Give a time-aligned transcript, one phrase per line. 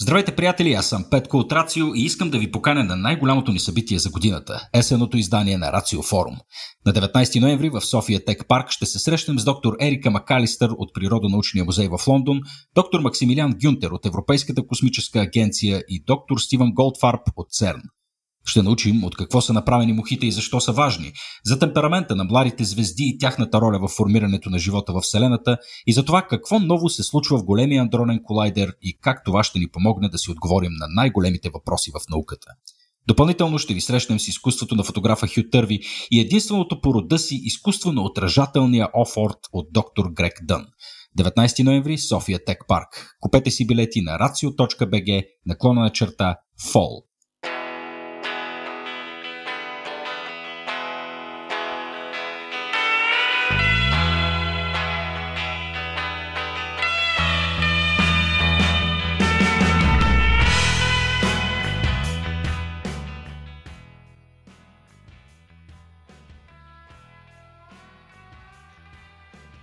[0.00, 0.72] Здравейте, приятели!
[0.72, 4.10] Аз съм Петко от Рацио и искам да ви поканя на най-голямото ни събитие за
[4.10, 6.36] годината– есеното издание на Рацио Форум.
[6.86, 10.94] На 19 ноември в София Тек Парк ще се срещнем с доктор Ерика Макалистър от
[10.94, 12.40] Природонаучния музей в Лондон,
[12.74, 17.82] доктор Максимилиан Гюнтер от Европейската космическа агенция и доктор Стивън Голдфарб от ЦЕРН.
[18.44, 21.12] Ще научим от какво са направени мухите и защо са важни,
[21.44, 25.92] за темперамента на младите звезди и тяхната роля в формирането на живота в Вселената и
[25.92, 29.68] за това какво ново се случва в големия андронен колайдер и как това ще ни
[29.68, 32.46] помогне да си отговорим на най-големите въпроси в науката.
[33.06, 37.40] Допълнително ще ви срещнем с изкуството на фотографа Хю Търви и единственото по рода си
[37.42, 40.66] изкуство на отражателния офорт от доктор Грек Дън.
[41.18, 43.16] 19 ноември, София Тек Парк.
[43.20, 47.11] Купете си билети на racio.bg, наклона на черта FALL.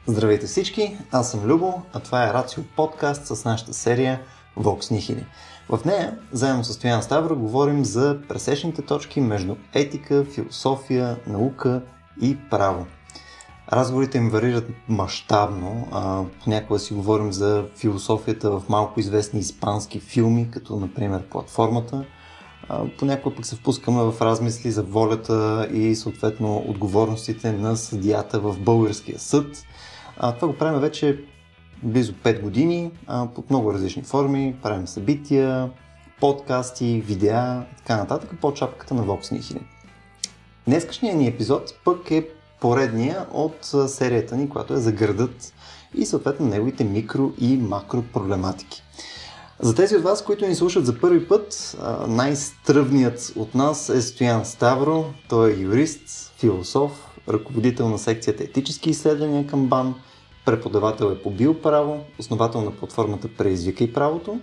[0.09, 4.21] Здравейте всички, аз съм Любо, а това е Рацио подкаст с нашата серия
[4.57, 5.23] Vox Nihili.
[5.69, 11.81] В нея, заедно с Стоян Ставро, говорим за пресечните точки между етика, философия, наука
[12.21, 12.85] и право.
[13.73, 15.87] Разговорите им варират мащабно.
[16.43, 22.05] Понякога си говорим за философията в малко известни испански филми, като например Платформата.
[22.99, 29.19] Понякога пък се впускаме в размисли за волята и съответно отговорностите на съдията в българския
[29.19, 29.65] съд–
[30.19, 31.23] а, това го правим вече
[31.83, 34.55] близо 5 години а, под много различни форми.
[34.63, 35.69] Правим събития,
[36.19, 39.61] подкасти, видеа и така нататък по чапката на Vox Nihili.
[40.67, 42.27] Днескашният ни епизод пък е
[42.61, 45.53] поредния от серията ни, която е за градът
[45.95, 48.83] и съответно неговите микро и макро проблематики.
[49.59, 54.45] За тези от вас, които ни слушат за първи път, най-стръвният от нас е Стоян
[54.45, 55.05] Ставро.
[55.29, 56.91] Той е юрист, философ,
[57.29, 59.95] ръководител на секцията етически изследвания към БАН–
[60.49, 64.39] Преподавател е по биоправо, основател на платформата Преизвика и правото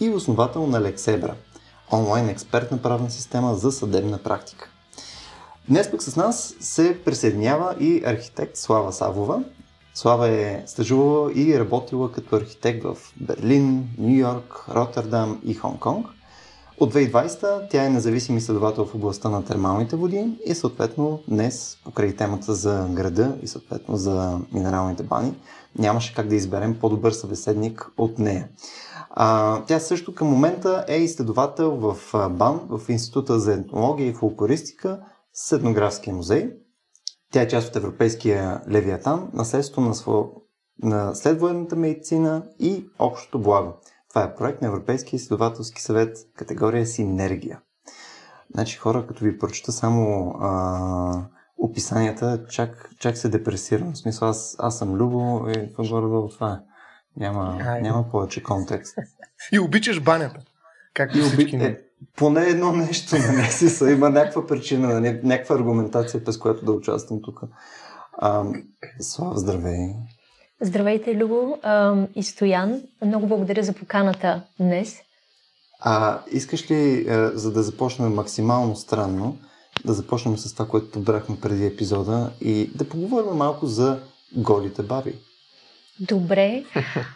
[0.00, 1.34] и основател на Лексебра,
[1.92, 4.70] онлайн експертна правна система за съдебна практика.
[5.68, 9.44] Днес пък с нас се присъединява и архитект Слава Савова.
[9.94, 16.06] Слава е стъжувала и работила като архитект в Берлин, Нью Йорк, Роттердам и Хонг-Конг.
[16.80, 22.16] От 2020 тя е независим изследовател в областта на термалните води и съответно днес, покрай
[22.16, 25.34] темата за града и съответно за минералните бани,
[25.78, 28.48] нямаше как да изберем по-добър събеседник от нея.
[29.10, 31.96] А, тя също към момента е изследовател в
[32.30, 35.00] БАН, в Института за етнология и фолклористика
[35.32, 36.50] с Етнографския музей.
[37.32, 40.32] Тя е част от Европейския Левиатан, наследство на, сво...
[40.82, 43.72] на следвоенната медицина и общото благо.
[44.08, 47.60] Това е проект на Европейския изследователски съвет, категория Синергия.
[48.54, 51.26] Значи хора, като ви прочета само а,
[51.58, 53.92] описанията, чак, чак се депресирам.
[53.92, 56.56] В смисъл, аз, аз съм Любо и това горе това е.
[57.16, 58.96] Няма, няма повече контекст.
[59.52, 60.40] И обичаш банята.
[60.94, 61.64] Както и всички оби...
[61.64, 61.80] е,
[62.16, 63.90] поне едно нещо на месеца.
[63.90, 67.40] Има някаква причина, някаква аргументация, през която да участвам тук.
[69.00, 69.94] Слава, здравей!
[70.60, 71.58] Здравейте, Любо
[72.14, 72.80] и Стоян.
[73.04, 75.00] Много благодаря за поканата днес.
[75.80, 79.38] А искаш ли, за да започнем максимално странно,
[79.84, 83.98] да започнем с това, което подбрахме преди епизода и да поговорим малко за
[84.36, 85.14] голите баби?
[86.00, 86.64] Добре.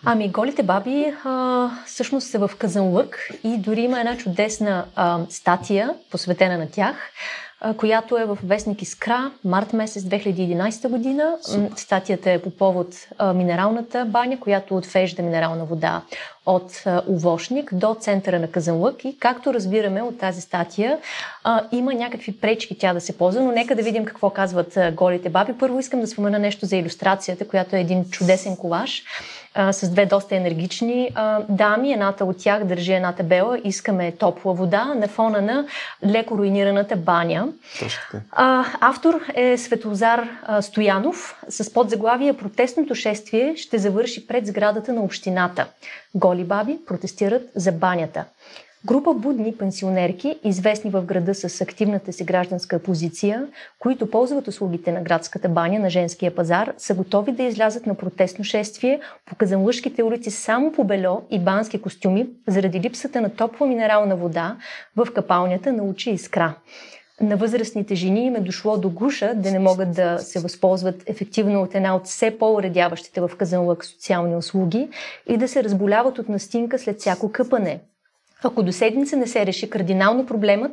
[0.04, 5.94] Ами, голите баби а, всъщност са в Казанлък и дори има една чудесна а, статия,
[6.10, 6.96] посветена на тях
[7.76, 11.36] която е в вестник Искра, март месец 2011 година.
[11.42, 11.70] Супер.
[11.76, 16.02] Статията е по повод минералната баня, която отвежда минерална вода
[16.46, 20.98] от а, Овошник до центъра на Казанлък и както разбираме от тази статия,
[21.44, 25.28] а, има някакви пречки тя да се ползва, но нека да видим какво казват голите
[25.30, 25.52] баби.
[25.58, 29.02] Първо искам да спомена нещо за иллюстрацията, която е един чудесен колаж
[29.54, 31.92] а, с две доста енергични а, дами.
[31.92, 35.66] Едната от тях държи една табела Искаме топла вода на фона на
[36.06, 37.48] леко руинираната баня.
[38.30, 45.00] А, автор е Светозар а, Стоянов с подзаглавие Протестното шествие ще завърши пред сградата на
[45.00, 45.66] общината.
[46.14, 48.24] Голи баби протестират за банята.
[48.86, 53.46] Група будни пенсионерки, известни в града с активната си гражданска позиция,
[53.78, 58.44] които ползват услугите на градската баня на женския пазар, са готови да излязат на протестно
[58.44, 64.16] шествие по казанлъжките улици само по бельо и бански костюми, заради липсата на топла минерална
[64.16, 64.56] вода
[64.96, 66.54] в капалнята на Очи Искра
[67.20, 71.62] на възрастните жени им е дошло до гуша да не могат да се възползват ефективно
[71.62, 74.88] от една от все по-уредяващите в Казанлък социални услуги
[75.28, 77.80] и да се разболяват от настинка след всяко къпане.
[78.44, 80.72] Ако до седмица не се реши кардинално проблемът,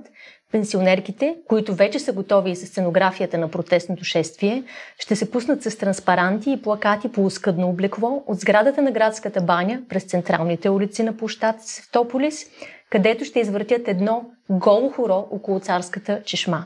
[0.52, 4.64] пенсионерките, които вече са готови с сценографията на протестното шествие,
[5.00, 9.82] ще се пуснат с транспаранти и плакати по ускъдно облекло от сградата на градската баня
[9.90, 12.46] през централните улици на площад Севтополис,
[12.90, 16.66] където ще извъртят едно голо хоро около царската чешма.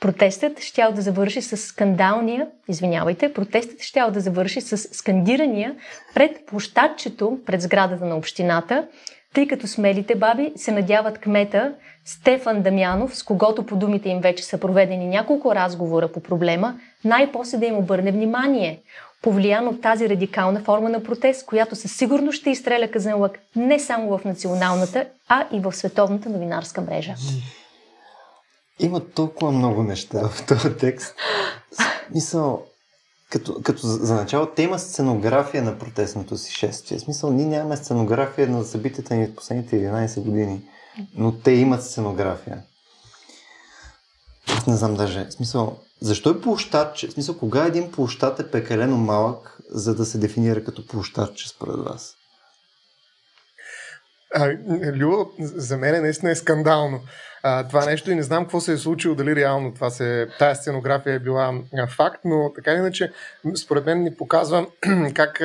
[0.00, 5.74] Протестът щял да завърши с скандалния, извинявайте, протестът щял да завърши с скандирания
[6.14, 8.88] пред площадчето пред сградата на общината,
[9.34, 11.74] тъй като смелите баби се надяват кмета
[12.04, 17.58] Стефан Дамянов, с когото по думите им вече са проведени няколко разговора по проблема, най-после
[17.58, 18.80] да им обърне внимание,
[19.22, 24.18] повлиян от тази радикална форма на протест, която със сигурност ще изстреля казанлък не само
[24.18, 27.14] в националната, а и в световната новинарска мрежа.
[28.78, 31.14] Има толкова много неща в този текст.
[32.10, 32.66] Смисъл,
[33.30, 36.98] като, като за начало, те има сценография на протестното си шествие.
[36.98, 40.62] В смисъл, ние нямаме сценография на събитията ни в последните 11 години,
[41.14, 42.62] но те имат сценография.
[44.48, 45.24] Аз не знам даже.
[45.24, 47.08] В смисъл, защо е площадче?
[47.08, 51.76] В смисъл, кога един площад е пекалено малък, за да се дефинира като площадче според
[51.76, 52.14] вас?
[54.34, 54.50] А,
[54.94, 57.00] Любо, за мен е наистина е скандално
[57.42, 60.56] а, това нещо и не знам какво се е случило, дали реално това се, тая
[60.56, 61.54] сценография е била
[61.88, 63.12] факт, но така иначе
[63.56, 64.66] според мен ни показва
[65.14, 65.42] как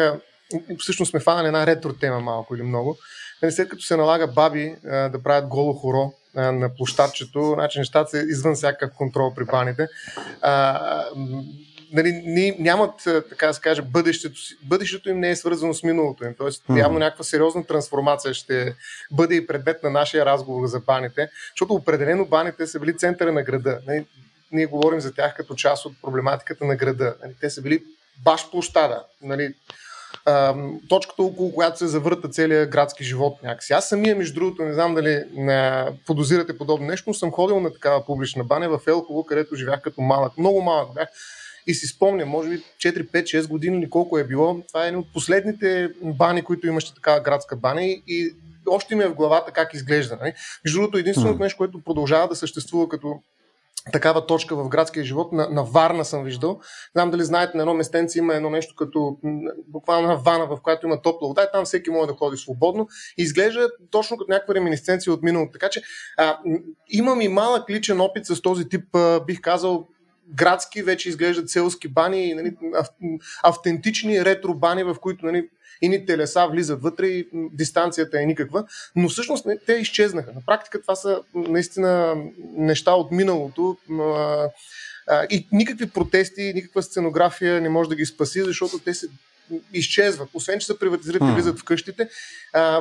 [0.80, 2.98] всъщност сме фанали една ретро тема малко или много.
[3.42, 8.10] Нали, след като се налага баби а, да правят голо хоро на площадчето, значи нещата
[8.10, 9.88] са извън всякакъв контрол при баните.
[10.42, 11.04] А,
[11.96, 16.36] нали, нямат, така да се каже, бъдещето, бъдещето им не е свързано с миналото им.
[16.38, 16.80] Тоест, mm-hmm.
[16.80, 18.76] явно някаква сериозна трансформация ще
[19.12, 23.44] бъде и предмет на нашия разговор за баните, защото определено баните са били центъра на
[23.44, 23.80] града.
[23.88, 24.06] Нали,
[24.52, 27.16] ние говорим за тях като част от проблематиката на града.
[27.24, 27.84] Нали, те са били
[28.24, 29.04] баш площада.
[29.22, 29.54] Нали,
[30.90, 33.74] точката, около която се завърта целият градски живот някакси.
[33.74, 37.74] Аз самия, между другото, не знам дали не подозирате подобно нещо, но съм ходил на
[37.74, 40.38] такава публична баня в Елково, където живях като малък.
[40.38, 41.10] Много малък бях.
[41.68, 44.62] И си спомня, може би 4, 5, 6 години или колко е било.
[44.68, 48.36] Това е един от последните бани, които имаше такава градска баня и
[48.68, 50.18] още ми е в главата как изглежда.
[50.22, 50.34] Нали?
[50.66, 53.20] Между другото, единственото нещо, което продължава да съществува като
[53.92, 55.32] такава точка в градския живот.
[55.32, 56.60] На, на Варна съм виждал.
[56.96, 59.18] Знам дали знаете, на едно местенце има едно нещо като
[59.68, 62.88] буквално вана, в която има топла вода и там всеки може да ходи свободно.
[63.18, 65.52] И изглежда точно като някаква реминисценция от миналото.
[65.52, 65.82] Така че
[66.18, 66.40] а,
[66.90, 69.88] имам и малък личен опит с този тип, а, бих казал,
[70.34, 72.56] градски вече изглеждат селски бани, нали,
[73.44, 75.50] автентични ретро бани, в които нали,
[75.82, 80.32] ини телеса влизат вътре и дистанцията е никаква, но всъщност те изчезнаха.
[80.34, 82.16] На практика това са наистина
[82.58, 83.78] неща от миналото
[85.30, 89.08] и никакви протести, никаква сценография не може да ги спаси, защото те се
[89.74, 90.30] изчезват.
[90.34, 92.10] Освен, че са приватизират и влизат в къщите,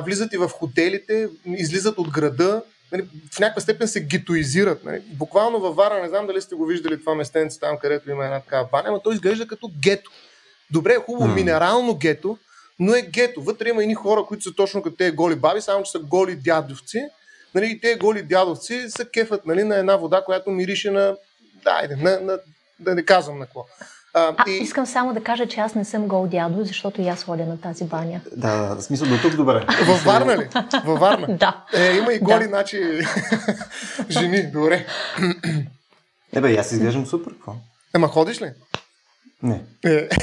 [0.05, 4.83] влизат и в хотелите, излизат от града, нали, в някаква степен се гетоизират.
[4.83, 4.99] Нали.
[4.99, 8.39] Буквално във Вара, не знам дали сте го виждали това местенце там, където има една
[8.39, 10.11] такава баня, но то изглежда като гето.
[10.71, 11.33] Добре, е хубаво, mm.
[11.33, 12.37] минерално гето,
[12.79, 13.41] но е гето.
[13.41, 16.35] Вътре има едни хора, които са точно като тези голи баби, само че са голи
[16.35, 17.07] дядовци.
[17.55, 21.17] Нали, и тези голи дядовци са кефът нали, на една вода, която мирише на...
[21.63, 22.39] Да, на, на,
[22.79, 23.65] да не казвам на какво.
[24.15, 24.53] А, а, и...
[24.53, 27.57] Искам само да кажа, че аз не съм гол дядо, защото и аз ходя на
[27.61, 28.21] тази баня.
[28.35, 29.65] Да, да, в смисъл до тук добре.
[29.87, 30.47] Във Варна ли?
[30.85, 31.27] Във Варна?
[31.37, 31.65] да.
[31.73, 32.47] Е, има и голи, да.
[32.47, 32.81] значи,
[34.09, 34.85] жени, добре.
[36.33, 37.53] Е, бе, аз изглеждам супер, какво?
[37.95, 38.51] Ема ходиш ли?
[39.43, 39.63] Не.
[39.85, 40.09] Е.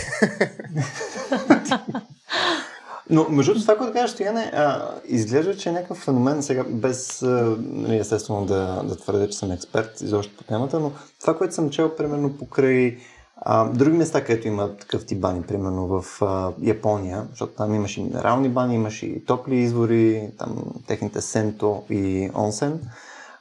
[3.10, 7.96] Но между това, което кажеш, Стояне, а, изглежда, че е някакъв феномен сега, без нали,
[7.96, 11.96] естествено да, да твърдя, че съм експерт изобщо по темата, но това, което съм чел,
[11.96, 12.98] примерно покрай
[13.44, 18.00] а, други места, където има такъв тип бани, примерно в а, Япония, защото там имаше
[18.00, 22.80] и минерални бани, имаше и топли извори, там техните сенто и онсен.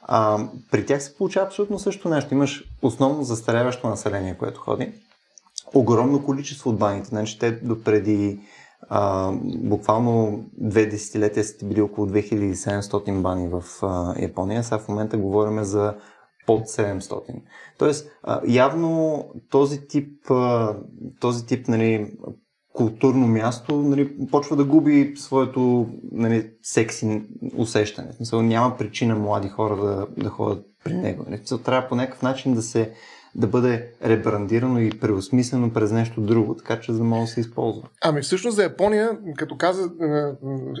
[0.02, 0.38] А,
[0.70, 2.34] при тях се получава абсолютно също нещо.
[2.34, 4.92] Имаш основно застаряващо население, което ходи.
[5.74, 7.08] Огромно количество от баните.
[7.08, 8.40] Значи те допреди
[8.88, 14.64] а, буквално две десетилетия са били около 2700 бани в а, Япония.
[14.64, 15.94] Сега в момента говорим за
[16.46, 17.42] под 700.
[17.78, 18.10] Тоест,
[18.48, 20.30] явно този тип,
[21.20, 22.12] този тип нали,
[22.72, 27.22] културно място нали, почва да губи своето нали, секси
[27.56, 28.12] усещане.
[28.12, 31.24] В смисъл, няма причина млади хора да, да ходят при него.
[31.26, 31.38] Нали.
[31.38, 32.92] Смисъл, трябва по някакъв начин да се
[33.34, 37.40] да бъде ребрандирано и преосмислено през нещо друго, така че за да може да се
[37.40, 37.88] използва.
[38.02, 39.90] Ами всъщност за Япония, като каза,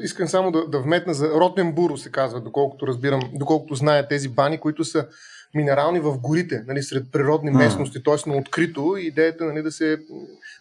[0.02, 4.60] искам само да, да вметна за Ротенбуро се казва, доколкото разбирам, доколкото зная тези бани,
[4.60, 5.06] които са
[5.54, 8.30] минерални в горите, нали, сред природни местности, т.е.
[8.30, 9.98] на открито, идеята нали, да се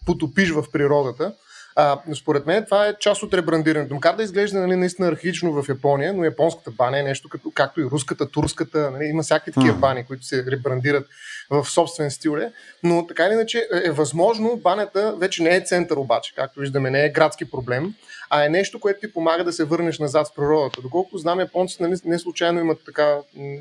[0.05, 1.33] потопиш в природата.
[1.75, 3.93] А, според мен това е част от ребрандирането.
[3.93, 7.81] Макар да изглежда нали, наистина архаично в Япония, но японската баня е нещо като, както
[7.81, 8.91] и руската, турската.
[8.91, 11.07] Нали, има всякакви такива бани, които се ребрандират
[11.49, 12.37] в собствен стил.
[12.37, 12.51] Е.
[12.83, 17.05] Но така или иначе е възможно банята вече не е център обаче, както виждаме, не
[17.05, 17.93] е градски проблем,
[18.33, 20.81] а е нещо, което ти помага да се върнеш назад в природата.
[20.81, 23.17] Доколкото знам, японците нали, не случайно имат така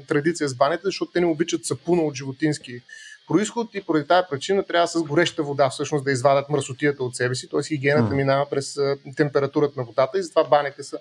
[0.08, 2.80] традиция с банята, защото те не обичат сапуна от животински
[3.28, 7.34] происход и поради тази причина трябва с гореща вода всъщност да извадят мръсотията от себе
[7.34, 7.62] си, т.е.
[7.62, 8.76] хигиената минава през
[9.16, 10.98] температурата на водата и затова баните са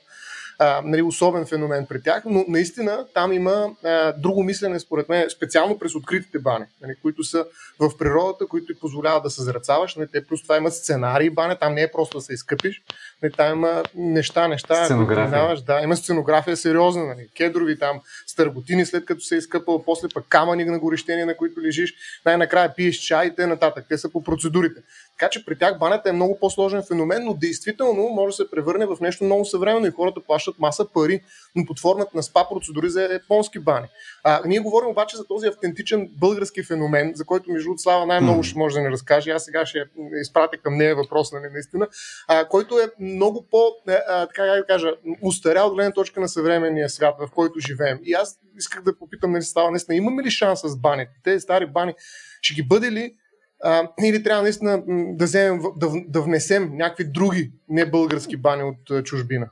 [0.59, 5.29] а, нали, особен феномен при тях, но наистина там има а, друго мислене, според мен,
[5.29, 7.45] специално през откритите бани, нали, които са
[7.79, 9.95] в природата, които ти позволяват да се зрацаваш.
[9.95, 12.81] Нали, те плюс това имат сценарии бани, там не е просто да се изкъпиш,
[13.23, 15.65] нали, там има неща, неща, които.
[15.65, 20.25] Да, има сценография сериозна, нали, кедрови там, стърготини след като се е изкъпал, после пък
[20.29, 21.93] камъни на горещение, на които лежиш,
[22.25, 23.85] най-накрая пиеш чай и нататък.
[23.89, 24.81] Те са по процедурите.
[25.19, 28.85] Така че при тях банята е много по-сложен феномен, но действително може да се превърне
[28.85, 31.21] в нещо много съвременно и хората плащат маса пари,
[31.55, 33.87] но под формата на спа процедури за японски бани.
[34.23, 38.59] А, ние говорим обаче за този автентичен български феномен, за който между Слава най-много ще
[38.59, 39.31] може да ни разкаже.
[39.31, 39.83] Аз сега ще
[40.21, 41.87] изпратя към нея въпрос, нали, наистина,
[42.27, 44.87] а, който е много по, а, така да кажа,
[45.21, 47.99] устарял от гледна точка на съвременния свят, в който живеем.
[48.03, 51.11] И аз исках да попитам, нали, Слава, наистина, имаме ли шанс с баните?
[51.23, 51.93] Тези стари бани,
[52.41, 53.15] ще ги бъде ли
[53.63, 59.49] а, или трябва наистина да, вземем, да, да внесем някакви други небългарски бани от чужбина?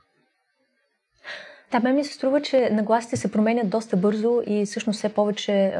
[1.72, 5.74] Да, мен ми се струва, че нагласите се променят доста бързо и всъщност все повече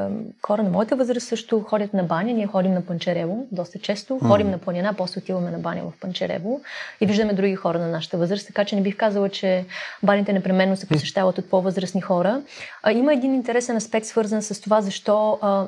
[0.47, 2.33] хора на моята възраст също ходят на баня.
[2.33, 4.14] Ние ходим на Панчерево доста често.
[4.14, 4.28] Mm.
[4.28, 6.61] Ходим на планина, после отиваме на баня в Панчерево
[7.00, 8.47] и виждаме други хора на нашата възраст.
[8.47, 9.64] Така че не бих казала, че
[10.02, 12.42] баните непременно се посещават от по-възрастни хора.
[12.83, 15.66] А, има един интересен аспект, свързан с това, защо а,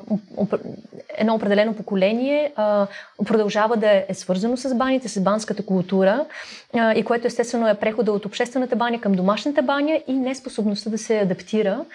[1.17, 2.87] едно определено поколение а,
[3.25, 6.25] продължава да е свързано с баните, с банската култура
[6.73, 10.97] а, и което естествено е прехода от обществената баня към домашната баня и неспособността да
[10.97, 11.85] се адаптира.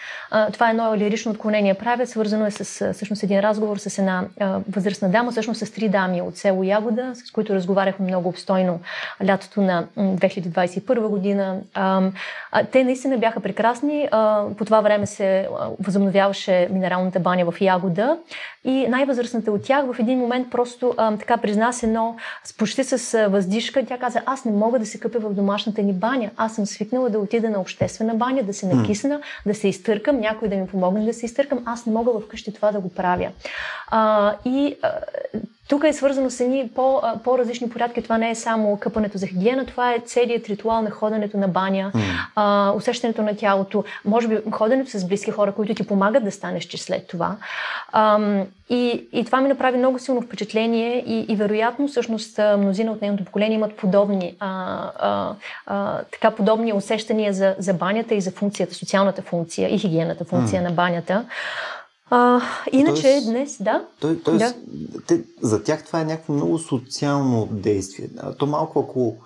[0.52, 1.74] Това е едно лирично отклонение.
[1.74, 4.24] Правя, свързано е с всъщност един разговор с една
[4.68, 8.80] възрастна дама, всъщност с три дами от село Ягода, с които разговаряхме много обстойно
[9.26, 11.60] лятото на 2021 година.
[12.72, 14.08] Те наистина бяха прекрасни.
[14.58, 15.48] По това време се
[15.80, 18.18] възобновяваше минералната баня в Ягода
[18.64, 22.16] и най-възрастната от тях в един момент просто така призна се едно,
[22.58, 23.86] почти с въздишка.
[23.86, 26.30] Тя каза, аз не мога да се къпя в домашната ни баня.
[26.36, 30.48] Аз съм свикнала да отида на обществена баня, да се накисна, да се изтъркам, някой
[30.48, 31.62] да ми помогне да се изтъркам.
[31.66, 33.30] Аз не мога вкъщи това да го правя.
[33.90, 34.92] А, и а,
[35.68, 38.02] тук е свързано с едни по, по-различни порядки.
[38.02, 41.90] Това не е само къпането за хигиена, това е целият ритуал на ходенето на баня,
[41.94, 42.00] mm.
[42.34, 46.64] а, усещането на тялото, може би ходенето с близки хора, които ти помагат да станеш
[46.64, 47.36] че след това.
[47.92, 48.18] А,
[48.70, 53.24] и, и това ми направи много силно впечатление и, и вероятно всъщност мнозина от нейното
[53.24, 55.34] поколение имат подобни, а, а,
[55.66, 60.62] а, така подобни усещания за, за банята и за функцията, социалната функция и хигиената функция
[60.62, 60.64] mm.
[60.64, 61.24] на банята.
[62.10, 62.40] А,
[62.72, 63.86] иначе тоест, днес, да.
[64.00, 64.54] Той, тоест, да.
[65.06, 68.08] Те, за тях това е някакво много социално действие.
[68.38, 69.16] То малко ако,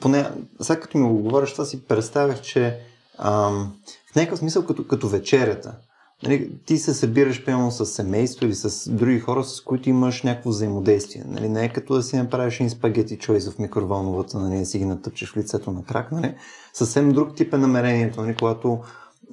[0.00, 0.30] поне,
[0.60, 2.78] сега като ми го говориш, това си представях, че
[3.18, 3.72] ам,
[4.12, 5.74] в някакъв смисъл като, като вечерята.
[6.22, 10.50] Нали, ти се събираш пълно с семейство или с други хора, с които имаш някакво
[10.50, 11.24] взаимодействие.
[11.26, 14.78] Нали, не е като да си направиш един спагети чойс в микроволновата, нали, да си
[14.78, 16.12] ги натъпчеш в лицето на крак.
[16.12, 16.34] Нали.
[16.72, 18.78] Съвсем друг тип е намерението, нали, когато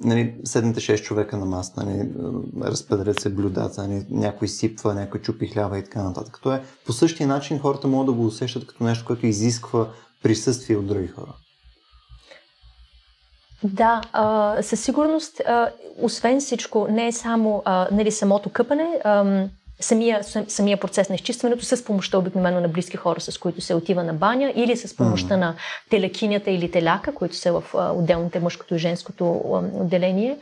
[0.04, 2.10] нали, седните 6 човека на маса, нали,
[2.62, 6.38] разпределят се блюдата, нали, някой сипва, някой чупи хляба и така нататък.
[6.42, 9.88] То е по същия начин хората могат да го усещат като нещо, което изисква
[10.22, 11.34] присъствие от други хора.
[13.62, 14.00] Да,
[14.62, 15.40] със сигурност,
[16.02, 17.62] освен всичко, не е само
[17.92, 19.00] нали, самото къпане,
[19.80, 24.04] самия, самия процес на изчистването с помощта обикновено на близки хора, с които се отива
[24.04, 25.36] на баня или с помощта mm.
[25.36, 25.54] на
[25.90, 29.40] телекинята или теляка, които са в отделните мъжкото и женското
[29.74, 30.36] отделение.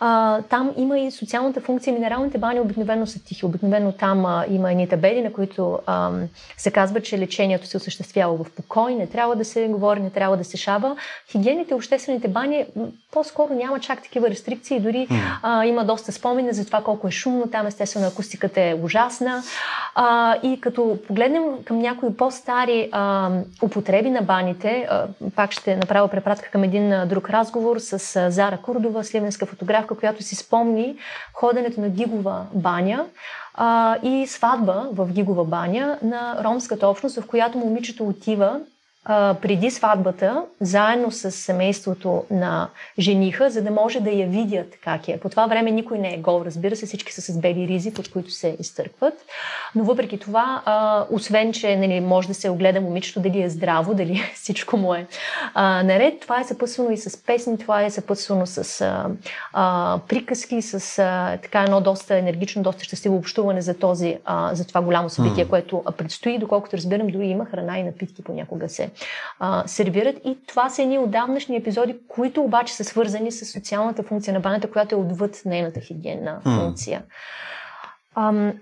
[0.00, 1.92] А, там има и социалната функция.
[1.92, 3.46] Минералните бани обикновено са тихи.
[3.46, 6.10] Обикновено там а, има едни табели, на които а,
[6.56, 10.36] се казва, че лечението се осъществява в покой, не трябва да се говори, не трябва
[10.36, 10.96] да се шава.
[11.30, 12.66] Хигиените, обществените бани
[13.12, 14.80] по-скоро няма чак такива рестрикции.
[14.80, 15.08] Дори
[15.42, 17.50] а, има доста спомени за това колко е шумно.
[17.50, 19.42] Там естествено акустиката е ужасна.
[19.94, 23.30] А, и като погледнем към някои по-стари а,
[23.62, 28.30] употреби на баните, а, пак ще направя препратка към един а, друг разговор с а,
[28.30, 30.96] Зара Курдова, сливенска фотографка, която си спомни
[31.34, 33.04] ходенето на Гигова баня
[33.54, 38.60] а, и сватба в Гигова баня на ромската общност, в която момичето отива
[39.04, 45.08] а, преди сватбата, заедно с семейството на жениха, за да може да я видят как
[45.08, 45.20] е.
[45.20, 48.10] По това време никой не е гол, разбира се, всички са с бели ризи, под
[48.10, 49.14] които се изтъркват.
[49.74, 53.94] Но въпреки това, а, освен, че нали, може да се огледа момичето дали е здраво,
[53.94, 55.06] дали всичко му е
[55.54, 59.06] а, наред, това е съпътствано и с песни, това е съпътствано с а,
[59.52, 64.66] а, приказки, с а, така едно доста енергично, доста щастливо общуване за, този, а, за
[64.66, 65.48] това голямо събитие, mm.
[65.48, 66.38] което предстои.
[66.38, 68.89] Доколкото разбирам, дори има храна и напитки понякога се
[69.38, 70.16] а, сервират.
[70.24, 74.70] И това са едни отдавнашни епизоди, които обаче са свързани с социалната функция на банята,
[74.70, 77.02] която е отвъд нейната хигиенна функция.
[78.14, 78.52] Ам,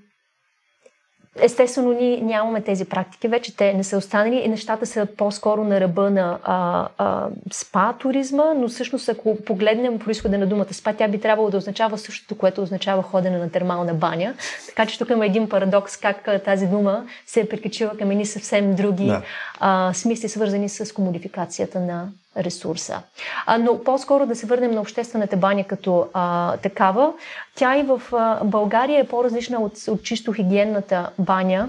[1.41, 5.81] Естествено, ние нямаме тези практики, вече те не са останали и нещата са по-скоро на
[5.81, 11.09] ръба на а, а, спа туризма, но всъщност ако погледнем происхода на думата спа, тя
[11.09, 14.35] би трябвало да означава същото, което означава ходене на термална баня.
[14.67, 18.75] Така че тук има един парадокс, как тази дума се е прикачила към едни съвсем
[18.75, 19.23] други да.
[19.61, 23.03] а, смисли, свързани с комодификацията на ресурса.
[23.47, 27.13] А, но по-скоро да се върнем на обществената баня като а, такава.
[27.55, 31.69] Тя и в а, България е по-различна от, от чисто хигиенната баня.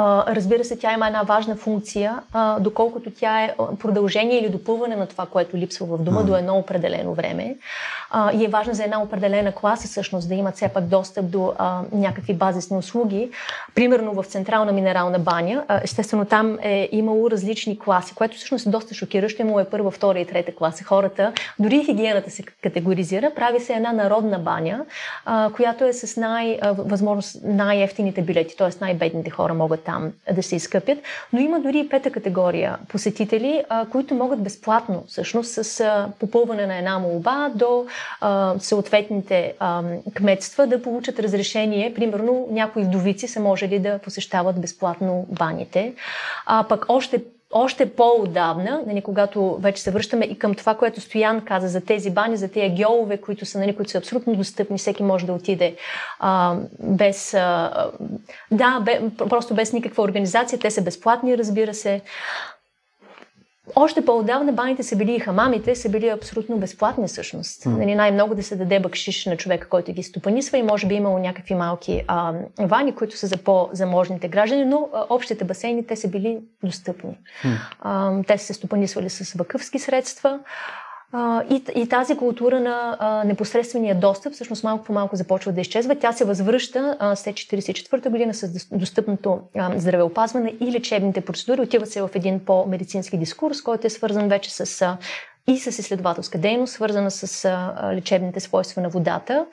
[0.00, 4.96] А, разбира се, тя има една важна функция, а, доколкото тя е продължение или допълване
[4.96, 6.24] на това, което липсва в дома mm.
[6.24, 7.56] до едно определено време.
[8.10, 11.52] А, и е важна за една определена класа всъщност да имат все пак достъп до
[11.58, 13.30] а, някакви базисни услуги.
[13.74, 18.70] Примерно в Централна минерална баня, а, естествено там е имало различни класи, което всъщност е
[18.70, 19.42] доста шокиращо.
[19.42, 20.84] Имало е първа, втора и трета класа.
[20.84, 24.84] Хората, дори хигиената се категоризира, прави се една народна баня,
[25.24, 28.68] а, която е с най, а, възможност най-ефтините билети, т.е.
[28.80, 30.98] най-бедните хора могат там да се изкъпят.
[31.32, 35.84] Но има дори и пета категория посетители, които могат безплатно, всъщност, с
[36.20, 37.86] попълване на една молба до
[38.58, 39.54] съответните
[40.14, 41.94] кметства да получат разрешение.
[41.94, 45.94] Примерно, някои вдовици са можели да посещават безплатно баните.
[46.46, 51.44] А пък още още по-отдавна, нали, когато вече се връщаме и към това, което Стоян
[51.44, 55.02] каза за тези бани, за тези геолове, които са, нали, които са абсолютно достъпни, всеки
[55.02, 55.76] може да отиде
[56.18, 57.90] а, без, а,
[58.50, 62.00] да, бе, просто без никаква организация, те са безплатни, разбира се.
[63.76, 67.64] Още по-отдавна баните са били и хамамите са били абсолютно безплатни всъщност.
[67.64, 67.78] Mm.
[67.78, 71.18] Нали, най-много да се даде бъкшиш на човека, който ги стопанисва и може би имало
[71.18, 76.08] някакви малки а, вани, които са за по-заможните граждани, но а, общите басейни те са
[76.08, 77.18] били достъпни.
[77.44, 77.58] Mm.
[77.80, 80.40] А, те са се стопанисвали с въкъвски средства.
[81.50, 85.96] И, и тази култура на а, непосредствения достъп всъщност малко по малко започва да изчезва.
[85.96, 91.60] Тя се възвръща а, след 1944 година с достъпното а, здравеопазване и лечебните процедури.
[91.60, 94.96] Отива се в един по-медицински дискурс, който е свързан вече с а,
[95.46, 99.46] и с изследователска дейност, свързана с а, лечебните свойства на водата.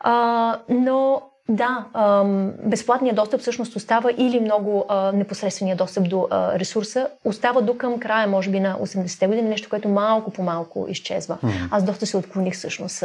[0.00, 1.84] А, но да,
[2.64, 4.84] безплатният достъп всъщност остава или много
[5.14, 9.88] непосредствения достъп до ресурса остава до към края, може би на 80-те години, нещо, което
[9.88, 11.38] малко по малко изчезва.
[11.44, 11.68] Mm-hmm.
[11.70, 13.04] Аз доста се отклоних всъщност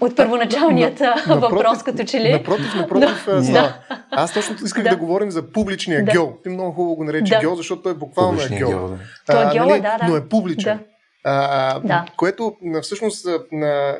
[0.00, 2.32] от първоначалният на, въпрос, като че ли.
[2.32, 3.76] Напротив, напротив, Но, да.
[4.10, 4.90] аз точно исках да.
[4.90, 6.12] да говорим за публичния да.
[6.12, 6.32] геол.
[6.42, 7.40] Ти много хубаво го нарече да.
[7.40, 8.98] геол, защото той е буквално е геол да.
[9.26, 9.80] Той е геол, нали?
[9.80, 10.08] да, да.
[10.08, 10.76] Но е публичен.
[10.76, 10.84] Да.
[11.24, 12.06] А, да.
[12.16, 13.26] Което всъщност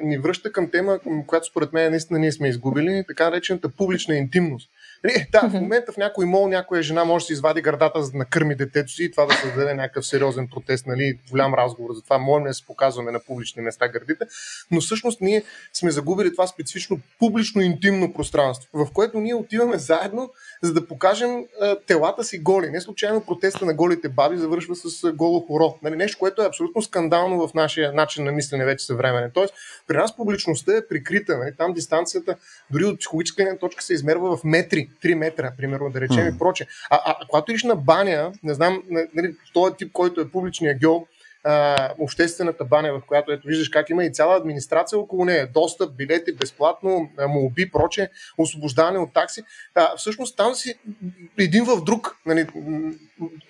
[0.02, 4.70] ни връща към тема, която според мен наистина ние сме изгубили, така наречената публична интимност.
[5.04, 8.10] Нали, да, в момента в някой мол някоя жена може да си извади гърдата за
[8.10, 11.90] да накърми детето си и това да създаде някакъв сериозен протест, нали, голям разговор.
[11.94, 14.24] Затова можем да се показваме на публични места гърдите.
[14.70, 20.30] Но всъщност ние сме загубили това специфично публично интимно пространство, в което ние отиваме заедно
[20.62, 22.70] за да покажем а, телата си голи.
[22.70, 25.78] Не случайно протеста на голите баби завършва с а, голо хоро.
[25.82, 29.30] Нали, нещо, което е абсолютно скандално в нашия начин на мислене вече съвременен.
[29.34, 29.54] Тоест,
[29.86, 31.38] при нас публичността е прикрита.
[31.38, 32.36] Нали, там дистанцията
[32.70, 36.34] дори от психологическа точка се измерва в метри, 3 метра, примерно, да речем mm.
[36.34, 36.66] и проче.
[36.90, 38.82] А, а, а когато идиш на баня, не знам,
[39.14, 41.06] нали, този тип, който е публичния геол,
[41.44, 45.48] а, обществената баня, в която ето виждаш как има и цяла администрация около нея.
[45.54, 49.42] Достъп, билети, безплатно, молби, проче, освобождаване от такси.
[49.74, 50.74] А, всъщност там си
[51.38, 52.16] един в друг.
[52.26, 52.46] Нали,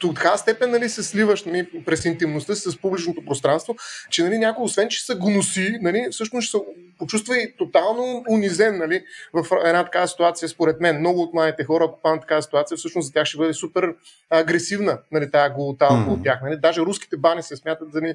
[0.01, 3.77] до така степен нали, се сливаш нали, през интимността си с публичното пространство,
[4.11, 6.65] че нали, някой, освен че се гноси, нали, всъщност ще се
[6.99, 10.99] почувства и тотално унизен нали, в една такава ситуация, според мен.
[10.99, 13.95] Много от младите хора, ако паднат такава ситуация, всъщност за тях ще бъде супер
[14.31, 16.09] агресивна нали, тази голота mm-hmm.
[16.09, 16.41] от тях.
[16.43, 16.57] Нали.
[16.57, 18.15] Даже руските бани се смятат, нали,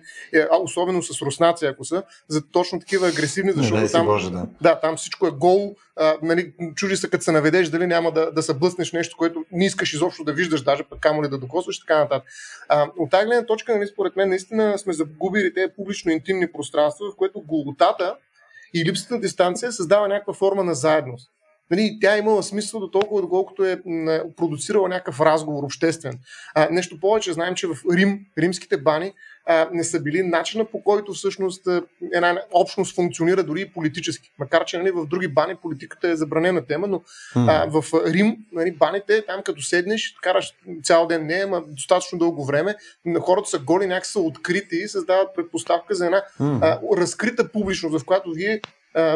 [0.61, 4.45] особено с руснаци, ако са, за точно такива агресивни, защото не, там, Боже, да.
[4.61, 8.31] да, там всичко е гол, а, нали, чуди се като се наведеш, дали няма да,
[8.31, 11.37] да се блъснеш нещо, което не искаш изобщо да виждаш, даже пък камо ли да
[11.37, 12.27] докосваш, така нататък.
[12.69, 17.15] А, от тази гледна точка, нали, според мен, наистина сме загубили тези публично-интимни пространства, в
[17.15, 18.15] което голотата
[18.73, 21.31] и липсата дистанция създава някаква форма на заедност.
[21.71, 23.81] Нали, тя е имала смисъл до толкова, доколкото е
[24.37, 26.19] продуцирала някакъв разговор обществен.
[26.55, 29.13] А, нещо повече, знаем, че в Рим, римските бани
[29.45, 31.67] а, не са били начина по който всъщност
[32.13, 34.31] една общност функционира дори и политически.
[34.39, 37.01] Макар, че нали, в други бани политиката е забранена тема, но
[37.35, 40.53] а, в Рим нали, баните, там като седнеш, караш
[40.83, 42.75] цял ден не, ама достатъчно дълго време,
[43.21, 48.05] хората са голи, някак са открити и създават предпоставка за една а, разкрита публичност, в
[48.05, 48.61] която вие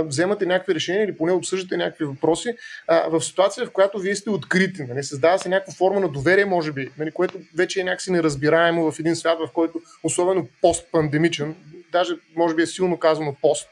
[0.06, 2.56] вземате някакви решения или поне обсъждате някакви въпроси
[2.88, 4.84] а, в ситуация, в която вие сте открити.
[4.84, 5.04] Нали?
[5.04, 7.12] Създава се някаква форма на доверие, може би, нали?
[7.12, 11.56] което вече е някакси неразбираемо в един свят, в който, особено постпандемичен,
[11.92, 13.70] даже може би е силно казано пост,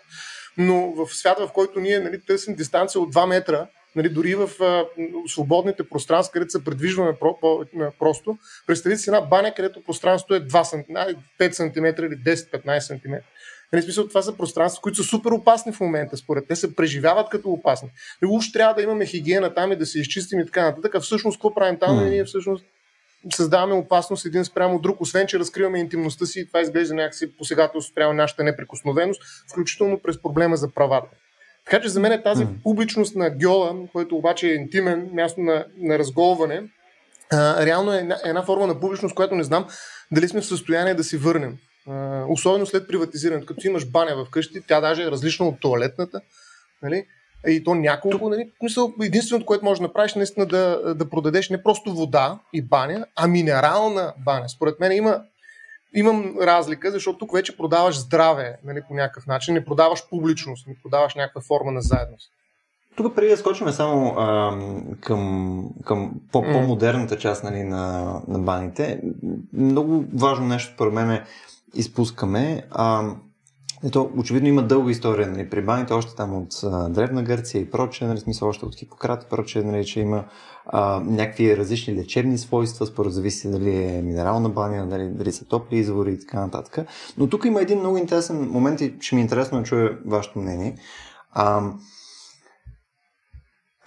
[0.58, 4.50] но в свят, в който ние нали, търсим дистанция от 2 метра, нали, дори в
[4.62, 4.86] а,
[5.28, 7.66] свободните пространства, където се предвижваме про, по,
[8.00, 10.92] просто, представете си една баня, където пространството е 2 см,
[11.40, 13.14] 5 см или 10-15 см.
[13.74, 17.30] Нали, смисъл, това са пространства, които са супер опасни в момента, според те се преживяват
[17.30, 17.90] като опасни.
[18.24, 20.96] И уж трябва да имаме хигиена там и да се изчистим и така нататък.
[20.96, 22.00] А всъщност, какво правим там?
[22.00, 22.10] Mm.
[22.10, 22.66] Ние всъщност
[23.34, 27.92] създаваме опасност един спрямо друг, освен че разкриваме интимността си и това изглежда някакси посегателство
[27.92, 31.08] спрямо нашата неприкосновеност, включително през проблема за правата.
[31.66, 32.64] Така че за мен е тази mm.
[32.64, 36.64] публичност на гьола, който обаче е интимен, място на, на разголване,
[37.32, 39.68] а, реално е една, една форма на публичност, която не знам
[40.12, 41.58] дали сме в състояние да си върнем
[42.30, 43.46] особено след приватизирането.
[43.46, 46.22] Като имаш баня в къщи, тя даже е различна от туалетната.
[46.84, 47.06] Нали?
[47.48, 51.64] И то няколко, нали, мисъл, единственото, което можеш да направиш, наистина да, да продадеш не
[51.64, 54.50] просто вода и баня, а минерална баня.
[54.50, 55.22] Според мен има,
[55.96, 60.76] имам разлика, защото тук вече продаваш здраве нали, по някакъв начин, не продаваш публичност, не
[60.84, 62.32] продаваш някаква форма на заедност.
[62.96, 64.58] Тук преди да скочим само а,
[65.02, 69.02] към, към по- по-модерната част нали, на, на баните,
[69.54, 71.24] много важно нещо, според мен е
[71.76, 72.64] изпускаме.
[72.72, 73.16] А,
[73.84, 77.70] ето, очевидно има дълга история нали, при баните, още там от а, Древна Гърция и
[77.70, 80.26] прочее, нали, смисъл още от Хипократ и прочее, нали, че има
[80.66, 85.78] а, някакви различни лечебни свойства, според зависи дали е минерална баня, дали, дали са топли
[85.78, 86.88] извори и така нататък.
[87.18, 90.40] Но тук има един много интересен момент и ще ми е интересно да чуя вашето
[90.40, 90.76] мнение.
[91.32, 91.72] А,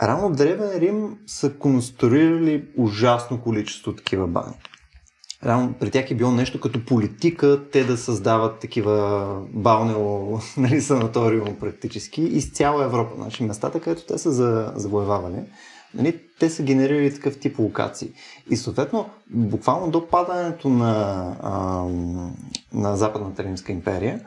[0.03, 4.55] Рано Древен Рим са конструирали ужасно количество такива бани.
[5.45, 11.57] Рано при тях е било нещо като политика, те да създават такива балнео нали, санаториум
[11.61, 13.15] практически из цяла Европа.
[13.17, 15.43] Значи местата, където те са за, завоевавали,
[15.95, 18.11] нали, те са генерирали такъв тип локации.
[18.51, 21.53] И съответно, буквално до падането на, а,
[22.73, 24.21] на Западната Римска империя,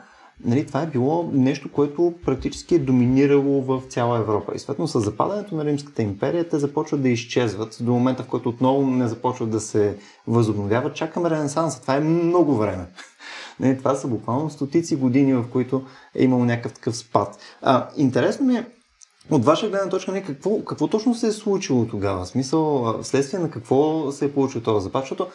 [0.44, 4.52] нали, това е било нещо, което практически е доминирало в цяла Европа.
[4.54, 8.48] И съответно с западането на Римската империя те започват да изчезват до момента, в който
[8.48, 10.94] отново не започват да се възобновяват.
[10.94, 11.82] Чакаме Ренесанса.
[11.82, 12.86] Това е много време.
[13.60, 15.82] Не, това са буквално стотици години, в които
[16.14, 17.38] е имало някакъв такъв спад.
[17.62, 18.66] А, интересно ми е,
[19.30, 22.24] от ваша гледна точка, не, какво, какво точно се е случило тогава?
[22.24, 25.02] В смисъл, вследствие на какво се е получил този запад?
[25.02, 25.26] Защото,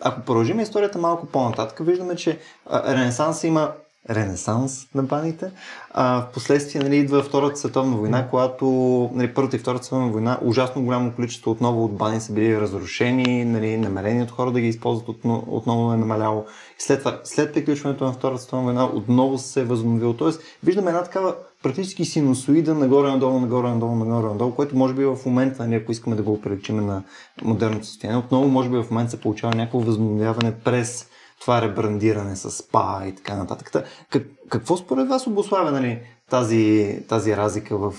[0.00, 3.72] ако продължим историята малко по-нататък, виждаме, че а, Ренесанс има
[4.10, 5.50] ренесанс на баните.
[5.90, 8.66] А, в последствие нали, идва Втората световна война, когато
[9.14, 13.44] нали, Първата и Втората световна война ужасно голямо количество отново от бани са били разрушени,
[13.44, 15.16] нали, намерението хора да ги използват
[15.46, 16.44] отново е намаляло.
[16.78, 20.12] И след, това, след приключването на Втората световна война отново се е възобновило.
[20.12, 25.74] Тоест, виждаме една такава практически синусоида нагоре-надолу, нагоре-надолу, нагоре-надолу, което може би в момента, нали,
[25.74, 27.02] ако искаме да го приличим на
[27.42, 31.06] модерното състояние, отново може би в момента се получава някакво възобновяване през
[31.40, 33.72] това ребрандиране с СПА и така нататък.
[34.10, 37.92] Как, какво според вас обославя нали, тази, тази разлика в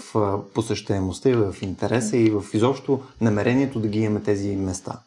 [0.53, 4.99] посещаемостта и в интереса и в изобщо намерението да ги имаме тези места?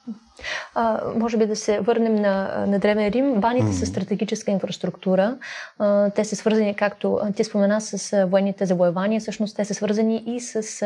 [0.74, 3.40] А, може би да се върнем на, на Древен Рим.
[3.40, 3.78] Баните mm-hmm.
[3.78, 5.36] са стратегическа инфраструктура.
[5.78, 9.20] А, те са свързани, както ти спомена, с военните завоевания.
[9.20, 10.82] Всъщност те са свързани и с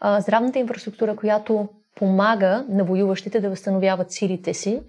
[0.00, 4.80] а, здравната инфраструктура, която помага на воюващите да възстановяват силите си.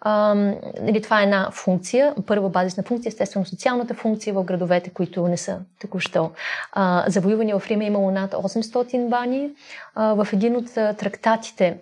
[0.00, 0.34] А,
[0.82, 5.36] нали, това е една функция, първа базисна функция, естествено социалната функция в градовете, които не
[5.36, 6.30] са току-що.
[6.72, 9.50] А, завоювани в Рим е имало над 800 бани.
[9.94, 11.78] А, в един от трактатите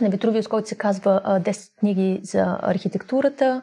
[0.00, 3.62] на Витрувиус, който се казва 10 книги за архитектурата.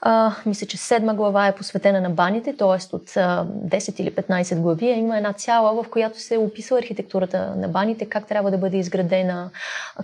[0.00, 2.96] А, мисля, че седма глава е посветена на баните, т.е.
[2.96, 8.06] от 10 или 15 глави има една цяла, в която се описва архитектурата на баните,
[8.06, 9.50] как трябва да бъде изградена,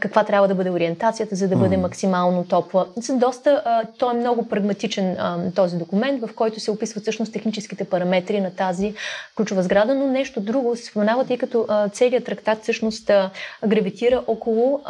[0.01, 2.87] каква трябва да бъде ориентацията, за да бъде максимално топла.
[3.11, 7.85] Доста, а, той е много прагматичен а, този документ, в който се описват всъщност техническите
[7.85, 8.95] параметри на тази
[9.37, 13.11] ключова сграда, но нещо друго се споменава, тъй като целият трактат всъщност
[13.67, 14.81] гравитира около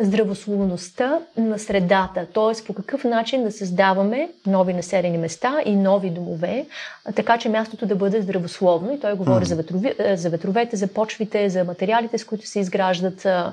[0.00, 2.64] здравословността на средата, т.е.
[2.64, 6.66] по какъв начин да създаваме нови населени места и нови домове,
[7.14, 8.94] така че мястото да бъде здравословно.
[8.94, 9.48] И той говори mm.
[9.48, 13.52] за, ветрови, за ветровете, за почвите, за материалите, с които се изграждат а,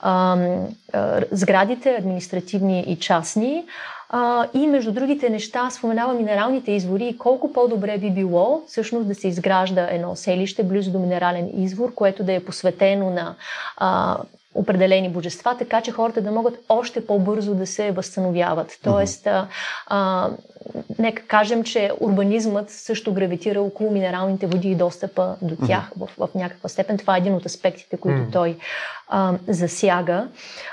[0.00, 0.38] а,
[0.92, 3.64] а, сградите, административни и частни.
[4.08, 9.14] А, и между другите неща споменава минералните извори и колко по-добре би било всъщност да
[9.14, 13.34] се изгражда едно селище близо до минерален извор, което да е посветено на
[13.76, 14.18] а,
[14.54, 18.78] определени божества, така че хората да могат още по-бързо да се възстановяват.
[18.82, 19.48] Тоест, а,
[19.86, 20.30] а,
[20.98, 26.08] нека кажем, че урбанизмът също гравитира около минералните води и достъпа до тях mm-hmm.
[26.18, 26.98] в, в някаква степен.
[26.98, 28.32] Това е един от аспектите, които mm-hmm.
[28.32, 28.56] той
[29.08, 30.28] а, засяга.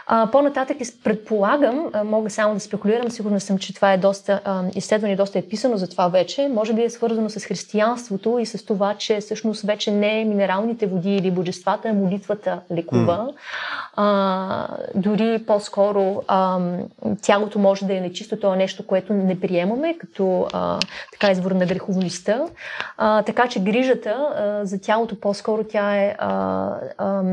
[0.07, 4.63] А, по-нататък предполагам, а, мога само да спекулирам, сигурна съм, че това е доста а,
[4.75, 6.47] изследване, доста е писано за това вече.
[6.47, 11.15] Може би е свързано с християнството и с това, че всъщност вече не минералните води
[11.15, 13.17] или божествата, а молитвата лекува.
[13.17, 13.33] Mm.
[13.95, 16.59] А, дори по-скоро а,
[17.21, 20.79] тялото може да е нечисто, това е нещо, което не приемаме като а,
[21.11, 22.41] така извор на греховността.
[22.97, 27.23] А, така че грижата а, за тялото по-скоро тя е а, а,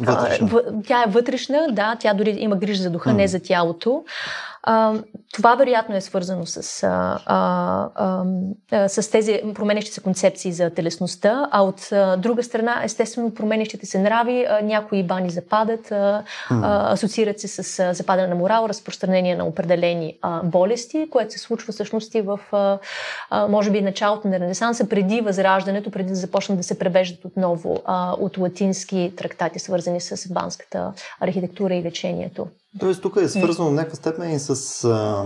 [0.00, 0.48] Вътрешна.
[0.52, 3.14] А, тя е вътрешна, да, тя дори има грижа за духа, mm.
[3.14, 4.04] не за тялото.
[4.68, 4.94] А,
[5.32, 8.24] това вероятно е свързано с, а, а,
[8.70, 13.86] а, с тези променящи се концепции за телесността, а от а, друга страна, естествено, променящите
[13.86, 18.66] се нрави, а, някои бани западат, а, а, асоциират се с а, западане на морал,
[18.68, 22.78] разпространение на определени а, болести, което се случва всъщност и в, а,
[23.30, 27.82] а, може би, началото на Ренесанса, преди възраждането, преди да започнат да се превеждат отново
[27.84, 32.46] а, от латински трактати, свързани с банската архитектура и лечението.
[32.80, 35.24] Тоест тук е свързано в някаква степен и с а,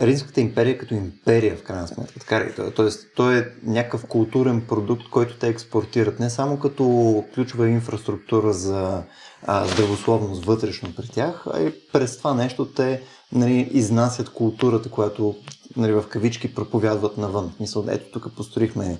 [0.00, 2.20] Римската империя като империя, в крайна сметка.
[2.20, 2.72] Така ли?
[2.76, 9.02] Тоест, той е някакъв културен продукт, който те експортират не само като ключова инфраструктура за
[9.48, 15.36] здравословност вътрешно при тях, а и през това нещо те нали, изнасят културата, която
[15.76, 17.52] нали, в кавички проповядват навън.
[17.60, 18.98] Мисъл, ето тук построихме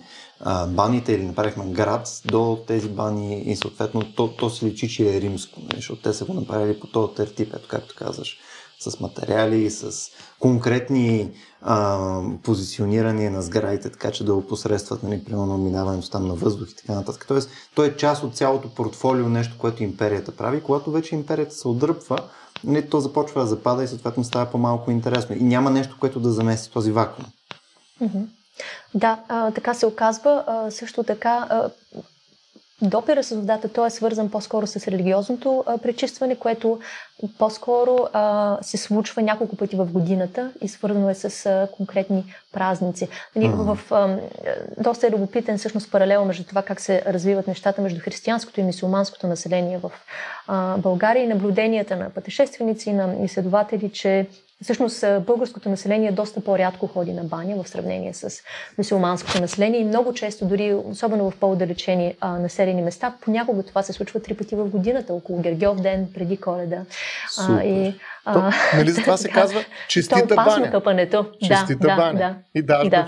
[0.68, 5.20] баните или направихме град до тези бани и съответно то, то се личи, че е
[5.20, 8.38] римско, нали, защото те са го направили по този тертип, ето както казваш,
[8.81, 11.31] с материали, с конкретни
[11.62, 16.77] а, позиционирания на сградите, така че да опосредстват, нали, примерно минаването там на въздух и
[16.77, 17.24] така нататък.
[17.29, 20.62] Тоест, то е част от цялото портфолио, нещо, което империята прави.
[20.62, 22.18] Когато вече империята се отдръпва,
[22.64, 25.37] нали, то започва да запада и съответно става по-малко интересно.
[25.37, 27.27] И няма нещо, което да замести този вакуум.
[28.03, 28.27] Mm-hmm.
[28.94, 30.44] Да, а, така се оказва.
[30.46, 31.70] А, също така, а,
[32.83, 36.81] допира с водата, той е свързан по-скоро с религиозното а, пречистване, което
[37.38, 43.09] по-скоро а, се случва няколко пъти в годината и свързано е с а, конкретни празници.
[43.37, 43.74] Нали, mm-hmm.
[43.74, 44.18] в, а,
[44.79, 49.27] доста е любопитен всъщност паралел между това как се развиват нещата между християнското и мисулманското
[49.27, 49.92] население в
[50.46, 54.27] а, България и наблюденията на пътешественици, на изследователи, че
[54.62, 58.42] Всъщност българското население доста по-рядко ходи на баня в сравнение с
[58.79, 64.21] мусулманското население и много често, дори особено в по-отдалечени населени места, понякога това се случва
[64.21, 66.81] три пъти в годината, около Гергьов ден, преди коледа.
[67.38, 67.94] А, и,
[68.25, 69.64] а, То, нали за това се казва
[70.11, 70.27] баня?
[70.27, 71.27] То е опасно къпането.
[71.49, 72.18] Честита да, баня.
[72.18, 73.07] Да, и да, и да.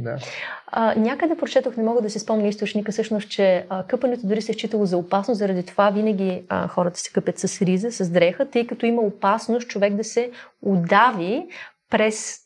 [0.00, 0.18] Да.
[0.66, 4.52] А, някъде прочетох, не мога да се спомня източника, всъщност, че а, къпането дори се
[4.52, 8.50] е считало за опасно, заради това винаги а, хората се къпят с риза, с дреха,
[8.50, 10.30] тъй като има опасност човек да се
[10.62, 11.46] удави
[11.90, 12.38] през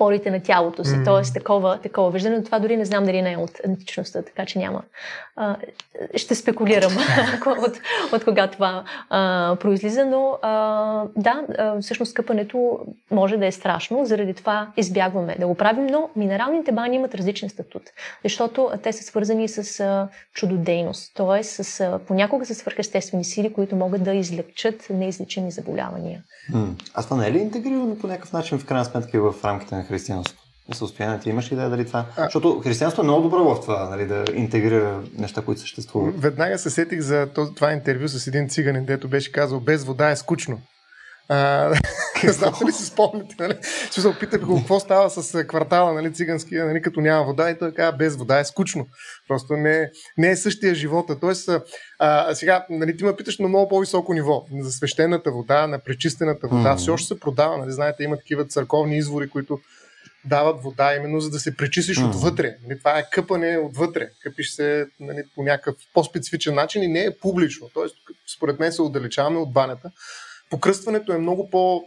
[0.00, 0.90] порите на тялото си.
[0.90, 1.04] Mm.
[1.04, 2.36] Тоест, такова, такова виждане.
[2.36, 4.82] Но това дори не знам дали не е от античността, така че няма.
[5.36, 5.56] А,
[6.16, 6.92] ще спекулирам
[7.46, 7.80] от,
[8.12, 12.78] от кога това а, произлиза, но а, да, а, всъщност къпането
[13.10, 17.48] може да е страшно, заради това избягваме да го правим, но минералните бани имат различен
[17.48, 17.82] статут,
[18.24, 21.44] защото те са свързани с а, чудодейност, т.е.
[21.44, 26.22] с а, понякога с свърхестествени сили, които могат да излекчат неизлечими заболявания.
[26.94, 29.86] А това не е ли интегрирано по някакъв начин в крайна сметка в рамките на
[29.90, 30.40] християнството?
[30.74, 31.20] състояние.
[31.20, 32.06] Ти имаш ли идея дали това?
[32.16, 32.24] А...
[32.24, 36.20] Защото християнството е много добро в това, нали, да интегрира неща, които съществуват.
[36.20, 40.16] Веднага се сетих за това интервю с един циганин, дето беше казал, без вода е
[40.16, 40.60] скучно.
[41.32, 41.72] А,
[42.28, 43.54] знам дали си спомняте, нали?
[43.90, 47.58] Ще се опитах го какво става с квартала, нали, цигански, нали, като няма вода и
[47.58, 48.86] той казва, без вода е скучно.
[49.28, 51.20] Просто не, не е същия живота.
[51.20, 51.50] Тоест,
[51.98, 54.44] а, сега, нали, ти ме питаш на много по-високо ниво.
[54.60, 56.76] За свещената вода, на пречистената вода, mm-hmm.
[56.76, 57.58] все още се продава.
[57.58, 59.58] Нали, знаете, има такива църковни извори, които
[60.24, 62.08] дават вода, именно за да се пречистиш mm-hmm.
[62.08, 62.56] отвътре.
[62.66, 64.10] Нали, това е къпане отвътре.
[64.22, 67.70] Къпиш се нали, по някакъв по-специфичен начин и не е публично.
[67.74, 67.96] Тоест,
[68.36, 69.90] според мен се отдалечаваме от банята
[70.50, 71.84] покръстването е много, по,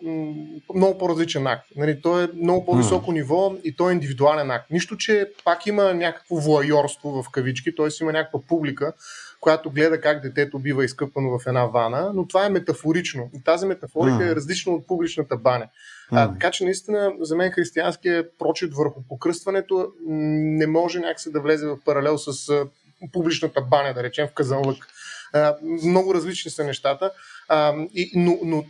[0.76, 1.66] много по-различен акт.
[1.76, 3.14] Нали, то е много по-високо mm.
[3.14, 4.72] ниво и то е индивидуален акт.
[4.72, 7.88] Нищо, че пак има някакво воайорство в кавички, т.е.
[8.02, 8.94] има някаква публика,
[9.40, 13.30] която гледа как детето бива изкъпано в една вана, но това е метафорично.
[13.36, 14.32] И тази метафорика mm.
[14.32, 15.68] е различна от публичната баня.
[16.14, 21.68] А, така че наистина за мен християнския прочит върху покръстването не може някакси да влезе
[21.68, 22.66] в паралел с
[23.12, 24.88] публичната баня, да речем в Казанлък.
[25.34, 27.12] А, много различни са нещата,
[27.50, 28.66] а, и, но, но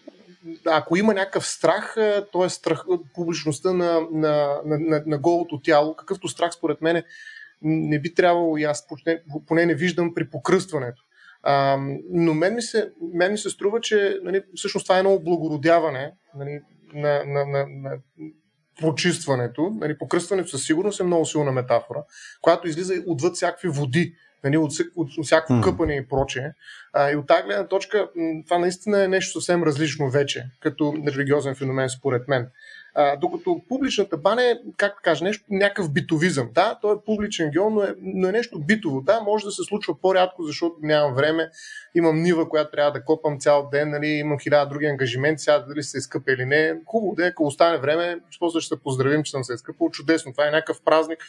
[0.65, 1.95] ако има някакъв страх,
[2.31, 7.03] то е страх публичността на, на, на, на, на голото тяло, какъвто страх според мен
[7.61, 11.03] не би трябвало и аз поне, поне не виждам при покръстването.
[11.43, 11.77] А,
[12.09, 16.11] но мен ми, се, мен ми се струва, че нали, всъщност това е едно облагородяване
[16.35, 16.61] нали,
[16.93, 17.97] на, на, на, на
[18.81, 19.69] прочистването.
[19.79, 22.03] Нали, покръстването със сигурност е много силна метафора,
[22.41, 26.51] която излиза отвъд всякакви води, нали, от, от, от всяко къпане и прочее.
[26.93, 28.07] А, и от тази гледна точка
[28.45, 32.49] това наистина е нещо съвсем различно вече, като религиозен феномен според мен.
[32.95, 36.49] А, докато публичната баня е, как кажа, нещо, някакъв битовизъм.
[36.53, 39.01] Да, то е публичен геол, но е, но е нещо битово.
[39.01, 41.49] Да, може да се случва по-рядко, защото нямам време.
[41.95, 45.83] Имам нива, която трябва да копам цял ден, нали, имам хиляда други ангажименти, сега дали
[45.83, 46.75] се изкъпа или не.
[46.85, 49.89] Хубаво да е, ако остане време, после ще се поздравим, че съм се изкъпал.
[49.89, 51.19] Чудесно, това е някакъв празник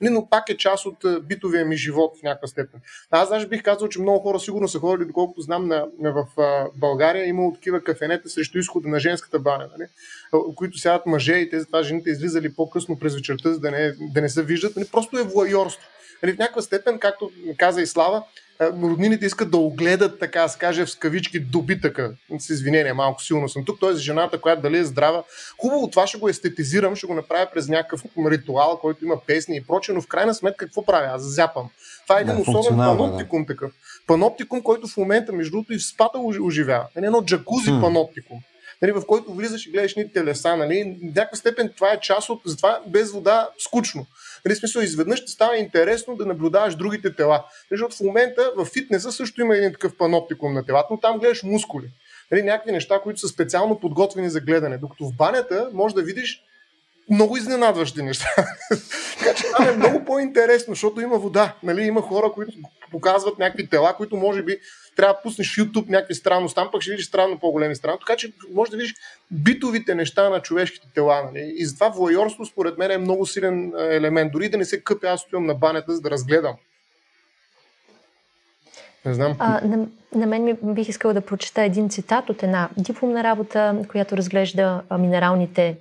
[0.00, 2.80] но пак е част от битовия ми живот в някаква степен.
[3.10, 6.26] Аз даже бих казал, че много хора сигурно са ходили, доколкото знам, на, на, в
[6.76, 9.88] България имало такива кафенета срещу изхода на женската баня, нали?
[10.54, 14.20] които сядат мъже и те затова жените излизали по-късно през вечерта, за да не, да
[14.20, 14.76] не се виждат.
[14.76, 14.88] Нали?
[14.92, 15.88] Просто е влайорство.
[16.22, 16.32] Нали?
[16.32, 18.22] В някаква степен, както каза и Слава,
[18.82, 22.14] роднините искат да огледат, така да каже, в скавички добитъка.
[22.38, 23.80] С извинение, малко силно съм тук.
[23.80, 25.22] Тоест, жената, която дали е здрава.
[25.60, 29.64] Хубаво, това ще го естетизирам, ще го направя през някакъв ритуал, който има песни и
[29.66, 31.10] прочее, но в крайна сметка какво правя?
[31.14, 31.70] Аз зяпам.
[32.02, 33.46] Това е един да, особен паноптикум да.
[33.46, 33.72] такъв.
[34.06, 36.86] Паноптикум, който в момента, между другото, и в спата оживява.
[36.96, 37.80] Е едно джакузи hmm.
[37.80, 38.38] паноптикум
[38.82, 40.56] нали, в който влизаш и гледаш ни телеса.
[40.56, 42.40] Нали, в някаква степен това е част от...
[42.44, 44.06] Затова без вода скучно.
[44.44, 47.44] Нали, смисъл, изведнъж ще става интересно да наблюдаваш другите тела.
[47.70, 51.42] Защото в момента в фитнеса също има един такъв паноптикум на телата, но там гледаш
[51.42, 51.86] мускули.
[52.30, 54.78] Нали, някакви неща, които са специално подготвени за гледане.
[54.78, 56.42] Докато в банята може да видиш
[57.10, 58.28] много изненадващи неща.
[59.18, 61.56] така че това е много по-интересно, защото има вода.
[61.62, 61.82] Нали?
[61.82, 62.52] Има хора, които
[62.90, 64.58] показват някакви тела, които може би
[64.96, 67.98] трябва да пуснеш YouTube някакви странности, там пък ще видиш странно по-големи страни.
[67.98, 68.94] Така че може да видиш
[69.30, 71.22] битовите неща на човешките тела.
[71.24, 71.54] Нали?
[71.56, 74.32] И затова воайорство според мен е много силен елемент.
[74.32, 76.54] Дори да не се къпя, аз стоям на банята, за да разгледам.
[79.04, 79.36] Не знам.
[79.38, 83.84] А, на, на мен ми бих искала да прочета един цитат от една дипломна работа,
[83.88, 85.76] която разглежда минералните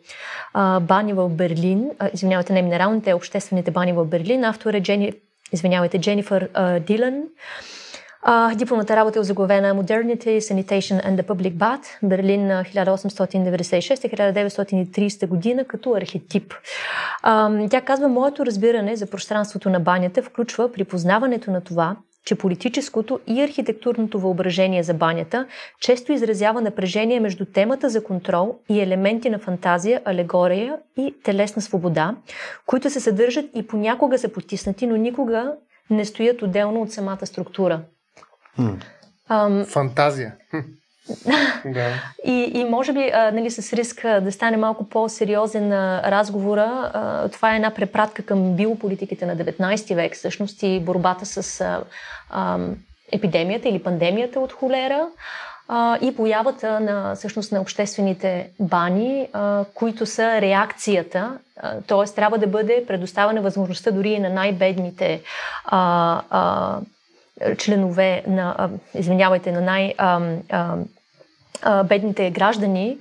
[0.54, 1.92] а, бани в Берлин.
[2.00, 4.44] А, извинявайте, не минералните, а обществените бани в Берлин.
[4.44, 5.14] Автор е Джени,
[5.52, 7.24] извинявайте, Дженифър а, Дилан.
[8.24, 15.94] А, дипломната работа е озаглавена Modernity, Sanitation and the Public Bath, Берлин 1896-1930 година като
[15.94, 16.54] архетип.
[17.24, 23.20] А, тя казва, моето разбиране за пространството на банята включва припознаването на това, че политическото
[23.28, 25.48] и архитектурното въображение за банята
[25.80, 32.16] често изразява напрежение между темата за контрол и елементи на фантазия, алегория и телесна свобода,
[32.66, 35.54] които се съдържат и понякога са потиснати, но никога
[35.90, 37.82] не стоят отделно от самата структура.
[39.30, 39.66] Ам...
[39.66, 40.34] Фантазия.
[41.66, 41.90] да.
[42.26, 47.30] и, и може би а, нали, с риск да стане малко по-сериозен а, разговора, а,
[47.30, 51.84] това е една препратка към биополитиките на 19 век, всъщност и борбата с а,
[52.30, 52.58] а,
[53.12, 55.08] епидемията или пандемията от холера
[55.68, 61.38] а, и появата на, всъщност, на обществените бани, а, които са реакцията,
[61.88, 62.14] т.е.
[62.16, 65.22] трябва да бъде предоставена възможността дори и на най-бедните
[65.66, 66.80] а, а,
[67.58, 69.94] членове на, извинявайте, на най-
[71.86, 72.98] бедните граждани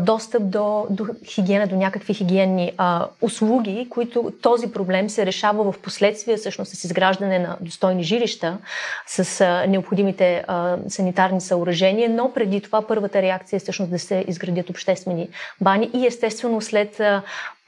[0.00, 2.72] достъп до, до хигиена, до някакви хигиенни
[3.20, 8.58] услуги, които този проблем се решава в последствие всъщност с изграждане на достойни жилища,
[9.06, 10.44] с необходимите
[10.88, 15.28] санитарни съоръжения, но преди това първата реакция е всъщност да се изградят обществени
[15.60, 17.00] бани и естествено след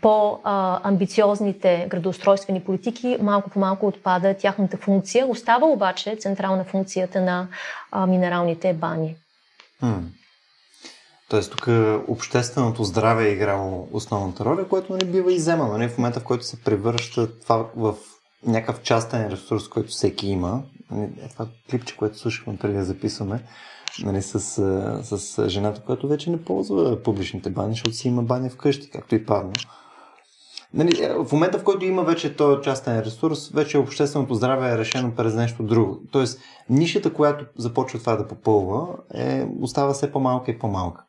[0.03, 5.27] по-амбициозните градоустройствени политики малко по малко отпада тяхната функция.
[5.27, 7.49] Остава обаче централна функцията на
[7.91, 9.17] а, минералните бани.
[9.83, 10.03] Hmm.
[11.29, 11.69] Тоест тук
[12.09, 15.73] общественото здраве е играло основната роля, което не бива иземано.
[15.73, 15.89] Нали?
[15.89, 17.95] В момента, в който се превръща това в
[18.47, 20.63] някакъв частен ресурс, който всеки има.
[20.91, 21.11] Нали?
[21.23, 23.43] Е това клипче, което слушахме преди да записваме
[24.03, 24.41] нали, с,
[25.03, 29.27] с жената, която вече не ползва публичните бани, защото си има баня вкъщи, както и
[29.27, 29.53] парно.
[30.77, 34.79] Нали, е, в момента, в който има вече този частен ресурс, вече общественото здраве е
[34.79, 36.01] решено през нещо друго.
[36.13, 41.05] Тоест, нишата, която започва това да попълва, е, остава все по-малка и по-малка.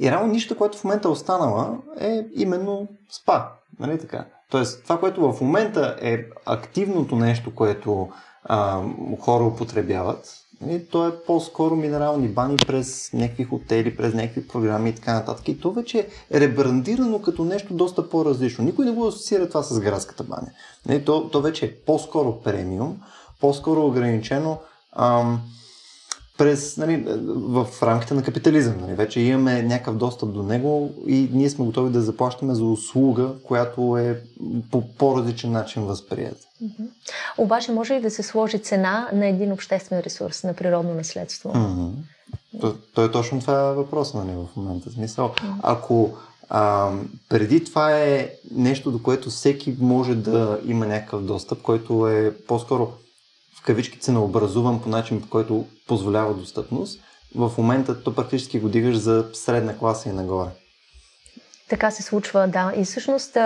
[0.00, 2.88] И реално нишата, която в момента е останала, е именно
[3.22, 3.48] спа.
[3.80, 4.26] Нали така?
[4.50, 8.08] Тоест, това, което в момента е активното нещо, което
[8.44, 8.82] а,
[9.20, 14.94] хора употребяват, нали, то е по-скоро минерални бани през някакви хотели, през някакви програми и
[14.94, 15.48] така нататък.
[15.48, 18.64] И то вече е ребрандирано като нещо доста по-различно.
[18.64, 20.50] Никой не го асоциира това с градската баня.
[20.86, 23.00] Нали, то, то вече е по-скоро премиум,
[23.40, 24.58] по-скоро ограничено.
[24.96, 25.40] Ам,
[26.38, 28.74] през, нали, в рамките на капитализъм.
[28.80, 33.32] Нали, вече имаме някакъв достъп до него и ние сме готови да заплащаме за услуга,
[33.42, 34.22] която е
[34.70, 36.36] по по-различен начин възприят.
[36.64, 36.88] Mm-hmm.
[37.38, 41.52] Обаче може ли да се сложи цена на един обществен ресурс, на природно наследство?
[41.52, 41.90] Mm-hmm.
[42.60, 44.90] То, то е точно това въпрос нали, в момента.
[44.90, 45.54] Смисъл, mm-hmm.
[45.62, 46.16] ако
[46.48, 46.92] а,
[47.28, 52.92] преди това е нещо, до което всеки може да има някакъв достъп, който е по-скоро
[53.64, 57.00] кавички ценообразуван по начин, по който позволява достъпност,
[57.34, 60.48] в момента то практически го дигаш за средна класа и нагоре.
[61.68, 62.72] Така се случва, да.
[62.76, 63.36] И всъщност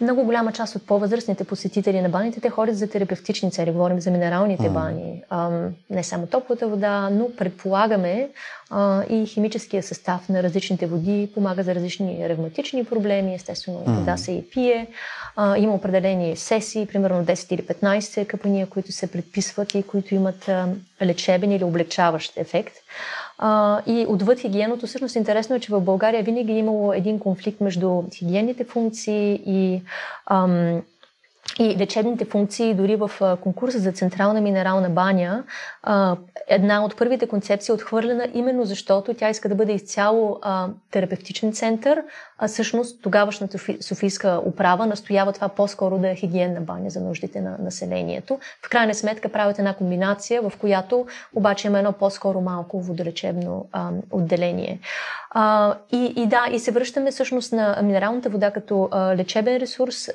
[0.00, 3.72] много голяма част от по-възрастните посетители на баните, те ходят за терапевтични цели.
[3.72, 4.72] Говорим за минералните mm.
[4.72, 5.22] бани.
[5.30, 5.50] А,
[5.90, 8.28] не само топлата вода, но предполагаме
[8.70, 13.34] а, и химическия състав на различните води помага за различни ревматични проблеми.
[13.34, 13.98] Естествено, mm.
[13.98, 14.86] вода се и пие.
[15.36, 20.48] А, има определени сесии, примерно 10 или 15 капания, които се предписват и които имат
[20.48, 20.68] а,
[21.02, 22.74] лечебен или облегчаващ ефект.
[23.38, 27.60] А, и отвъд хигиеното, всъщност интересно е, че в България винаги е имало един конфликт
[27.60, 29.82] между хигиенните функции и
[30.26, 30.82] ам,
[31.58, 33.10] и лечебните функции, дори в
[33.42, 35.44] конкурса за Централна минерална баня,
[36.48, 40.40] една от първите концепции е отхвърлена именно защото тя иска да бъде изцяло
[40.90, 42.02] терапевтичен център,
[42.38, 47.56] а всъщност тогавашната Софийска управа настоява това по-скоро да е хигиенна баня за нуждите на
[47.58, 48.38] населението.
[48.66, 53.68] В крайна сметка правят една комбинация, в която обаче има едно по-скоро малко водолечебно
[54.10, 54.80] отделение.
[55.92, 60.10] и, да, и се връщаме всъщност на минералната вода като лечебен ресурс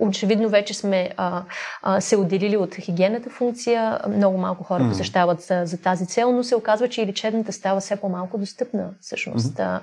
[0.00, 1.42] очевидно вече сме а,
[1.82, 3.98] а, се отделили от хигиената функция.
[4.08, 7.80] Много малко хора посещават за, за тази цел, но се оказва, че и лечебната става
[7.80, 9.56] все по-малко достъпна всъщност.
[9.56, 9.80] Mm-hmm.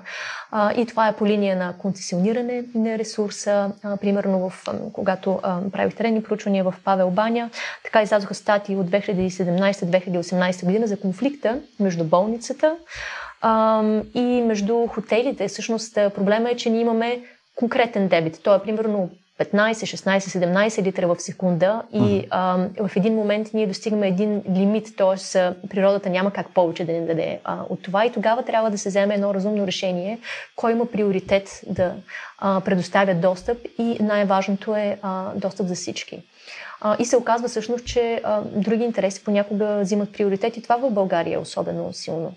[0.50, 3.72] А, и това е по линия на концесиониране на ресурса.
[3.82, 7.50] А, примерно, в, когато а, правих теренни проучвания в Павел Баня,
[7.84, 12.76] така излязоха статии от 2017-2018 година за конфликта между болницата
[13.40, 13.82] а,
[14.14, 15.48] и между хотелите.
[15.48, 17.22] Всъщност проблема е, че ние имаме
[17.54, 18.40] конкретен дебит.
[18.42, 19.10] Той е примерно
[19.44, 22.26] 15, 16, 17 литра в секунда и mm-hmm.
[22.30, 25.40] а, в един момент ние достигаме един лимит, т.е.
[25.68, 28.88] природата няма как повече да ни даде а, от това и тогава трябва да се
[28.88, 30.18] вземе едно разумно решение,
[30.56, 31.94] кой има приоритет да
[32.38, 36.22] а, предоставя достъп и най-важното е а, достъп за всички.
[36.80, 40.90] А, и се оказва всъщност, че а, други интереси понякога взимат приоритет и това в
[40.90, 42.34] България е особено силно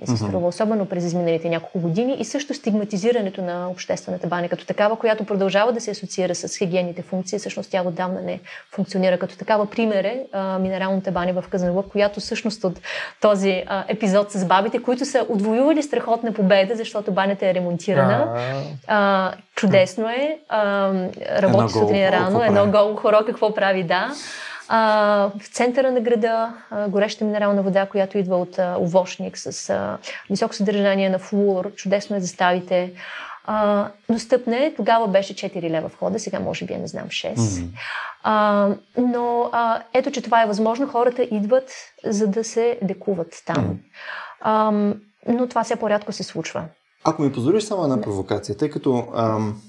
[0.00, 4.66] ми се струва, особено през изминалите няколко години и също стигматизирането на обществената баня като
[4.66, 8.40] такава, която продължава да се асоциира с хигиенните функции, всъщност тя отдавна не
[8.74, 9.70] функционира като такава.
[9.70, 12.80] Пример е а, минералната баня в Казанлък, която всъщност от
[13.20, 18.38] този а, епизод с бабите, които са отвоювали страхотна победа, защото банята е ремонтирана.
[18.86, 20.38] А, чудесно е.
[20.48, 20.92] А,
[21.42, 24.14] работи сутрин рано, едно голо хоро какво прави, да.
[24.68, 29.70] А, в центъра на града а, гореща минерална вода, която идва от а, овощник с
[29.70, 29.98] а,
[30.30, 31.74] високо съдържание на флуор.
[31.74, 32.92] Чудесно е за ставите.
[33.44, 34.74] А, достъпна е.
[34.74, 37.34] Тогава беше 4 лева входа, сега може би, не знам, 6.
[37.34, 37.68] Mm-hmm.
[38.22, 40.88] А, но а, ето, че това е възможно.
[40.88, 41.70] Хората идват,
[42.04, 43.56] за да се лекуват там.
[43.56, 43.76] Mm-hmm.
[44.40, 44.70] А,
[45.28, 46.64] но това все по-рядко се случва.
[47.04, 49.62] Ако ми позволиш само една провокация, тъй като ам,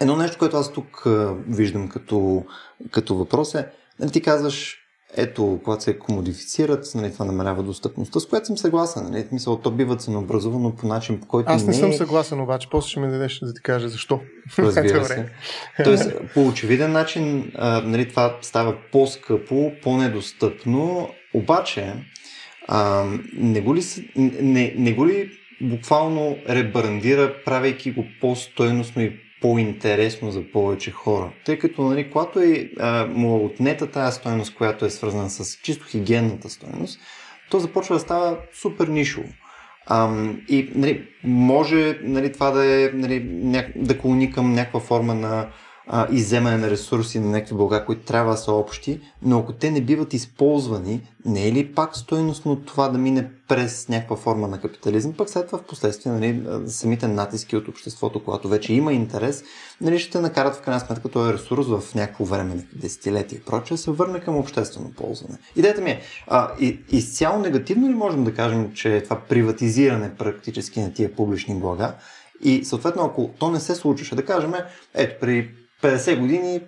[0.00, 2.44] едно нещо, което аз тук а, виждам като,
[2.90, 3.70] като въпрос е,
[4.00, 4.76] Нали, ти казваш,
[5.16, 9.04] ето, когато се комодифицират, нали, това намалява достъпността, с което съм съгласен.
[9.10, 11.52] Нали, мисъл, то бива ценообразувано по начин, по който.
[11.52, 14.20] Аз не, не съм съгласен, обаче, после ще ми дадеш да ти кажа защо.
[14.58, 15.28] Разбира се.
[15.84, 21.94] Тоест, по очевиден начин, а, нали, това става по-скъпо, по-недостъпно, обаче,
[22.68, 23.82] а, не, го ли,
[24.16, 25.30] не, не го ли
[25.60, 31.32] буквално ребрандира, правейки го по-стойностно и по-интересно за повече хора.
[31.44, 35.56] Тъй като, нали, когато е, а, му е отнета тази стоеност, която е свързана с
[35.62, 37.00] чисто хигиенната стоеност,
[37.50, 39.28] то започва да става супер нишово.
[39.86, 43.66] А, и нали, може нали, това да е нали, ня...
[43.76, 45.48] да клони към някаква форма на
[45.92, 49.70] а, изземане на ресурси на някакви блага, които трябва да са общи, но ако те
[49.70, 54.60] не биват използвани, не е ли пак стойностно това да мине през някаква форма на
[54.60, 59.44] капитализъм, пък след това в последствие нали, самите натиски от обществото, когато вече има интерес,
[59.80, 63.90] нали, ще накарат в крайна сметка този ресурс в някакво време, десетилетие и прочее, се
[63.90, 65.38] върне към обществено ползване.
[65.56, 70.14] Идеята ми е, а, и, изцяло негативно ли можем да кажем, че е това приватизиране
[70.18, 71.94] практически на тия публични блага,
[72.42, 74.52] и съответно, ако то не се случваше, да кажем,
[74.94, 75.50] ето при
[75.82, 76.60] 50 години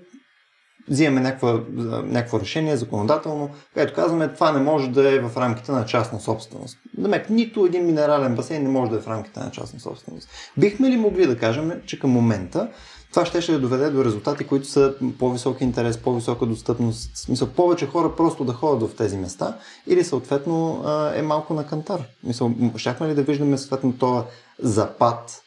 [0.89, 6.21] взимаме някакво, решение законодателно, където казваме, това не може да е в рамките на частна
[6.21, 6.79] собственост.
[6.99, 10.29] Намек, нито един минерален басейн не може да е в рамките на частна собственост.
[10.57, 12.69] Бихме ли могли да кажем, че към момента
[13.13, 18.17] това ще ще доведе до резултати, които са по-висок интерес, по-висока достъпност, смисъл повече хора
[18.17, 20.85] просто да ходят в тези места или съответно
[21.15, 22.01] е малко на кантар.
[22.25, 24.25] Мисъл, щяхме ли да виждаме съответно това
[24.59, 25.42] запад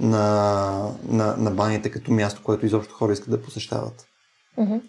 [0.00, 4.09] на, на, на баните като място, което изобщо хора искат да посещават.
[4.60, 4.80] Uh-huh.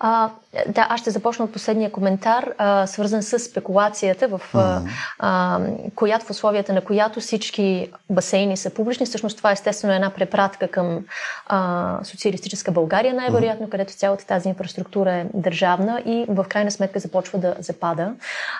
[0.00, 0.30] А,
[0.68, 4.82] да, аз ще започна от последния коментар, а, свързан с спекулацията, в uh-huh.
[5.18, 5.60] а,
[5.94, 9.06] която в условията на която всички басейни са публични.
[9.06, 11.04] Всъщност това е естествено една препратка към
[11.46, 13.70] а, социалистическа България, най-вероятно, uh-huh.
[13.70, 18.12] където цялата тази инфраструктура е държавна и в крайна сметка започва да запада.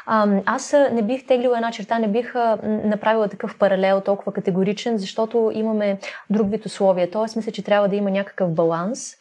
[0.07, 5.51] А, аз не бих теглила една черта, не бих направила такъв паралел толкова категоричен, защото
[5.55, 5.99] имаме
[6.31, 7.11] друг вид условия.
[7.11, 9.17] Тоест, мисля, че трябва да има някакъв баланс.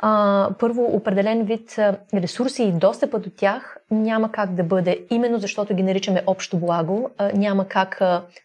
[0.00, 1.76] А, първо, определен вид
[2.14, 7.10] ресурси и достъпа до тях няма как да бъде, именно защото ги наричаме общо благо,
[7.34, 7.96] няма как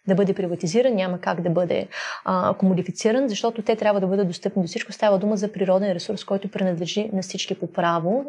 [0.07, 1.87] да бъде приватизиран, няма как да бъде
[2.57, 4.91] комодифициран, защото те трябва да бъдат достъпни до всичко.
[4.91, 8.25] Става дума за природен ресурс, който принадлежи на всички по право.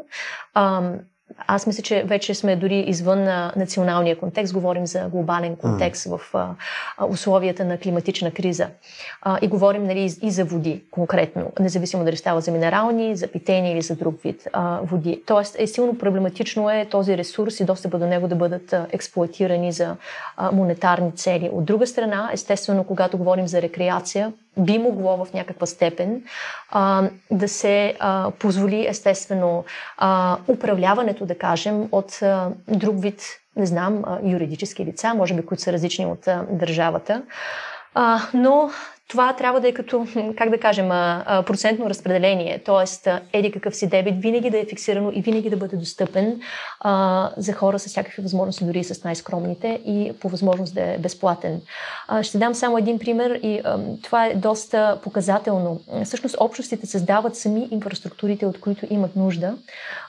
[1.46, 6.16] Аз мисля, че вече сме дори извън на националния контекст, говорим за глобален контекст mm.
[6.16, 8.66] в а, условията на климатична криза.
[9.22, 13.72] А, и говорим нали, и за води конкретно, независимо дали става за минерални, за питейни
[13.72, 15.22] или за друг вид а, води.
[15.26, 19.96] Тоест е силно проблематично е този ресурс и достъпа до него да бъдат експлуатирани за
[20.36, 21.50] а, монетарни цели.
[21.52, 26.22] От друга страна, естествено, когато говорим за рекреация, би могло в някаква степен
[26.70, 29.64] а, да се а, позволи естествено
[29.98, 33.22] а, управляването, да кажем, от а, друг вид,
[33.56, 37.22] не знам, а, юридически лица, може би, които са различни от а, държавата.
[37.94, 38.70] А, но
[39.08, 40.06] това трябва да е като,
[40.36, 40.88] как да кажем,
[41.46, 42.62] процентно разпределение.
[42.64, 46.40] Тоест, еди какъв си дебит винаги да е фиксирано и винаги да бъде достъпен
[46.80, 51.60] а, за хора с всякакви възможности, дори с най-скромните и по възможност да е безплатен.
[52.08, 55.80] А, ще дам само един пример и а, това е доста показателно.
[56.04, 59.54] Всъщност, общностите създават сами инфраструктурите, от които имат нужда.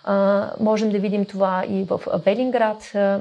[0.04, 3.20] А, можем да видим това и в Велинград, а,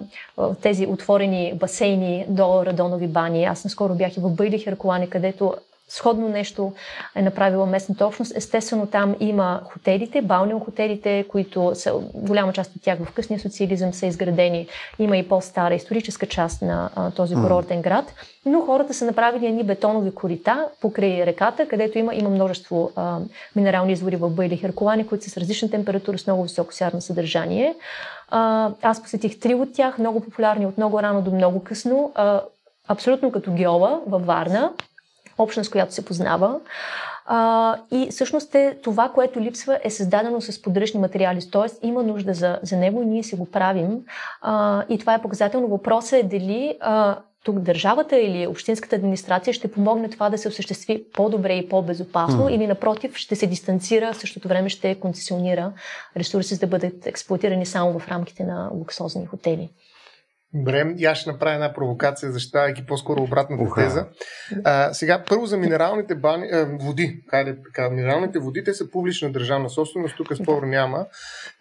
[0.63, 3.45] тези отворени басейни до Радонови бани.
[3.45, 5.55] Аз наскоро бях и в Бъйли Херкулане, където
[5.89, 6.73] сходно нещо
[7.15, 8.37] е направила местната общност.
[8.37, 13.93] Естествено, там има хотелите, балнио хотелите, които са, голяма част от тях в късния социализъм
[13.93, 14.67] са изградени.
[14.99, 18.15] Има и по-стара историческа част на а, този курортен град.
[18.47, 23.19] Но хората са направили едни бетонови корита покрай реката, където има, има множество а,
[23.57, 27.75] минерални извори в Бъйли Херкулани, които са с различна температура, с много високо сярно съдържание.
[28.31, 32.13] А, аз посетих три от тях, много популярни от много рано до много късно.
[32.15, 32.41] А,
[32.89, 34.73] абсолютно като геола във Варна
[35.39, 36.61] общност, която се познава.
[37.27, 41.51] А, и всъщност е, това, което липсва, е създадено с подръчни материали.
[41.53, 41.87] Т.е.
[41.87, 44.01] има нужда за, за него и ние си го правим.
[44.41, 45.69] А, и това е показателно.
[45.69, 51.05] Въпросът е дали а, тук държавата или общинската администрация ще помогне това да се осъществи
[51.13, 52.51] по-добре и по-безопасно mm.
[52.51, 55.73] или напротив ще се дистанцира, в същото време ще концесионира
[56.17, 59.71] ресурси да бъдат експлуатирани само в рамките на луксозни хотели.
[60.55, 63.83] Добре, и аз ще направя една провокация, защитавайки по-скоро обратната Уха.
[63.83, 64.07] теза.
[64.65, 67.23] А, сега, първо за минералните бани, а, води.
[67.31, 71.07] Хайде, така, минералните води, те са публична държавна собственост, тук спор няма.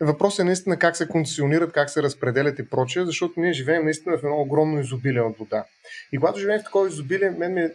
[0.01, 4.17] Въпросът е наистина как се концесионират, как се разпределят и прочее, защото ние живеем наистина
[4.17, 5.63] в едно огромно изобилие от вода.
[6.11, 7.71] И когато живеем в такова изобилие, мен ми е,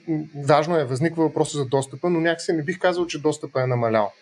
[0.46, 4.12] важно е, възниква въпроса за достъпа, но някакси не бих казал, че достъпа е намалял.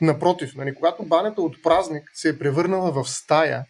[0.00, 3.64] Напротив, нали, когато банята от празник се е превърнала в стая,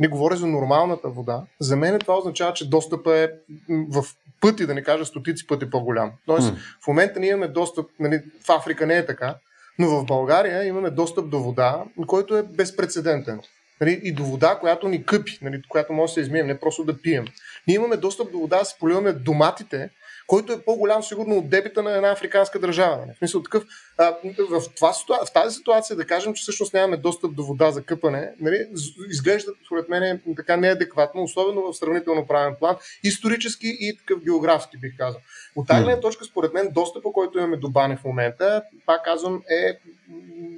[0.00, 3.30] не говоря за нормалната вода, за мен това означава, че достъпът е
[3.68, 4.04] в
[4.40, 6.12] пъти, да не кажа стотици пъти по-голям.
[6.26, 6.56] Тоест, mm.
[6.84, 9.34] в момента ние имаме достъп, нали, в Африка не е така,
[9.78, 13.40] но в България имаме достъп до вода, който е безпредседентен.
[13.80, 16.84] Нали, и до вода, която ни къпи, нали, която може да се измием, не просто
[16.84, 17.24] да пием.
[17.66, 19.90] Ние имаме достъп до вода да се поливаме доматите,
[20.28, 22.96] който е по-голям сигурно от дебита на една африканска държава.
[22.96, 23.10] Нали?
[23.14, 23.64] В смисъл такъв,
[23.98, 24.14] а,
[24.50, 24.92] в, това,
[25.26, 28.66] в тази ситуация да кажем, че всъщност нямаме достъп до вода за къпане, нали,
[29.10, 34.96] изглежда според мен така неадекватно, особено в сравнително правен план, исторически и такъв географски бих
[34.98, 35.20] казал.
[35.56, 39.42] От тази гледна точка, според мен, достъпа, който имаме до бане в момента, пак казвам,
[39.50, 39.78] е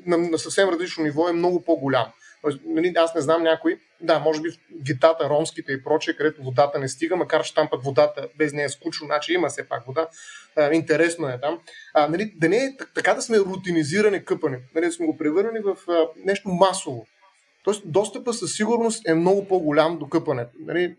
[0.07, 2.07] на, на съвсем различно ниво, е много по-голям.
[2.65, 6.79] Нали, аз не знам някой, да, може би в гитата, ромските и прочее, където водата
[6.79, 9.87] не стига, макар че там път водата без нея е скучно, значи има все пак
[9.87, 10.09] вода,
[10.57, 11.59] а, интересно е там.
[11.95, 15.61] А, нали, да не е така да сме рутинизирани къпане, нали, да сме го превърнали
[15.61, 17.07] в а, нещо масово.
[17.65, 20.51] Тоест, достъпа със сигурност е много по-голям до къпането.
[20.61, 20.97] Нали,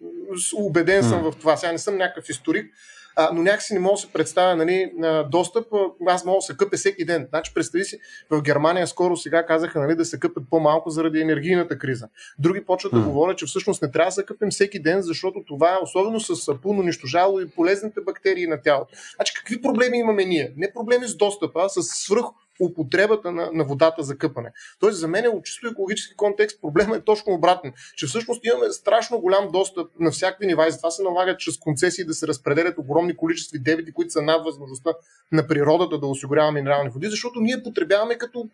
[0.56, 1.58] убеден съм в това.
[1.58, 2.74] Сега не съм някакъв историк,
[3.16, 4.92] а, но някакси не мога да се представя нали,
[5.30, 5.66] достъп.
[6.08, 7.28] Аз мога да се къпя всеки ден.
[7.30, 8.00] Значи, представи си,
[8.30, 12.08] в Германия скоро сега казаха нали, да се къпят по-малко заради енергийната криза.
[12.40, 12.96] Други почват mm.
[12.96, 16.20] да говорят, че всъщност не трябва да се къпим всеки ден, защото това е особено
[16.20, 18.94] с сапун унищожало и полезните бактерии на тялото.
[19.16, 20.54] Значи, какви проблеми имаме ние?
[20.58, 22.26] Не проблеми с достъпа, а с свръх
[22.60, 24.52] употребата на, на водата за къпане.
[24.80, 28.72] Тоест, за мен е от чисто екологически контекст проблема е точно обратен, че всъщност имаме
[28.72, 32.78] страшно голям достъп на всякакви нива и затова се налагат чрез концесии да се разпределят
[32.78, 34.92] огромни количества дебити, които са над възможността
[35.32, 38.50] на природата да осигурява минерални води, защото ние потребяваме като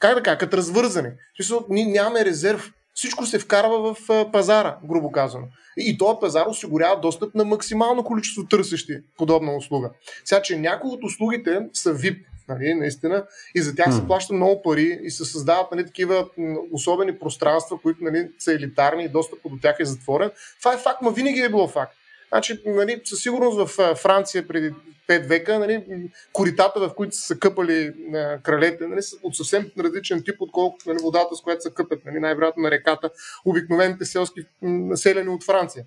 [0.00, 1.08] как да кажа, като развързани.
[1.36, 2.72] Смисъл, ние нямаме резерв.
[2.94, 5.44] Всичко се вкарва в пазара, грубо казано.
[5.76, 9.90] И този пазар осигурява достъп на максимално количество търсещи подобна услуга.
[10.24, 14.62] Сега, че някои от услугите са VIP, нали, наистина, и за тях се плаща много
[14.62, 16.28] пари и се създават нали, такива
[16.72, 20.30] особени пространства, които нали, са елитарни и достъп до тях е затворен.
[20.58, 21.96] Това е факт, но винаги е било факт.
[22.32, 24.74] Значи, нали, със сигурност в Франция преди
[25.08, 25.84] 5 века, нали,
[26.32, 30.98] коритата, в които са къпали а, кралете, нали, са от съвсем различен тип, отколкото нали,
[31.02, 33.10] водата, с която се къпят, нали, най-вероятно на реката,
[33.44, 35.84] обикновените селски населени от Франция.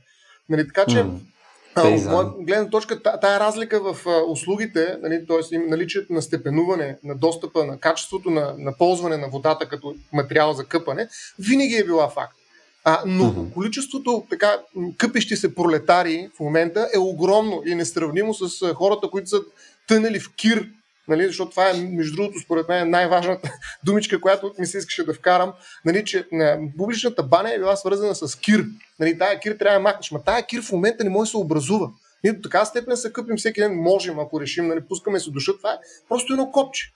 [0.49, 1.19] Нали, така че, mm.
[1.77, 5.57] От моя гледна точка, тая разлика в услугите, нали, т.е.
[5.57, 10.65] наличието на степенуване, на достъпа, на качеството на, на ползване на водата като материал за
[10.65, 11.07] къпане,
[11.39, 12.37] винаги е била факт.
[12.87, 13.53] А, но uh-huh.
[13.53, 14.59] количеството така
[14.97, 19.41] къпещи се пролетари в момента е огромно и несравнимо с хората, които са
[19.87, 20.69] тънали в кир
[21.07, 23.51] Нали, защото това е, между другото, според мен най-важната
[23.83, 25.53] думичка, която ми се искаше да вкарам,
[25.85, 28.65] нали, че не, публичната баня е била свързана с кир.
[28.99, 31.37] Нали, тая кир трябва да махнеш, но тая кир в момента не може да се
[31.37, 31.89] образува.
[32.23, 35.57] Ние до така степен се къпим всеки ден, можем, ако решим, нали, пускаме се душа,
[35.57, 35.77] това е
[36.09, 36.91] просто едно копче.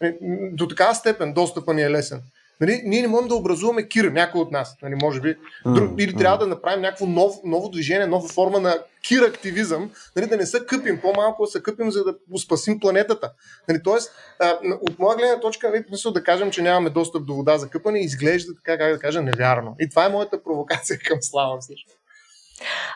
[0.00, 0.16] Нали,
[0.52, 2.22] до такава степен достъпа ни е лесен.
[2.60, 5.36] Нали, ние не можем да образуваме кир, някой от нас, нали, може би.
[5.66, 6.18] Друг, или mm.
[6.18, 10.46] трябва да направим някакво нов, ново движение, нова форма на кир активизъм, нали, да не
[10.46, 13.32] се къпим, по-малко да се къпим, за да спасим планетата.
[13.68, 17.34] Нали, тоест, а, от моя гледна точка, нали, мисля да кажем, че нямаме достъп до
[17.34, 19.76] вода за къпане, изглежда така, как да кажа, невярно.
[19.80, 21.95] И това е моята провокация към Слава също.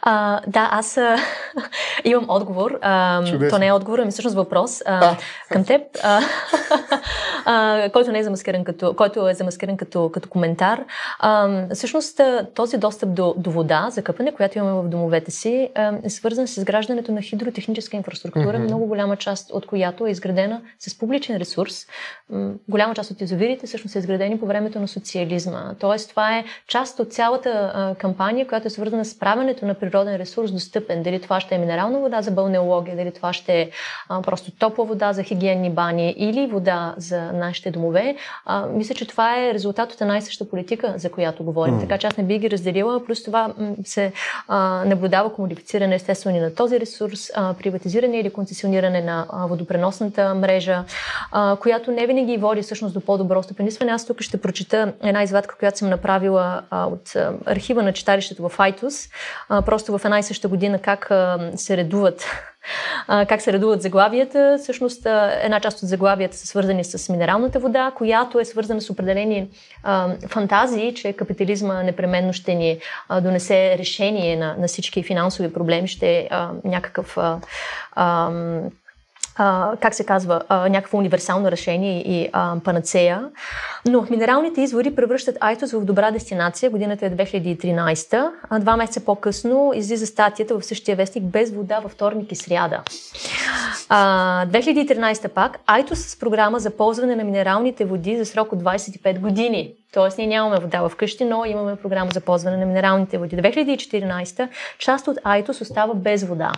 [0.03, 1.17] А, да, аз а,
[2.05, 2.79] имам отговор.
[2.83, 5.17] А, то не е отговор, ами всъщност въпрос а, а.
[5.51, 6.21] към теб, а,
[7.45, 10.85] а, който не е замаскиран като, който е замаскиран като, като коментар.
[11.19, 12.21] А, всъщност
[12.55, 15.69] този достъп до, до вода за къпане, която имаме в домовете си,
[16.05, 18.65] е свързан с изграждането на хидротехническа инфраструктура, mm-hmm.
[18.65, 21.87] много голяма част от която е изградена с публичен ресурс.
[22.69, 25.75] Голяма част от язовирите всъщност са изградени по времето на социализма.
[25.81, 30.17] Тоест, това е част от цялата кампания, която е свързана с правенето намирането на природен
[30.17, 33.71] ресурс достъпен, дали това ще е минерална вода за балнеология, дали това ще е
[34.09, 39.07] а, просто топла вода за хигиенни бани или вода за нашите домове, а, мисля, че
[39.07, 41.75] това е резултат от една и съща политика, за която говорим.
[41.75, 41.81] Mm.
[41.81, 44.13] Така че аз не би ги разделила, плюс това се
[44.49, 50.85] а, наблюдава комодифициране естествено на този ресурс, а, приватизиране или концесиониране на а, водопреносната мрежа,
[51.33, 53.93] а, която не винаги води всъщност до по-добро стопенисване.
[53.93, 58.49] Аз тук ще прочита една извадка, която съм направила а, от а, архива на читалището
[58.49, 59.09] в Айтус,
[59.49, 61.11] просто в една и съща година как
[61.57, 62.25] се редуват
[63.07, 64.57] как се редуват заглавията.
[64.63, 65.07] Всъщност,
[65.43, 69.49] една част от заглавията са свързани с минералната вода, която е свързана с определени
[70.29, 72.79] фантазии, че капитализма непременно ще ни
[73.23, 76.29] донесе решение на, на всички финансови проблеми, ще е
[76.65, 77.19] някакъв
[79.43, 83.31] а, как се казва, а, някакво универсално решение и а, панацея.
[83.87, 86.71] Но минералните извори превръщат Айтос в добра дестинация.
[86.71, 88.31] Годината е 2013.
[88.51, 92.83] А, два месеца по-късно излиза статията в същия вестник без вода във вторник и сряда.
[93.89, 99.19] А, 2013 пак Айтос с програма за ползване на минералните води за срок от 25
[99.19, 99.75] години.
[99.93, 103.37] Тоест, ние нямаме вода вкъщи, но имаме програма за ползване на минералните води.
[103.37, 106.53] 2014 част от Айтос остава без вода.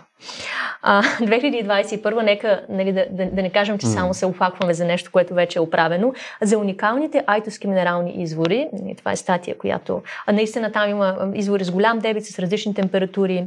[0.83, 5.11] А, 2021, нека нали, да, да, да не кажем, че само се офакваме за нещо,
[5.13, 6.15] което вече е оправено.
[6.43, 11.65] За уникалните айтоски минерални извори, нали, това е статия, която а, наистина там има извори
[11.65, 13.45] с голям дебит, с различни температури.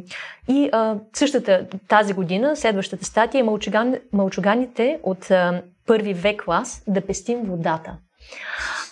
[0.50, 6.84] И а, същата тази година, следващата статия е мълчуган, мълчуганите от а, първи век клас
[6.88, 7.98] да пестим водата.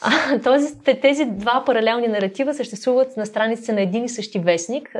[0.43, 4.95] Този, тези два паралелни наратива съществуват на страниците на един и същи вестник,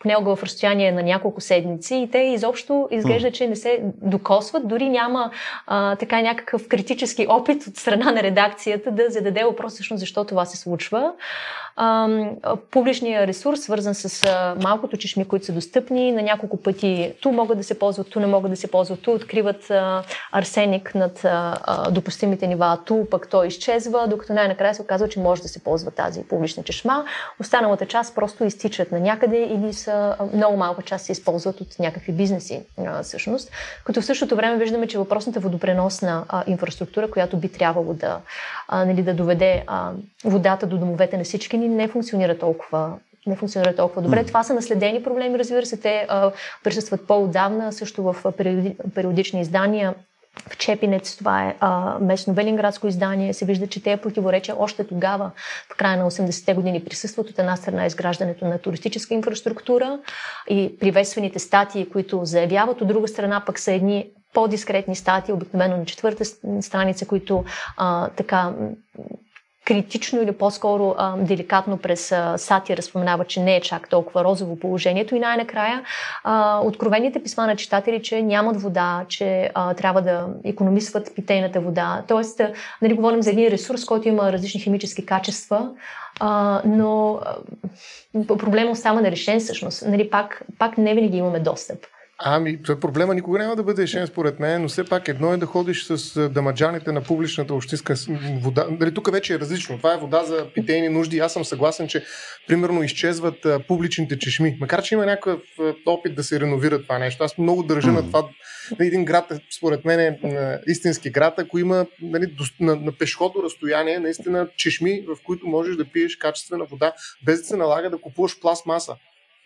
[0.00, 4.88] понякога в разстояние на няколко седмици и те изобщо изглежда, че не се докосват, дори
[4.88, 5.30] няма
[5.66, 10.44] а, така някакъв критически опит от страна на редакцията да зададе въпрос всъщност защо това
[10.44, 11.12] се случва.
[11.76, 12.08] А,
[12.70, 17.58] публичния ресурс, свързан с а, малкото чешми, които са достъпни, на няколко пъти ту могат
[17.58, 20.02] да се ползват, ту не могат да се ползват, ту откриват а,
[20.32, 25.42] арсеник над а, допустимите нива, ту пък той изчезва, докато най-накрая се оказва, че може
[25.42, 27.04] да се ползва тази публична чешма.
[27.40, 32.12] Останалата част просто изтичат на някъде или са много малка част се използват от някакви
[32.12, 33.50] бизнеси а, всъщност.
[33.84, 38.20] Като в същото време виждаме, че въпросната водопреносна а, инфраструктура, която би трябвало да,
[38.68, 39.92] а, нали, да доведе а,
[40.24, 42.92] водата до домовете на всички ни, не функционира толкова
[43.26, 44.24] не функционира толкова добре.
[44.24, 45.80] Това са наследени проблеми, разбира се.
[45.80, 46.32] Те а,
[46.64, 49.94] присъстват по-отдавна, също в периоди, периодични издания.
[50.48, 55.30] В Чепинец, това е а, местно велинградско издание, се вижда, че те противоречия още тогава,
[55.72, 59.98] в края на 80-те години, присъстват от една страна изграждането на туристическа инфраструктура
[60.50, 65.84] и приветствените статии, които заявяват, от друга страна пък са едни по-дискретни статии, обикновено на
[65.84, 66.24] четвърта
[66.60, 67.44] страница, които
[67.76, 68.52] а, така
[69.64, 74.56] критично или по-скоро а, деликатно през а, сатира споменава, че не е чак толкова розово
[74.56, 75.82] положението и най-накрая
[76.24, 82.02] а, откровените писма на читатели, че нямат вода, че а, трябва да економисват питейната вода.
[82.08, 82.52] Тоест, а,
[82.82, 85.70] нали, говорим за един ресурс, който има различни химически качества,
[86.20, 89.84] а, но а, проблема остава нерешен всъщност.
[89.86, 91.78] Нали, пак, пак не винаги имаме достъп.
[92.26, 95.36] Ами, това проблема никога няма да бъде решен според мен, но все пак едно е
[95.36, 97.94] да ходиш с дамаджаните на публичната общинска
[98.40, 98.66] вода.
[98.70, 99.76] Дали тук вече е различно.
[99.76, 101.18] Това е вода за питейни нужди.
[101.18, 102.04] Аз съм съгласен, че
[102.48, 104.56] примерно изчезват а, публичните чешми.
[104.60, 105.40] Макар, че има някакъв
[105.86, 107.24] опит да се реновира това нещо.
[107.24, 107.94] Аз много държа mm.
[107.94, 108.28] на това.
[108.80, 110.18] Един град, според мен, е
[110.66, 115.84] истински град, ако има нали, на, на пешходно разстояние, наистина чешми, в които можеш да
[115.84, 116.92] пиеш качествена вода,
[117.24, 118.96] без да се налага да купуваш пластмаса.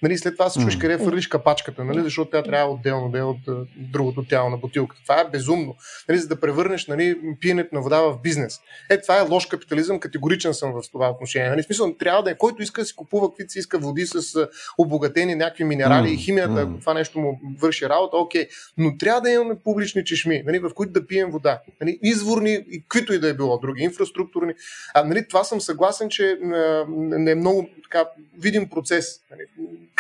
[0.03, 3.23] Нали, след това се чуеш къде фърлиш капачката, нали, защото тя трябва отделно да е
[3.23, 3.41] от
[3.77, 5.03] другото тяло на бутилката.
[5.03, 5.77] Това е безумно.
[6.09, 8.61] Нали, за да превърнеш нали, пиенето на вода в бизнес.
[8.91, 11.51] Е, това е лош капитализъм, категоричен съм в това отношение.
[11.51, 14.49] Нали, смисъл, трябва да е, който иска да си купува каквито си иска води с
[14.79, 16.15] обогатени някакви минерали mm.
[16.15, 16.71] и химията, mm.
[16.71, 18.49] ако това нещо му върши работа, окей.
[18.79, 21.61] Но трябва да имаме публични чешми, нали, в които да пием вода.
[21.81, 24.55] Нали, изворни и каквито и да е било, други инфраструктурни.
[24.95, 26.39] А, нали, това съм съгласен, че
[26.89, 28.05] не е много така,
[28.39, 29.21] видим процес.
[29.31, 29.43] Нали,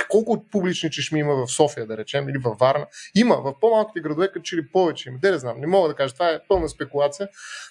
[0.08, 2.86] колко публични чешми има в София, да речем, или във Варна.
[3.14, 5.12] Има, в по-малките градове, като че ли повече.
[5.22, 7.28] Де не знам, не мога да кажа, това е пълна спекулация,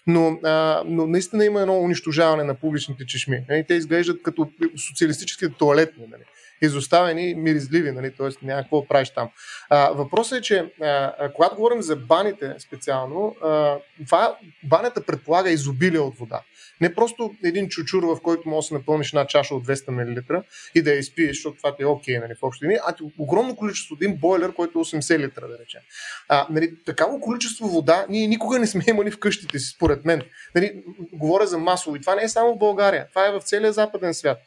[0.07, 3.45] но, а, но наистина има едно унищожаване на публичните чешми.
[3.49, 4.49] Нали, те изглеждат като
[4.89, 6.07] социалистическите туалетни.
[6.07, 6.23] Нали
[6.61, 8.11] изоставени, миризливи, нали?
[8.15, 8.45] т.е.
[8.45, 9.29] няма какво правиш там.
[9.69, 15.99] А, въпросът е, че а, когато говорим за баните специално, а, това, банята предполага изобилие
[15.99, 16.41] от вода.
[16.81, 20.41] Не просто един чучур, в който можеш да напълниш една чаша от 200 мл
[20.75, 23.03] и да я изпиеш, защото това ти е окей, нали, в общи линии, а ти
[23.17, 25.81] огромно количество, един бойлер, който е 80 литра, да речем.
[26.29, 30.21] А, нали, такава количество вода ние никога не сме имали в къщите си, според мен.
[30.55, 33.73] Нали, говоря за масово и това не е само в България, това е в целия
[33.73, 34.37] западен свят.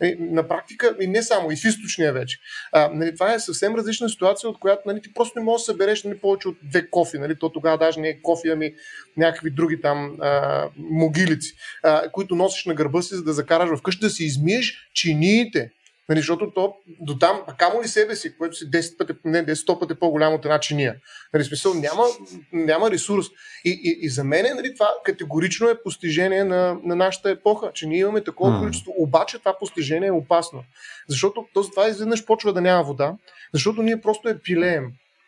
[0.00, 2.38] Нали, на практика, и не само, и в източния вече.
[2.72, 5.72] А, нали, това е съвсем различна ситуация, от която нали, ти просто не можеш да
[5.72, 7.18] събереш нали, повече от две кофи.
[7.18, 8.74] Нали, то тогава даже не е кофи, ами
[9.16, 14.00] някакви други там а, могилици, а, които носиш на гърба си, за да закараш вкъщи,
[14.00, 15.70] да си измиеш чиниите
[16.10, 19.54] Нали, защото то до там, камо ли себе си, което си 10 пъти, не 10
[19.54, 20.96] 100 пъти по-голямо от една чиния.
[21.34, 22.04] Нали, смисъл, няма,
[22.52, 23.26] няма ресурс.
[23.64, 27.86] И, и, и за мен нали, това категорично е постижение на, на нашата епоха, че
[27.86, 28.60] ние имаме такова mm.
[28.60, 28.92] количество.
[28.98, 30.64] Обаче това постижение е опасно.
[31.08, 33.14] Защото то това изведнъж почва да няма вода,
[33.54, 34.86] защото ние просто е пилеем.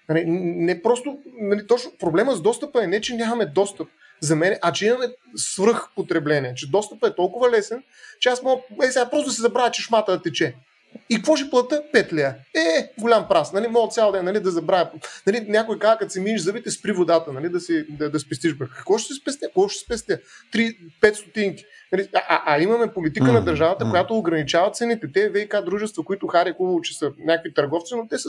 [0.08, 3.88] Нали, не просто, нали, точно проблема с достъпа е не, че нямаме достъп
[4.20, 5.06] за мен, а че имаме
[5.36, 7.82] свръхпотребление, че достъпът е толкова лесен,
[8.20, 10.54] че аз мога, е, сега просто да се забравя, че шмата да тече.
[11.10, 11.82] И какво ще плата?
[11.94, 12.34] 5 лея.
[12.54, 13.52] Е, голям прас.
[13.52, 13.68] Нали?
[13.68, 14.90] Мога цял ден нали, да забравя.
[15.26, 18.54] Нали, някой казва, като си миниш зъбите, спри водата, нали, да, си, да, да спестиш.
[18.76, 19.46] Какво ще спестя?
[19.46, 20.18] Какво ще спестя?
[20.54, 21.64] 3, 5 стотинки.
[21.92, 23.90] Нали, а, а имаме политика mm, на държавата, mm.
[23.90, 25.12] която ограничава цените.
[25.12, 28.28] Те ВК дружества, които хари хубаво, че са някакви търговци, но те са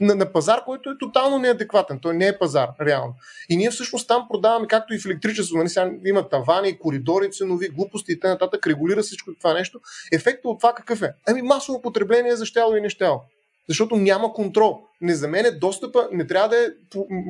[0.00, 1.98] на, на пазар, който е тотално неадекватен.
[2.02, 3.14] Той не е пазар, реално.
[3.48, 7.68] И ние всъщност там продаваме, както и в електричество, нали, сега има тавани, коридори, ценови,
[7.68, 8.48] глупости и т.н.
[8.66, 9.80] регулира всичко това нещо.
[10.12, 11.12] Ефектът от това какъв е?
[11.28, 13.22] Ами масово потребление за щяло и нещяло.
[13.68, 14.80] Защото няма контрол.
[15.00, 16.68] Не за мен е достъпа не трябва да е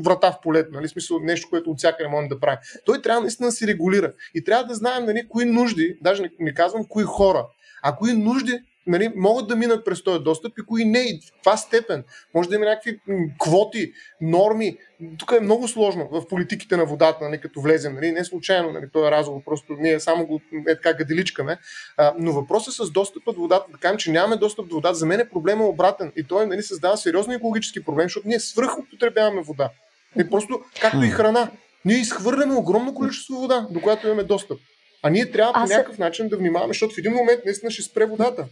[0.05, 0.89] врата в полето, нали?
[0.89, 2.59] смисъл нещо, което от всяка не може да прави.
[2.85, 4.13] Той трябва наистина да се регулира.
[4.35, 7.47] И трябва да знаем нали, кои нужди, даже не, не казвам кои хора,
[7.83, 10.99] а кои нужди нали, могат да минат през този достъп и кои не.
[10.99, 12.05] И в каква степен.
[12.35, 13.01] Може да има някакви
[13.41, 14.79] квоти, норми.
[15.19, 17.95] Тук е много сложно в политиките на водата, нали, като влезем.
[17.95, 21.59] Нали, не случайно нали, този разговор, просто ние само го е така гаделичкаме.
[21.97, 25.07] А, но въпросът с достъпа до водата, да кажем, че нямаме достъп до водата, за
[25.07, 26.13] мен е проблема обратен.
[26.17, 29.71] И той нали, създава сериозен екологически проблем, защото ние свръхупотребяваме вода.
[30.19, 31.51] И просто, както и храна.
[31.85, 34.59] Ние изхвърляме огромно количество вода, до която имаме достъп.
[35.03, 38.07] А ние трябва по някакъв начин да внимаваме, защото в един момент наистина ще спре
[38.07, 38.47] водата.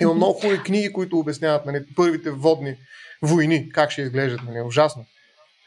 [0.00, 2.76] Има много хубави книги, които обясняват нали, първите водни
[3.22, 4.40] войни, как ще изглеждат.
[4.44, 5.04] Нали, ужасно.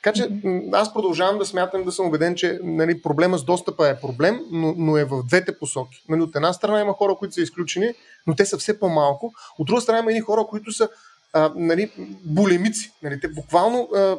[0.04, 0.30] Така че
[0.74, 4.74] аз продължавам да смятам да съм убеден, че нали, проблема с достъпа е проблем, но,
[4.78, 6.04] но е в двете посоки.
[6.10, 7.94] Нали, от една страна има хора, които са изключени,
[8.28, 9.34] но те са все по-малко.
[9.60, 10.90] От друга страна има и хора, които са
[11.34, 11.92] а, нали,
[12.26, 12.92] булемици.
[13.04, 14.18] Нали, те буквално а,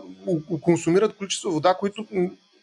[0.61, 2.07] консумират количество вода, които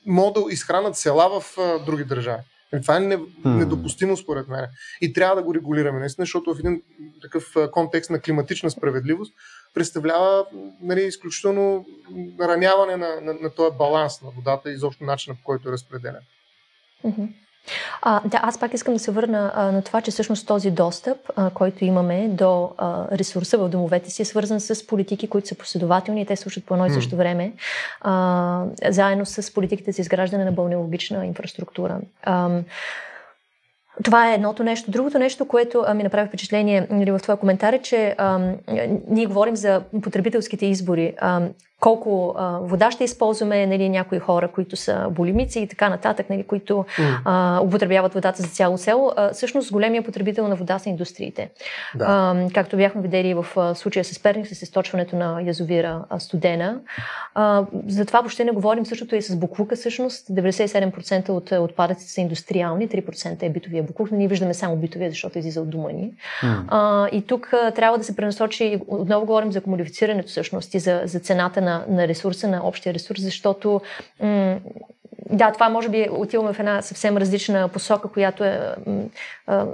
[0.06, 2.42] могат да изхранат села в а, други държави.
[2.82, 4.68] Това е недопустимо според мен.
[5.02, 6.82] И трябва да го регулираме, наистина, защото в един
[7.22, 9.34] такъв контекст на климатична справедливост
[9.74, 10.46] представлява
[10.82, 11.86] нали, изключително
[12.40, 16.22] раняване на, на, на този баланс на водата и изобщо начина по който е разпределен.
[17.06, 17.34] Mm-hmm.
[18.02, 21.18] А, да, аз пак искам да се върна а, на това, че всъщност този достъп,
[21.36, 25.56] а, който имаме до а, ресурса в домовете си, е свързан с политики, които са
[25.56, 27.54] последователни и те слушат по едно и също време,
[28.02, 32.00] а, заедно с политиките за изграждане на бълнеологична инфраструктура.
[32.24, 32.50] А,
[34.04, 34.92] това е едното нещо.
[34.92, 38.40] Другото нещо, което а, ми направи впечатление нали, в твоя коментар е, че а,
[39.08, 41.14] ние говорим за потребителските избори.
[41.20, 41.42] А,
[41.82, 46.44] колко а, вода ще използваме, нали, някои хора, които са болимици и така нататък, нали,
[46.44, 46.86] които
[47.26, 49.12] а, употребяват водата за цяло село.
[49.16, 51.50] А, всъщност големия потребител на вода са индустриите.
[51.96, 52.06] Да.
[52.08, 56.80] А, както бяхме видели в а, случая с Перник, с източването на язовира а, студена.
[57.36, 59.76] А, за това въобще не говорим същото и с буклука.
[59.76, 65.10] Всъщност 97% от отпадъците са индустриални, 3% е битовия буклук, но ние виждаме само битовия,
[65.10, 66.14] защото излиза от дома ни.
[66.68, 71.02] А, и тук а, трябва да се пренасочи, отново говорим за комодифицирането всъщност и за,
[71.06, 73.82] за цената на на, на ресурса, на общия ресурс, защото
[74.20, 74.58] м-
[75.30, 78.76] да, това може би отиваме в една съвсем различна посока, която е
[79.48, 79.66] а,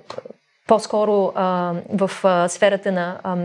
[0.68, 3.36] по-скоро а, в а, сферата на а,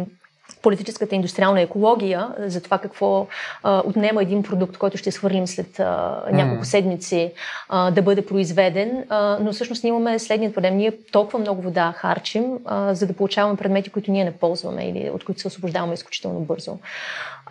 [0.63, 3.27] политическата индустриална екология, за това какво
[3.63, 7.33] а, отнема един продукт, който ще свърлим след а, няколко седмици
[7.69, 9.05] а, да бъде произведен.
[9.09, 10.77] А, но всъщност ние имаме следният проблем.
[10.77, 15.11] Ние толкова много вода харчим, а, за да получаваме предмети, които ние не ползваме или
[15.11, 16.79] от които се освобождаваме изключително бързо.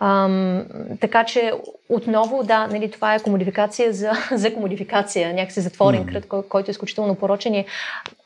[0.00, 0.64] Ам,
[1.00, 1.52] така че
[1.88, 6.72] отново, да, нали, това е комодификация за, за комодификация, някакси затворен кръг, кой, който е
[6.72, 7.64] изключително порочен.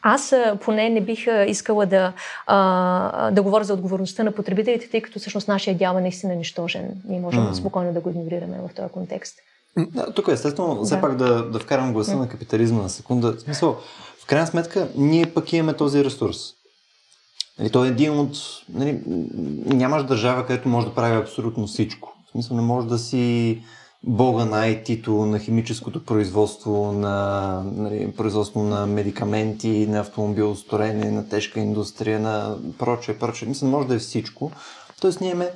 [0.03, 2.12] Аз поне не бих искала да,
[2.47, 7.03] а, да говоря за отговорността на потребителите, тъй като всъщност нашия дял е наистина нищожен.
[7.09, 7.53] Ние можем mm.
[7.53, 9.39] спокойно да го игнорираме в този контекст.
[9.79, 10.85] Да, тук естествено, да.
[10.85, 12.19] все пак да, да вкарам гласа mm.
[12.19, 13.33] на капитализма на секунда.
[13.33, 13.77] В смисъл,
[14.23, 16.55] в крайна сметка, ние пък имаме този ресурс.
[17.59, 18.36] Нали, той е един от...
[18.68, 19.00] Нали,
[19.66, 22.12] нямаш държава, където може да прави абсолютно всичко.
[22.26, 23.62] В смисъл не може да си
[24.02, 31.61] бога на IT-то, на химическото производство, на нали, производство на медикаменти, на автомобилостроение, на тежка
[31.61, 33.48] индустрия, на прочее, прочее.
[33.48, 34.52] Мисля, може да е всичко.
[35.00, 35.50] Тоест ние имаме,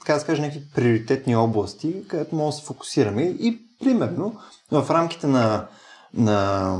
[0.00, 3.22] така да скажа, някакви приоритетни области, където може да се фокусираме.
[3.22, 4.36] И, примерно,
[4.70, 5.66] в рамките на,
[6.14, 6.78] на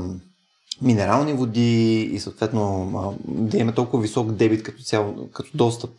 [0.81, 5.91] минерални води и съответно да имаме толкова висок дебит като цяло, като достъп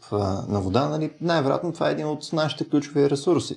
[0.48, 3.56] на вода, нали, най-вероятно това е един от нашите ключови ресурси.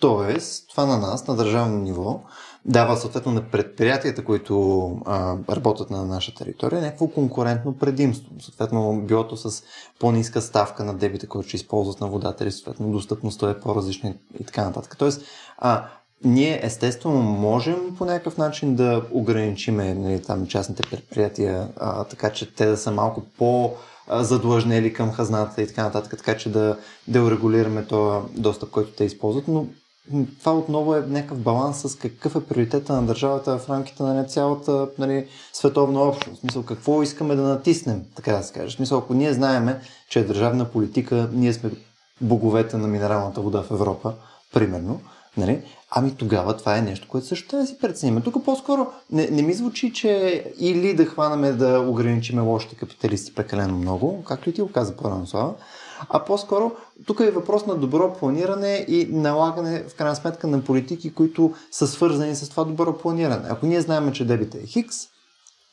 [0.00, 2.20] Тоест, това на нас, на държавно ниво,
[2.64, 8.30] дава съответно на предприятията, които а, работят на наша територия, някакво конкурентно предимство.
[8.40, 9.62] Съответно, билото с
[9.98, 14.44] по-ниска ставка на дебита, който ще използват на водата, или съответно достъпността е по-различна и
[14.44, 14.96] така нататък.
[14.98, 15.22] Тоест,
[15.58, 15.86] а,
[16.24, 22.54] ние естествено можем по някакъв начин да ограничиме нали, там, частните предприятия, а, така че
[22.54, 23.72] те да са малко по-
[24.10, 26.76] задлъжнели към хазната и така нататък, така че да,
[27.08, 29.66] да урегулираме този достъп, който те използват, но
[30.38, 34.88] това отново е някакъв баланс с какъв е приоритета на държавата в рамките на цялата
[34.98, 36.40] нали, световна общност.
[36.40, 38.76] Смисъл, какво искаме да натиснем, така да се каже.
[38.76, 41.70] Смисъл, ако ние знаеме, че е държавна политика, ние сме
[42.20, 44.14] боговете на минералната вода в Европа,
[44.52, 45.00] примерно,
[45.36, 45.62] Нали?
[45.90, 48.22] Ами тогава това е нещо, което също трябва да си преценим.
[48.22, 53.78] Тук по-скоро не, не ми звучи, че или да хванаме да ограничиме лошите капиталисти прекалено
[53.78, 55.54] много, както и ти го каза по-рано Слава,
[56.08, 56.72] а по-скоро
[57.06, 61.86] тук е въпрос на добро планиране и налагане в крайна сметка на политики, които са
[61.86, 63.48] свързани с това добро планиране.
[63.48, 64.96] Ако ние знаем, че дебита е хикс,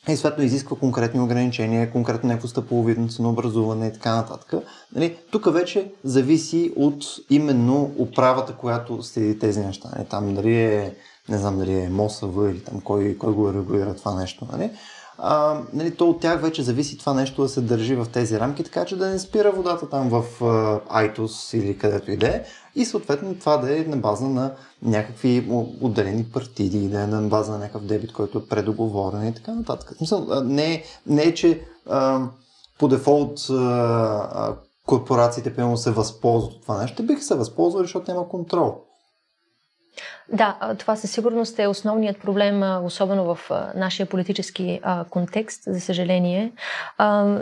[0.09, 4.53] и съответно изисква конкретни ограничения, конкретно някакво стъпаловидно ценообразуване и така нататък.
[4.95, 9.89] Нали, тук вече зависи от именно управата, която следи тези неща.
[9.95, 10.95] Нали, там дали е,
[11.29, 14.47] не знам дали е МОСАВ или там кой, кой го регулира това нещо.
[14.51, 14.71] Нали
[15.17, 18.63] а, нали, то от тях вече зависи това нещо да се държи в тези рамки,
[18.63, 20.23] така че да не спира водата там в
[20.89, 22.43] Айтос или където и да е.
[22.75, 24.51] И съответно това да е на база на
[24.81, 25.47] някакви
[25.81, 29.93] отделени партиди, да е на база на някакъв дебит, който е предоговорен и така нататък.
[29.97, 32.21] Смисъл, не, не е, че а,
[32.79, 34.55] по дефолт а,
[34.85, 36.97] корпорациите пълно се възползват от това нещо.
[36.97, 38.81] Те биха се възползвали, защото няма контрол.
[40.33, 46.51] Да, това със сигурност е основният проблем, особено в нашия политически контекст, за съжаление.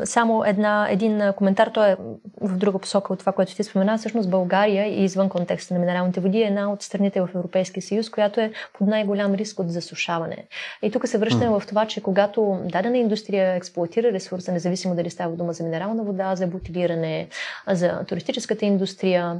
[0.03, 1.95] Само една, един коментар, той е
[2.41, 3.97] в друга посока от това, което ти спомена.
[3.97, 8.09] Всъщност България и извън контекста на минералните води е една от страните в Европейския съюз,
[8.09, 10.45] която е под най-голям риск от засушаване.
[10.81, 15.35] И тук се връщаме в това, че когато дадена индустрия експлуатира ресурса, независимо дали става
[15.35, 17.27] дума за минерална вода, за бутилиране,
[17.67, 19.37] за туристическата индустрия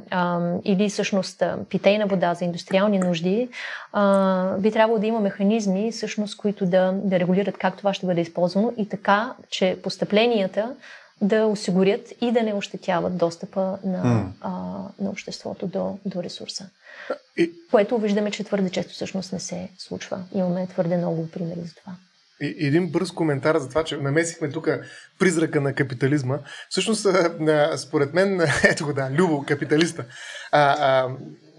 [0.66, 3.41] или всъщност питейна вода за индустриални нужди,
[3.94, 8.22] а, би трябвало да има механизми, всъщност, които да, да регулират как това ще бъде
[8.22, 10.76] използвано и така, че постъпленията
[11.22, 14.26] да осигурят и да не ощетяват достъпа на, mm.
[14.42, 14.52] а,
[15.00, 16.70] на обществото до, до ресурса.
[17.38, 17.52] И...
[17.72, 20.24] Което виждаме, че твърде често всъщност не се случва.
[20.34, 21.94] Имаме твърде много примери за това.
[22.42, 24.70] И, един бърз коментар за това, че намесихме тук
[25.20, 26.40] призрака на капитализма.
[26.70, 27.08] Всъщност,
[27.78, 30.06] според мен, ето го да, Любо, капиталиста.
[30.52, 31.10] А, а,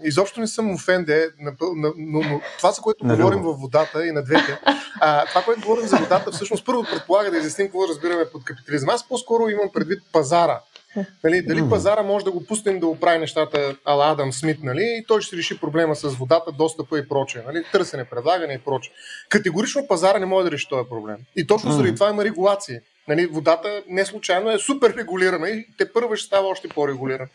[0.03, 4.23] изобщо не съм офенде, но, но, това, за което не говорим във водата и на
[4.23, 4.59] двете,
[4.99, 8.89] а, това, което говорим за водата, всъщност първо предполага да изясним какво разбираме под капитализъм.
[8.89, 10.59] Аз по-скоро имам предвид пазара.
[11.23, 15.05] Нали, дали пазара може да го пуснем да оправи нещата ала Адам Смит, нали, и
[15.07, 17.41] той ще реши проблема с водата, достъпа и прочее.
[17.45, 18.93] Нали, търсене, предлагане и прочее.
[19.29, 21.17] Категорично пазара не може да реши този проблем.
[21.35, 22.79] И точно заради това има регулации.
[23.07, 27.29] Нали, водата не случайно е супер регулирана и те първо ще става още по-регулирана.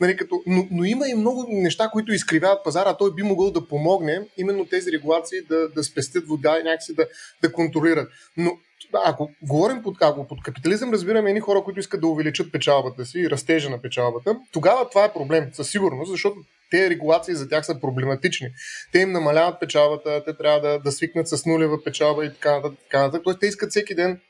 [0.00, 3.68] Нали, като, но, но има и много неща, които изкривяват пазара, той би могъл да
[3.68, 7.06] помогне именно тези регулации да, да спестят вода и някакси да,
[7.42, 8.08] да контролират.
[8.36, 8.58] Но
[8.92, 13.18] ако говорим под, ако под капитализъм, разбираме едни хора, които искат да увеличат печалбата си
[13.18, 16.36] и растежа на печалбата, тогава това е проблем, със сигурност, защото
[16.70, 18.48] тези регулации за тях са проблематични.
[18.92, 22.78] Те им намаляват печалбата, те трябва да, да свикнат с нулева печалба и така нататък.
[22.82, 23.24] Така нататък.
[23.24, 24.20] Тоест, те искат всеки ден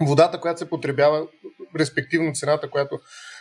[0.00, 1.26] водата, която се потребява,
[1.78, 3.00] респективно цената, която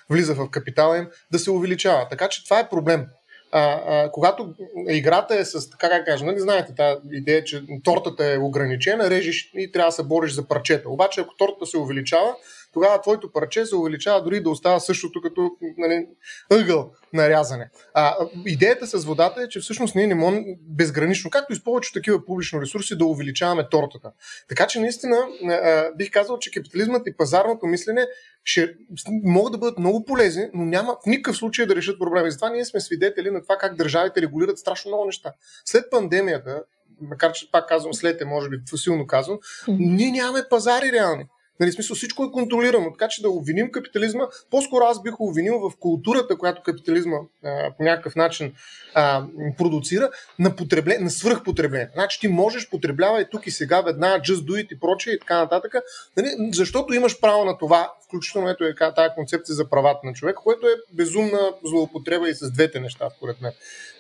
[0.10, 2.08] влиза в капитала им, да се увеличава.
[2.10, 3.06] Така че това е проблем.
[3.52, 4.54] А, а, когато
[4.90, 9.52] играта е с, така как кажа, нали знаете тази идея, че тортата е ограничена, режеш
[9.54, 10.90] и трябва да се бориш за парчета.
[10.90, 12.36] Обаче ако тортата се увеличава,
[12.74, 16.08] тогава твоето парче се увеличава дори да остава същото като нали,
[16.52, 17.70] ъгъл на рязане.
[17.94, 18.16] А,
[18.46, 22.26] идеята с водата е, че всъщност ние не можем безгранично, както и с повече такива
[22.26, 24.12] публични ресурси, да увеличаваме тортата.
[24.50, 28.08] Така че наистина а, бих казал, че капитализмът и пазарното мислене
[28.44, 28.76] ще
[29.24, 32.32] могат да бъдат много полезни, но няма в никакъв случай да решат проблеми.
[32.32, 35.34] Затова ние сме свидетели на това как държавите регулират страшно много неща.
[35.66, 36.64] След пандемията,
[37.02, 41.26] макар че пак казвам след е, може би силно казвам, ние нямаме пазари реални.
[41.60, 42.92] Нали, смисъл, всичко е контролирано.
[42.92, 47.84] Така че да обвиним капитализма, по-скоро аз бих обвинил в културата, която капитализма а, по
[47.84, 48.54] някакъв начин
[48.94, 49.26] а,
[49.58, 51.90] продуцира, на, потребле, на свръхпотребление.
[51.94, 55.38] Значи ти можеш потребявай тук и сега, веднага, just do it и прочее и така
[55.38, 55.76] нататък,
[56.18, 60.42] нали, защото имаш право на това, включително ето е тази концепция за правата на човека,
[60.44, 63.52] което е безумна злоупотреба и с двете неща, според мен.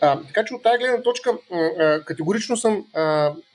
[0.01, 3.01] А, така че от тази гледна точка а, категорично съм а,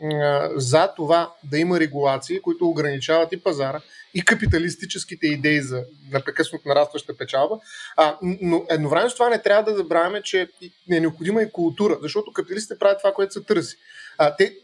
[0.03, 3.81] а, за това да има регулации, които ограничават и пазара,
[4.15, 7.59] и капиталистическите идеи за непрекъснато нарастваща печалба.
[7.97, 10.49] А, но едновременно с това не трябва да забравяме, че
[10.93, 13.77] е необходима и култура, защото капиталистите правят това, което се търси.
[14.19, 14.55] А, те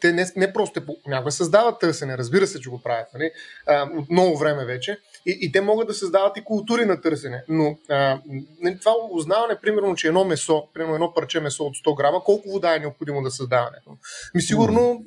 [0.00, 3.30] те не, не просто понякога създават търсене, разбира се, че го правят нали?
[3.66, 7.44] а, от много време вече, и, и те могат да създават и култури на търсене.
[7.48, 8.20] Но а,
[8.60, 12.50] нали, това узнаване, примерно, че едно месо, примерно едно парче месо от 100 грама, колко
[12.50, 13.76] вода е необходимо да създаване?
[14.34, 15.02] Ми сигурно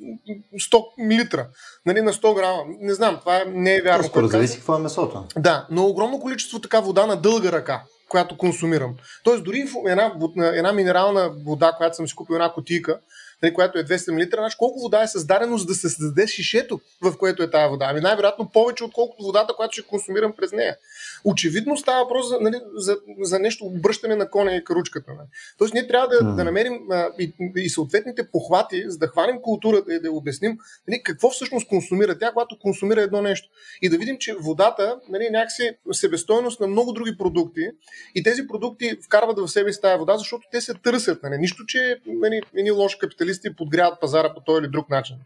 [0.54, 1.46] 100 милитра.
[1.86, 2.62] Нали, на 100 грама.
[2.80, 4.04] Не знам, това не е вярно.
[4.04, 5.24] Според зависи какво е месото.
[5.38, 8.94] Да, но огромно количество така вода на дълга ръка която консумирам.
[9.24, 10.12] Тоест, дори една,
[10.54, 13.00] една минерална вода, която съм си купил една котийка,
[13.42, 16.80] нали, която е 200 мл, значи колко вода е създадено, за да се създаде шишето,
[17.02, 17.86] в което е тази вода?
[17.90, 20.76] Ами най-вероятно повече, отколкото водата, която ще консумирам през нея.
[21.24, 25.10] Очевидно става въпрос за, нали, за, за нещо обръщане на коня и каручката.
[25.10, 25.28] Нали.
[25.58, 26.34] Тоест ние трябва да, mm.
[26.34, 30.58] да намерим а, и, и съответните похвати, за да хванем културата и да обясним
[30.88, 33.48] нали, какво всъщност консумира тя, когато консумира едно нещо.
[33.82, 37.70] И да видим, че водата нали, е някакси себестойност на много други продукти
[38.14, 41.22] и тези продукти вкарват в себе си тази вода, защото те се търсят.
[41.22, 41.38] Нали.
[41.38, 45.16] Нищо, че нали, едни лоши капиталисти подгряват пазара по този или друг начин.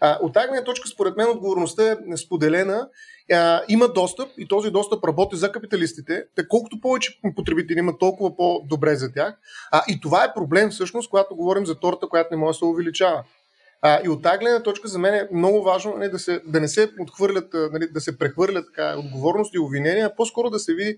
[0.00, 2.88] А, от тази точка, според мен, отговорността е споделена
[3.32, 6.24] а, има достъп и този достъп работи за капиталистите.
[6.34, 9.34] Те колкото повече потребители има, толкова по-добре за тях.
[9.70, 12.64] А, и това е проблем всъщност, когато говорим за торта, която не може да се
[12.64, 13.24] увеличава.
[13.82, 16.60] А, и от тази гледна точка за мен е много важно нали, да, се, да
[16.60, 20.74] не се отхвърлят, нали, да се прехвърлят така, отговорност и обвинения, а по-скоро да се
[20.74, 20.96] види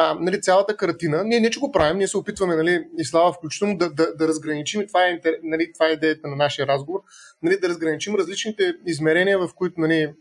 [0.00, 1.24] а, нали, цялата картина.
[1.24, 4.28] Ние не че го правим, ние се опитваме, нали, и слава включително, да, да, да
[4.28, 7.00] разграничим, и това е, нали, това е идеята на нашия разговор,
[7.42, 10.12] нали, да разграничим различните измерения, в които нали,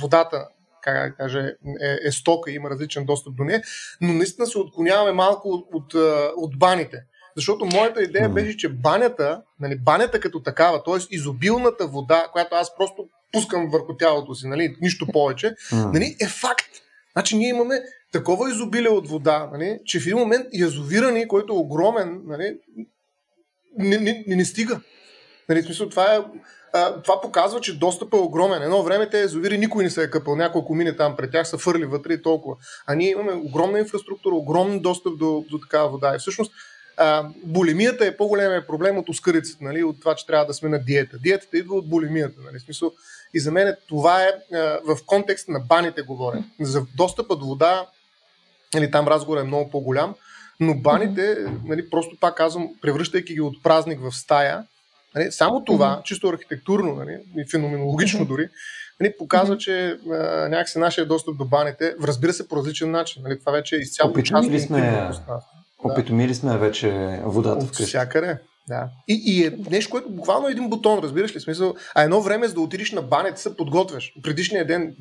[0.00, 0.48] водата
[0.82, 1.40] как да кажа,
[1.80, 3.62] е, е стока има различен достъп до нея,
[4.00, 5.94] но наистина се отклоняваме малко от, от,
[6.36, 7.04] от баните.
[7.36, 10.96] Защото моята идея беше, че банята, нали, банята като такава, т.е.
[11.10, 16.70] изобилната вода, която аз просто пускам върху тялото си, нали, нищо повече, нали, е факт.
[17.12, 17.80] Значи ние имаме
[18.18, 22.58] такова изобилие от вода, нали, че в един момент язовира ни, който е огромен, нали,
[23.78, 24.80] не, не, не, не стига.
[25.48, 26.18] Нали, смисъл, това, е,
[26.72, 28.62] а, това показва, че достъпът е огромен.
[28.62, 31.58] Едно време те язовири никой не се е къпал, няколко мине там пред тях са
[31.58, 32.56] фърли вътре и толкова.
[32.86, 36.14] А ние имаме огромна инфраструктура, огромен достъп до, до такава вода.
[36.14, 36.52] И всъщност
[36.96, 40.78] а, булимията е по-големия проблем от ускърицата, нали, от това, че трябва да сме на
[40.78, 41.18] диета.
[41.18, 42.40] Диетата идва от булимията.
[42.44, 42.92] Нали, смисъл,
[43.34, 46.44] и за мен това е а, в контекст на баните говоря.
[46.60, 47.86] За достъпа до вода
[48.76, 50.14] Нали, там разговорът е много по-голям,
[50.60, 54.64] но баните, нали, просто пак казвам, превръщайки ги от празник в стая,
[55.14, 58.48] нали, само това, чисто архитектурно нали, и феноменологично дори,
[59.00, 60.14] нали, показва, че а,
[60.48, 63.22] някакси нашия достъп до баните, разбира се, по различен начин.
[63.22, 65.10] Нали, това вече е изцяло Опитомили сме,
[65.78, 67.84] опитомили сме вече водата къщи.
[67.84, 68.38] Всякъде.
[68.68, 68.88] Да.
[69.08, 71.40] И, и е нещо, което буквално е един бутон, разбираш ли?
[71.40, 74.14] Смисъл, а едно време, за да отидеш на банец, се подготвяш.
[74.22, 74.96] Предишния ден,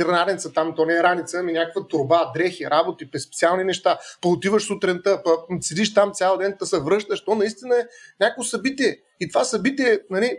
[0.00, 3.98] раница там, то не е раница, ами някаква турба, дрехи, работи, специални неща.
[4.20, 7.24] Поотиваш сутринта, па, седиш там цял ден, да се връщаш.
[7.24, 7.86] То наистина е
[8.20, 8.96] някакво събитие.
[9.20, 10.38] И това събитие, нали,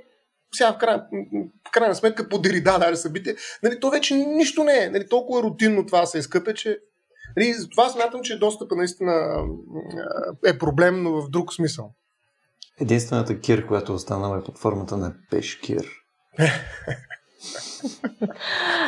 [0.53, 0.97] сега в, край,
[1.67, 4.89] в крайна сметка по Дерида, даже събитие, нали, то вече нищо не е.
[4.89, 6.79] Нали, толкова е рутинно това се изкъпе, че
[7.37, 9.43] Нали, това смятам, че достъпа наистина
[10.45, 11.93] е проблем, но в друг смисъл.
[12.79, 15.85] Единствената кир, която останала е под формата на пешкир.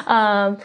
[0.06, 0.58] а,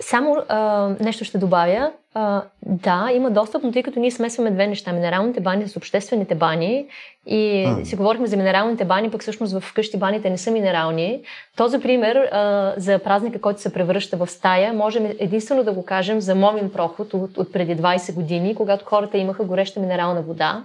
[0.00, 1.92] само а, нещо ще добавя.
[2.16, 6.34] А, да, има достъп, но тъй като ние смесваме две неща, минералните бани с обществените
[6.34, 6.86] бани
[7.26, 7.84] и а.
[7.84, 11.22] си говорихме за минералните бани, пък всъщност в къщи баните не са минерални.
[11.56, 15.84] То за пример а, за празника, който се превръща в стая, можем единствено да го
[15.84, 20.64] кажем за Момин проход от, от преди 20 години, когато хората имаха гореща минерална вода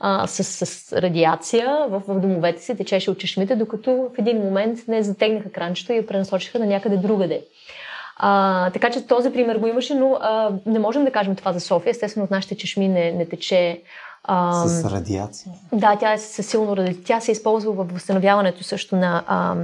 [0.00, 4.78] а, с, с радиация в, в домовете си, течеше от чешмите, докато в един момент
[4.88, 7.42] не затегнаха кранчето и я пренасочиха на някъде другаде.
[8.22, 11.60] А, така че този пример го имаше, но а, не можем да кажем това за
[11.60, 11.90] София.
[11.90, 13.82] Естествено, от нашите чешми не, не тече.
[14.24, 15.52] А, с радиация?
[15.72, 17.04] Да, тя е със силно радиация.
[17.04, 19.54] Тя се използва в възстановяването също на а,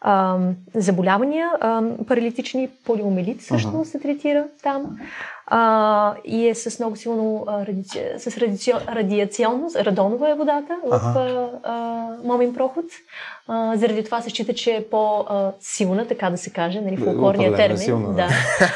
[0.00, 0.38] а,
[0.74, 1.50] заболявания.
[1.60, 3.84] А, паралитични полиомелит също uh-huh.
[3.84, 4.98] се третира там.
[5.46, 7.64] А, и е с много силно а,
[8.18, 8.72] с радици...
[8.88, 11.58] радиационно, радонова е водата в uh-huh.
[11.64, 12.84] а, а, Момин проход.
[13.48, 17.54] А, заради това се счита, че е по-силна, така да се каже, нали, фолклорния е
[17.54, 17.78] термин.
[17.78, 18.28] Силна, да.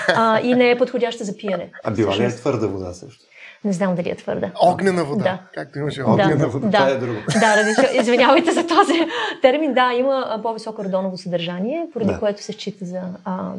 [0.09, 1.71] А, и не е подходяща за пиене.
[1.85, 3.25] А била ли е твърда вода също?
[3.65, 4.51] Не знам дали е твърда.
[4.63, 5.23] Огнена вода.
[5.23, 5.39] Да.
[5.55, 6.49] Както имаше огнена да.
[6.49, 6.67] вода.
[6.69, 6.79] Да.
[6.79, 7.19] Това е друго.
[7.41, 9.07] Да, ради, извинявайте за този
[9.43, 9.75] термин.
[9.75, 12.19] Да, има по-високо радоново съдържание, поради да.
[12.19, 13.53] което се счита за а,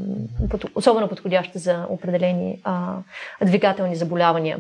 [0.76, 2.94] особено подходяща за определени а,
[3.42, 4.58] двигателни заболявания.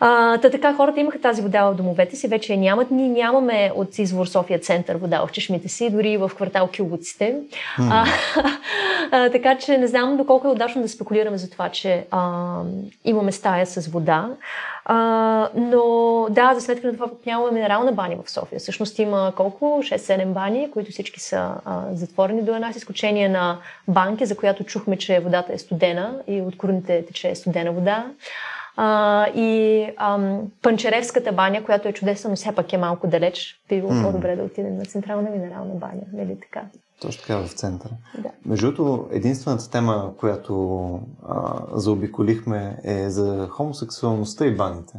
[0.00, 2.90] А, та така хората имаха тази вода в домовете си, вече я нямат.
[2.90, 7.36] Ние нямаме от извор София център вода в чешмите си, дори в квартал Килгуците.
[7.78, 7.88] Mm.
[7.90, 8.06] А,
[9.10, 12.60] а, така че не знам доколко е удачно да спекулираме за това, че а,
[13.04, 14.28] имаме стая с вода.
[14.84, 18.58] А, но да, за сметка на това нямаме минерална баня в София.
[18.58, 19.64] Всъщност има колко?
[19.64, 24.64] 6-7 бани, които всички са а, затворени до една с изключение на банки, за която
[24.64, 28.06] чухме, че водата е студена и от корените тече студена вода.
[28.80, 33.60] А, и ам, Панчеревската баня, която е чудесна, но все пак е малко далеч.
[33.68, 34.02] Би било mm.
[34.02, 36.66] по-добре да отидем на Централна минерална баня, нали така?
[37.00, 37.92] Точно така в центъра.
[38.18, 38.30] Да.
[38.46, 40.90] Между другото, единствената тема, която
[41.28, 44.98] а, заобиколихме е за хомосексуалността и баните.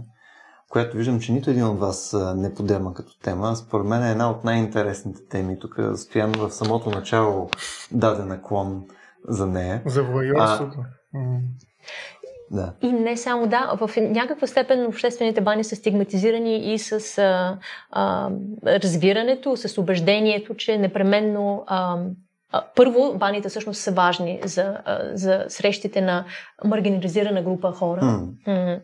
[0.69, 3.55] която виждам, че нито един от вас не подема като тема.
[3.55, 5.59] Според мен е една от най-интересните теми.
[5.59, 7.49] Тук стоян в самото начало
[7.91, 8.85] даде наклон
[9.27, 9.81] за нея.
[9.85, 10.77] За воюрството.
[12.51, 12.73] Да.
[12.81, 17.57] И не само да, в някаква степен обществените бани са стигматизирани и с а,
[17.91, 18.29] а,
[18.65, 21.97] разбирането, с убеждението, че непременно а,
[22.75, 24.77] първо баните всъщност са важни за,
[25.13, 26.25] за срещите на
[26.63, 28.01] маргинализирана група хора.
[28.01, 28.81] Mm.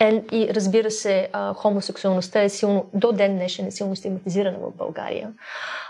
[0.00, 4.76] Е, и разбира се, а, хомосексуалността е силно, до ден днешен е силно стигматизирана в
[4.76, 5.28] България.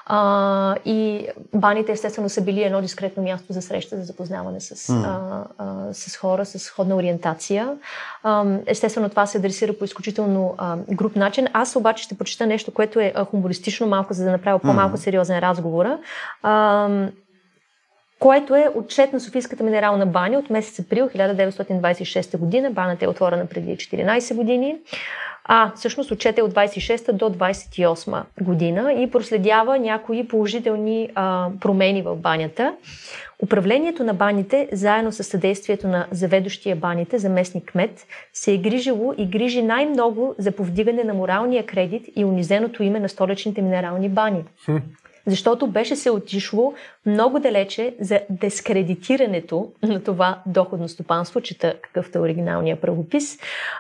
[0.07, 5.05] А, и баните естествено са били едно дискретно място за среща, за запознаване с, mm.
[5.07, 7.77] а, а, с хора, с сходна ориентация.
[8.23, 11.47] А, естествено това се адресира по изключително а, груп начин.
[11.53, 15.99] Аз обаче ще почита нещо, което е хумористично малко, за да направя по-малко сериозен разговора.
[16.43, 16.89] А,
[18.19, 22.71] което е отчет на Софийската минерална баня от месец април 1926 година.
[22.71, 24.76] Баната е отворена преди 14 години.
[25.49, 32.03] А, всъщност отчет е от 26 до 28 година и проследява някои положителни а, промени
[32.03, 32.75] в банята.
[33.43, 39.26] Управлението на баните, заедно с съдействието на заведощия баните, заместник кмет, се е грижило и
[39.26, 44.45] грижи най-много за повдигане на моралния кредит и унизеното име на столичните минерални бани
[45.27, 46.75] защото беше се отишло
[47.07, 53.39] много далече за дескредитирането на това доходно стопанство, чета какъвто е оригиналния правопис,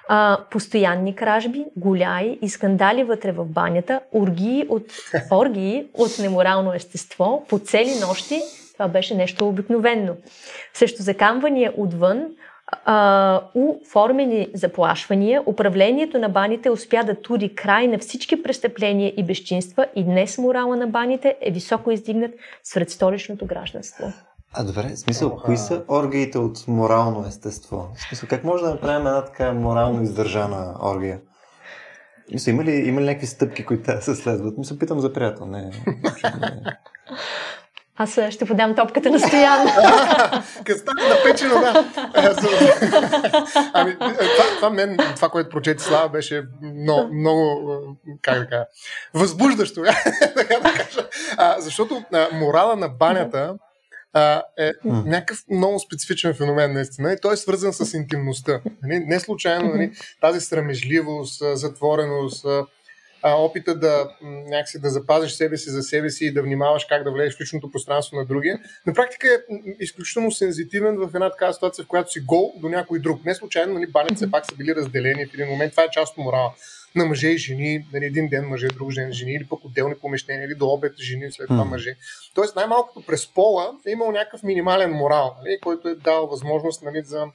[0.08, 4.86] а, постоянни кражби, голяи и скандали вътре в банята, оргии от,
[5.32, 8.40] оргии от неморално естество по цели нощи,
[8.72, 10.16] това беше нещо обикновенно.
[10.74, 12.26] Също закамвания отвън,
[12.84, 19.24] а, у формени заплашвания, управлението на баните успя да тури край на всички престъпления и
[19.24, 22.30] безчинства и днес морала на баните е високо издигнат
[22.62, 24.12] сред столичното гражданство.
[24.52, 25.44] А добре, в смисъл, Оха.
[25.44, 27.88] кои са оргиите от морално естество?
[27.94, 31.20] В смисъл, как може да направим една така морално издържана оргия?
[32.32, 34.58] Мисля, има ли, има ли някакви стъпки, които трябва да се следват?
[34.58, 35.46] Мисля, питам за приятел.
[35.46, 35.72] Не, не.
[37.96, 39.66] Аз ще подам топката на Стоян.
[40.64, 41.84] Къста напечено, да.
[43.72, 47.82] ами, това, това, мен, това, което прочети Слава, беше много, много
[48.22, 48.64] как да кажа,
[49.14, 49.82] възбуждащо,
[50.36, 51.08] така да кажа.
[51.36, 53.54] А, защото а, морала на банята
[54.12, 58.60] а, е някакъв много специфичен феномен, наистина, и той е свързан с интимността.
[58.82, 58.98] Нали?
[58.98, 62.46] Не случайно нали, тази срамежливост, затвореност,
[63.26, 67.04] а, опита да някакси да запазиш себе си за себе си и да внимаваш как
[67.04, 69.38] да влезеш в личното пространство на другия, на практика е
[69.80, 73.24] изключително сензитивен в една такава ситуация, в която си гол до някой друг.
[73.24, 75.70] Не случайно, нали, баните пак са били разделени в един момент.
[75.70, 76.52] Това е част от морала
[76.94, 80.46] на мъже и жени, нали, един ден мъже, друг ден жени, или пък отделни помещения,
[80.46, 81.96] или до обед жени, след това мъже.
[82.34, 87.02] Тоест най-малкото през пола е имал някакъв минимален морал, нали, който е дал възможност нали,
[87.04, 87.26] за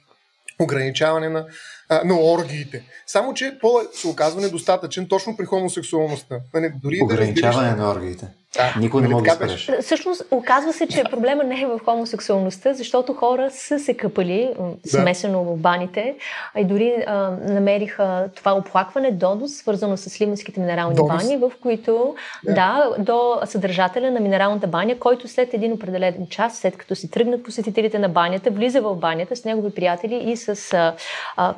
[0.60, 1.46] ограничаване на
[1.88, 2.84] а, на оргиите.
[3.06, 6.40] Само, че полът се оказва недостатъчен точно при хомосексуалността.
[6.54, 8.28] Нали, дори Ограничаване да на оргиите.
[8.56, 9.70] Да, Никой не нали може да спреш.
[9.80, 14.54] Всъщност, оказва се, че проблема не е в хомосексуалността, защото хора са се къпали
[14.86, 16.14] смесено в баните,
[16.58, 21.22] и дори а, намериха това оплакване донос, свързано с Сливенските минерални донос.
[21.22, 22.14] бани, в които
[22.44, 22.52] да.
[22.54, 27.42] да, до съдържателя на минералната баня, който след един определен час, след като си тръгнат
[27.42, 30.94] посетителите на банята, влиза в банята с негови приятели и с а,
[31.36, 31.54] а,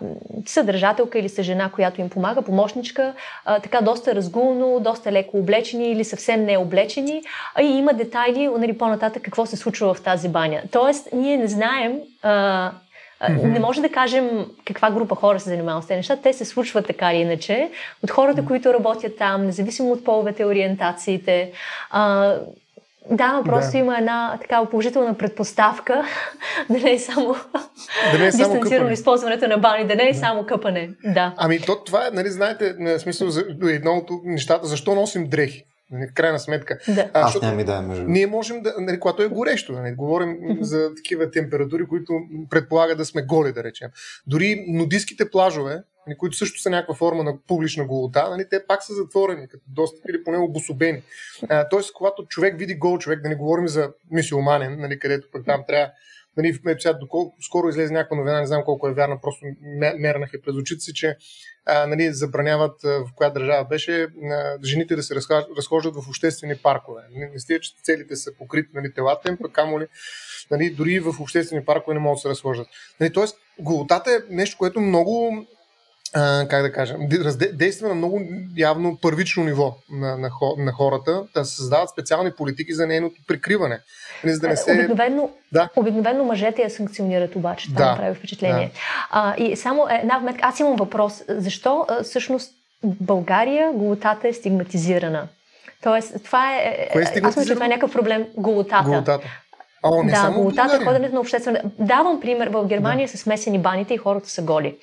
[0.47, 3.15] съдържателка или с жена, която им помага, помощничка,
[3.45, 6.84] а, така доста разгулно, доста леко облечени или съвсем не облечени,
[7.55, 10.63] а и има детайли нали, по-нататък какво се случва в тази баня.
[10.73, 12.73] Тоест, ние не знаем а,
[13.23, 13.53] Mm-hmm.
[13.53, 16.17] Не може да кажем каква група хора се занимават с тези неща.
[16.17, 17.71] Те се случват така или иначе.
[18.03, 21.53] От хората, които работят там, независимо от половете, ориентациите.
[21.91, 22.35] А,
[23.11, 23.79] да, просто да.
[23.79, 26.05] има една такава положителна предпоставка
[26.71, 27.37] да не е само,
[28.13, 30.19] да не е само дистанцирано използването на бани, да не е да.
[30.19, 30.91] само къпане.
[31.05, 31.35] Да.
[31.37, 35.65] Ами то, това е, нали, знаете, в смисъл за едно от нещата, защо носим дрехи?
[35.95, 36.79] Нали, в крайна сметка.
[36.89, 37.11] Да.
[37.15, 40.61] А, Аз да между Ние можем да, нали, когато е горещо, нали, говорим mm-hmm.
[40.61, 42.13] за такива температури, които
[42.51, 43.91] предполага да сме голи, да речем.
[44.27, 48.83] Дори нудистските плажове, нали, които също са някаква форма на публична голота, нали, те пак
[48.83, 51.03] са затворени, като доста или поне обособени.
[51.49, 55.45] А, тоест, когато човек види гол човек, да не говорим за мисиоманен, нали, където пък
[55.47, 55.91] там трябва
[56.37, 59.47] Нали, сега, доколко, скоро излезе някаква новина, не знам колко е вярна, просто
[59.99, 61.17] мернах е през очите си, че
[61.67, 64.09] а, нали, забраняват в коя държава беше а,
[64.65, 65.15] жените да се
[65.57, 67.03] разхождат в обществени паркове.
[67.15, 69.87] Не, не стига, че целите са покрити нали, телата им, пък камо ли,
[70.51, 72.67] нали, дори в обществени паркове не могат да се разхождат.
[73.01, 75.47] Нали, тоест, голотата е нещо, което много
[76.15, 76.97] а, как да кажа,
[77.53, 78.21] действа на много
[78.57, 83.81] явно първично ниво на, на, на хората, да се създават специални политики за нейното прикриване.
[84.25, 84.73] Нали, за да не се...
[84.73, 85.69] обикновено, да?
[85.77, 87.97] обикновено мъжете я санкционират обаче, това да.
[87.97, 88.67] прави впечатление.
[88.75, 88.81] Да.
[89.11, 95.29] А, и само една вметка, аз имам въпрос, защо а, всъщност България голотата е стигматизирана?
[95.83, 96.89] Тоест, това е.
[96.93, 98.27] Кое е аз мисля, че това е някакъв проблем.
[98.37, 98.85] Голотата.
[98.85, 99.27] Голотата.
[99.85, 101.61] О, не да, само голотата, ходенето на обществена.
[101.79, 102.49] Давам пример.
[102.49, 103.11] В Германия да.
[103.11, 104.77] са смесени баните и хората са голи.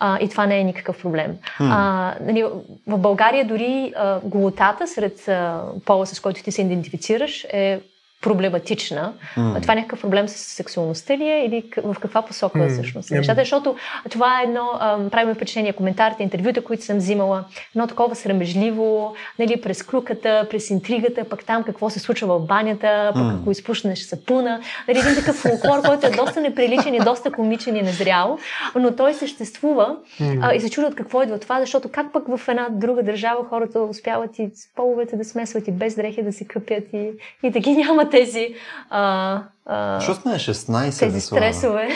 [0.00, 1.36] А, и това не е никакъв проблем.
[1.58, 2.44] А, нали,
[2.86, 7.80] в България дори а, голотата сред а, пола, с който ти се идентифицираш, е
[8.24, 9.12] проблематична.
[9.36, 9.62] Mm.
[9.62, 12.72] Това е някакъв проблем с сексуалността ли е или в каква посока mm.
[12.72, 13.16] всъщност mm.
[13.16, 13.40] нещата?
[13.40, 13.76] Защото
[14.10, 14.68] това е едно,
[15.10, 17.44] правим впечатление, коментарите, интервюта, които съм взимала,
[17.74, 23.10] едно такова срамежливо, нали, през клюката, през интригата, пък там какво се случва в банята,
[23.14, 23.40] пък mm.
[23.40, 24.60] ако изпушнеш сапуна.
[24.88, 28.38] Нали, един такъв фолклор, който е доста неприличен и доста комичен и незрял,
[28.74, 30.38] но той съществува mm.
[30.42, 33.80] а, и се чудят какво идва това, защото как пък в една друга държава хората
[33.80, 37.10] успяват и половете да смесват и без дрехи да се къпят и,
[37.42, 38.54] и да ги нямат тези...
[38.90, 40.98] А, а, Защо сме на 16?
[40.98, 41.88] Тези стресове.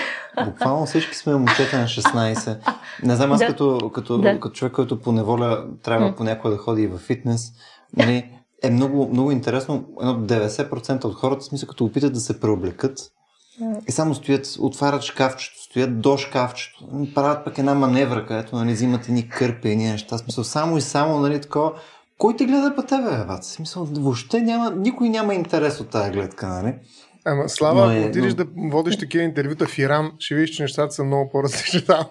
[0.44, 2.56] Буквално всички сме момчета на 16.
[3.02, 3.46] Не знам, аз да.
[3.46, 4.40] като, като, да.
[4.40, 7.52] като човек, който по неволя трябва понякога да ходи в фитнес,
[7.96, 8.30] нали,
[8.62, 9.84] е много, много интересно.
[10.00, 12.98] Едно 90% от хората, смисъл, като опитат да се преоблекат,
[13.88, 19.08] и само стоят, отварят шкафчето, стоят до шкафчето, правят пък една маневра, където нали, взимат
[19.08, 20.18] едни кърпи, едни неща.
[20.18, 21.72] Смисъл, само и само, нали, такова
[22.18, 26.48] кой те гледа по тебе, бе, Смисъл, въобще няма, никой няма интерес от тази гледка,
[26.48, 26.74] нали?
[27.24, 28.44] Ама Слава, е, ако отидеш но...
[28.44, 32.04] да водиш такива интервюта в Иран, ще видиш, че нещата са много по-различни там.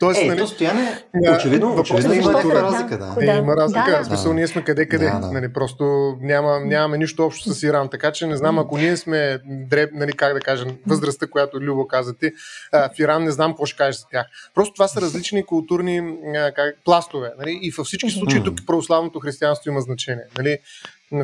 [0.00, 1.02] Тоест, е, нали, то стояне,
[1.36, 2.98] очевидно, очевидно има някаква разлика.
[2.98, 3.16] Да.
[3.20, 3.90] Е, има разлика.
[3.90, 4.04] Да, да.
[4.04, 5.04] смисъл, ние сме къде-къде.
[5.04, 5.32] Да, да.
[5.32, 7.88] Нали, просто няма, нямаме нищо общо с Иран.
[7.88, 11.86] Така че не знам, ако ние сме дреб, нали, как да кажем, възрастта, която Любо
[11.86, 12.32] каза ти,
[12.72, 14.26] а, в Иран не знам какво ще кажеш за тях.
[14.54, 15.98] Просто това са различни културни
[16.36, 17.32] а, как, пластове.
[17.38, 20.24] Нали, и във всички случаи тук православното християнство има значение.
[20.38, 20.58] Нали.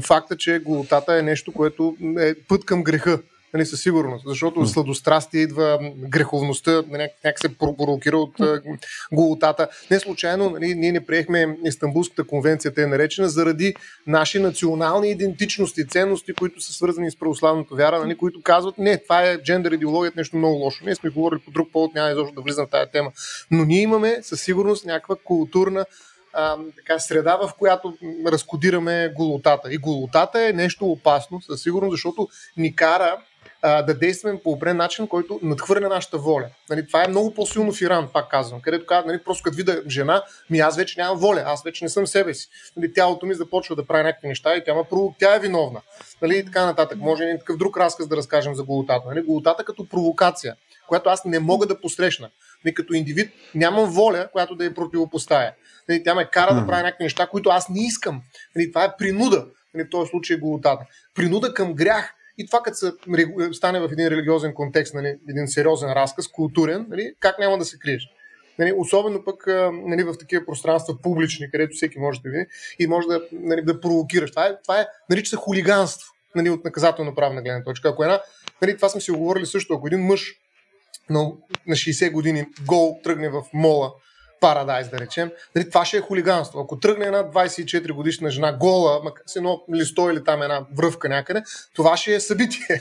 [0.02, 3.18] Факта, че голотата е нещо, което е път към греха
[3.54, 4.64] нали, със сигурност, защото mm.
[4.64, 8.78] сладострастие идва греховността, някак, някак се провокира от mm.
[9.12, 9.68] голотата.
[9.90, 13.74] Не случайно нали, ние не приехме Истанбулската конвенция, те е наречена, заради
[14.06, 19.22] наши национални идентичности, ценности, които са свързани с православната вяра, нали, които казват, не, това
[19.22, 20.84] е джендър идеологията, нещо много лошо.
[20.84, 23.12] Ние сме говорили по друг повод, няма изобщо да влизам в тази тема.
[23.50, 25.84] Но ние имаме със сигурност някаква културна
[26.34, 27.96] а, така, среда, в която
[28.26, 29.74] разкодираме голотата.
[29.74, 33.18] И голотата е нещо опасно, със сигурност, защото ни кара
[33.66, 36.46] а, да действаме по определен начин, който надхвърля нашата воля.
[36.70, 39.82] Нали, това е много по-силно в Иран, пак казвам, където казват, нали, просто като видя
[39.88, 42.48] жена, ми аз вече нямам воля, аз вече не съм себе си.
[42.76, 44.84] Нали, тялото ми започва да прави някакви неща и тя, ма,
[45.18, 45.80] тя е виновна.
[46.22, 46.98] Нали, и така нататък.
[46.98, 49.08] Може и такъв друг разказ да разкажем за голотата.
[49.08, 50.56] Нали, голотата като провокация,
[50.88, 52.30] която аз не мога да посрещна.
[52.64, 55.50] Нали, като индивид нямам воля, която да я противопоставя.
[55.88, 58.22] Нали, тя ме кара да правя някакви неща, които аз не искам.
[58.56, 59.46] Нали, това е принуда.
[59.74, 60.84] Нали, в този случай е голотата.
[61.14, 62.92] Принуда към грях, и това като се
[63.52, 67.78] стане в един религиозен контекст, нали, един сериозен разказ, културен, нали, как няма да се
[67.78, 68.08] криеш?
[68.58, 72.46] Нали, особено пък нали, в такива пространства публични, където всеки може да види
[72.78, 74.30] и може да, нали, да провокираш.
[74.30, 77.88] Това е, това е нарича се хулиганство нали, от наказателно правна гледна точка.
[77.88, 78.20] Ако една,
[78.62, 80.32] нали, това сме си оговорили също, ако един мъж
[81.10, 81.20] на,
[81.66, 83.92] на 60 години гол тръгне в мола
[84.44, 86.60] Парадайз, да речем, нали, това ще е хулиганство.
[86.60, 91.42] Ако тръгне една 24 годишна жена гола, с едно листо или там една връвка някъде,
[91.74, 92.66] това ще е събитие.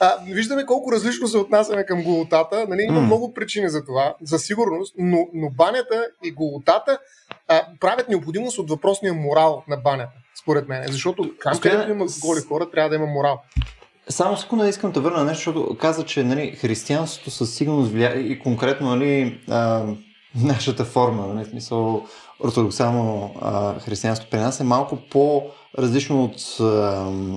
[0.00, 2.66] а, виждаме колко различно се отнасяме към голотата.
[2.68, 3.04] Нали, има mm.
[3.04, 6.98] много причини за това, за сигурност, но, но банята и голотата
[7.48, 10.12] а, правят необходимост от въпросния морал на банята,
[10.42, 10.84] според мен.
[10.86, 13.42] Защото там, където има голи хора, трябва да има морал.
[14.08, 18.38] Само секунда искам да върна нещо, защото каза, че нали, християнството със сигурност влияе и
[18.38, 19.84] конкретно нали, а,
[20.42, 22.02] нашата форма, нали, смисъл
[22.44, 26.64] ортодоксално а, християнство при нас е малко по-различно от, а,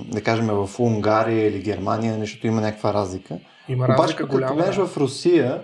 [0.04, 3.38] да кажем, в Унгария или Германия, защото има някаква разлика.
[3.68, 5.62] Има разлика Обаче, като гледаш в Русия,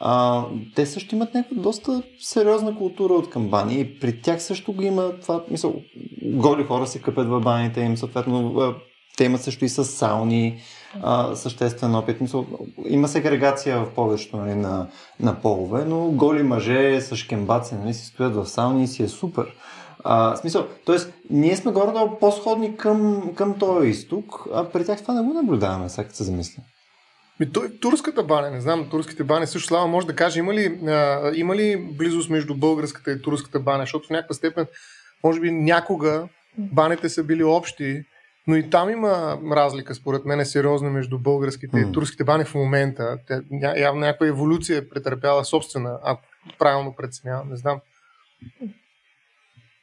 [0.00, 0.44] а,
[0.74, 4.82] те също имат някаква доста сериозна култура от към бани и при тях също го
[4.82, 5.74] има това, мисъл,
[6.22, 8.74] голи хора се къпят в баните им, съответно
[9.18, 10.60] те имат също и с сауни,
[11.02, 12.20] а, съществен опит.
[12.20, 12.46] Мисъл,
[12.86, 14.86] има сегрегация в повечето нали, на,
[15.20, 19.08] на полове, но голи мъже с шкембаци нали, си стоят в сауни и си е
[19.08, 19.46] супер.
[20.04, 20.96] А, смисъл, т.е.
[21.30, 25.88] ние сме горе по-сходни към, към този изток, а при тях това не го наблюдаваме,
[25.88, 26.62] сега се замисля.
[27.40, 27.50] Ми,
[27.80, 31.56] турската баня, не знам, турските бани също Слава може да каже, има ли, а, има
[31.56, 34.66] ли близост между българската и турската баня, защото в някаква степен,
[35.24, 36.28] може би някога
[36.58, 38.04] баните са били общи,
[38.48, 41.88] но и там има разлика, според мен, е сериозна между българските mm.
[41.88, 43.18] и турските бани в момента.
[43.26, 43.40] Те,
[43.76, 46.22] явно някаква еволюция е претърпяла собствена, ако
[46.58, 47.80] правилно преценявам, не знам.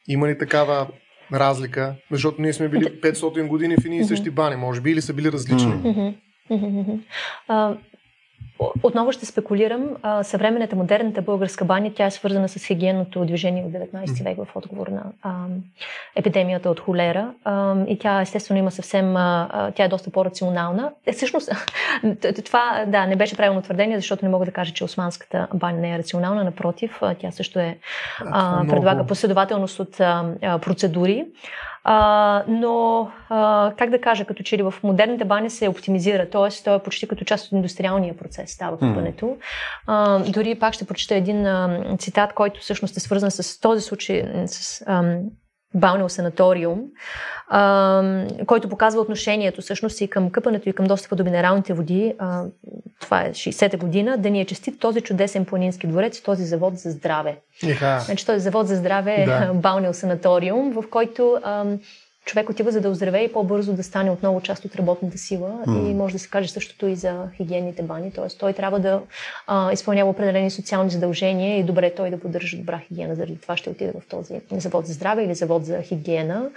[0.08, 0.88] Има ли такава
[1.34, 1.96] разлика?
[2.12, 5.14] Защото ние сме били 500 години в едни и същи бани, може би, или са
[5.14, 6.18] били различни?
[8.60, 9.90] Отново ще спекулирам.
[10.22, 14.88] Съвременната, модерната българска баня, тя е свързана с хигиенното движение от 19 век в отговор
[14.88, 15.34] на а,
[16.15, 17.34] епидемията от холера.
[17.44, 20.91] А, и тя естествено има съвсем, а, тя е доста по-рационална.
[21.06, 21.52] Е, всъщност,
[22.45, 25.95] това да, не беше правилно твърдение, защото не мога да кажа, че османската баня не
[25.95, 26.44] е рационална.
[26.44, 27.77] Напротив, тя също е,
[28.19, 31.26] а, предлага последователност от а, процедури.
[31.88, 36.64] А, но, а, как да кажа, като че ли в модерните бани се оптимизира, т.е.
[36.64, 39.38] то е почти като част от индустриалния процес става купането.
[39.88, 40.32] Mm.
[40.32, 44.84] дори пак ще прочета един а, цитат, който всъщност е свързан с този случай, с
[44.88, 45.18] а,
[45.76, 46.82] Балнео санаториум,
[47.48, 52.14] а, който показва отношението всъщност и към къпането и към достъпа до минералните води.
[52.20, 52.44] А,
[53.02, 54.18] това е 60-та година.
[54.18, 57.38] Да ни е честит този чудесен планински дворец, този завод за здраве.
[57.64, 58.00] Иха.
[58.00, 59.52] Значи този завод за здраве е да.
[59.54, 61.66] Балнео санаториум, в който а,
[62.26, 65.90] човек отива за да оздравее и по-бързо да стане отново част от работната сила mm.
[65.90, 68.12] и може да се каже същото и за хигиенните бани.
[68.12, 68.38] Т.е.
[68.40, 69.02] той трябва да
[69.48, 73.16] а, изпълнява определени социални задължения и добре той да поддържа добра хигиена.
[73.16, 76.50] Заради това ще отиде в този завод за здраве или завод за хигиена.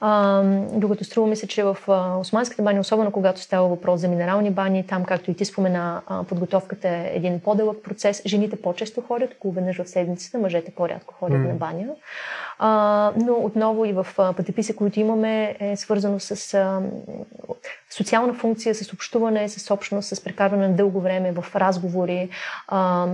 [0.00, 0.42] А,
[0.72, 4.50] докато струва ми се, че в а, османските бани, особено когато става въпрос за минерални
[4.50, 8.22] бани, там, както и ти спомена, а, подготовката е един по-дълъг процес.
[8.26, 11.48] Жените по-често ходят, около веднъж в седмицата, мъжете по-рядко ходят mm.
[11.48, 11.86] на баня.
[12.66, 16.80] А, но отново и в пътеписа, които имаме, е свързано с а,
[17.96, 22.28] социална функция, с общуване, с общност, с прекарване на дълго време в разговори,
[22.68, 23.06] а,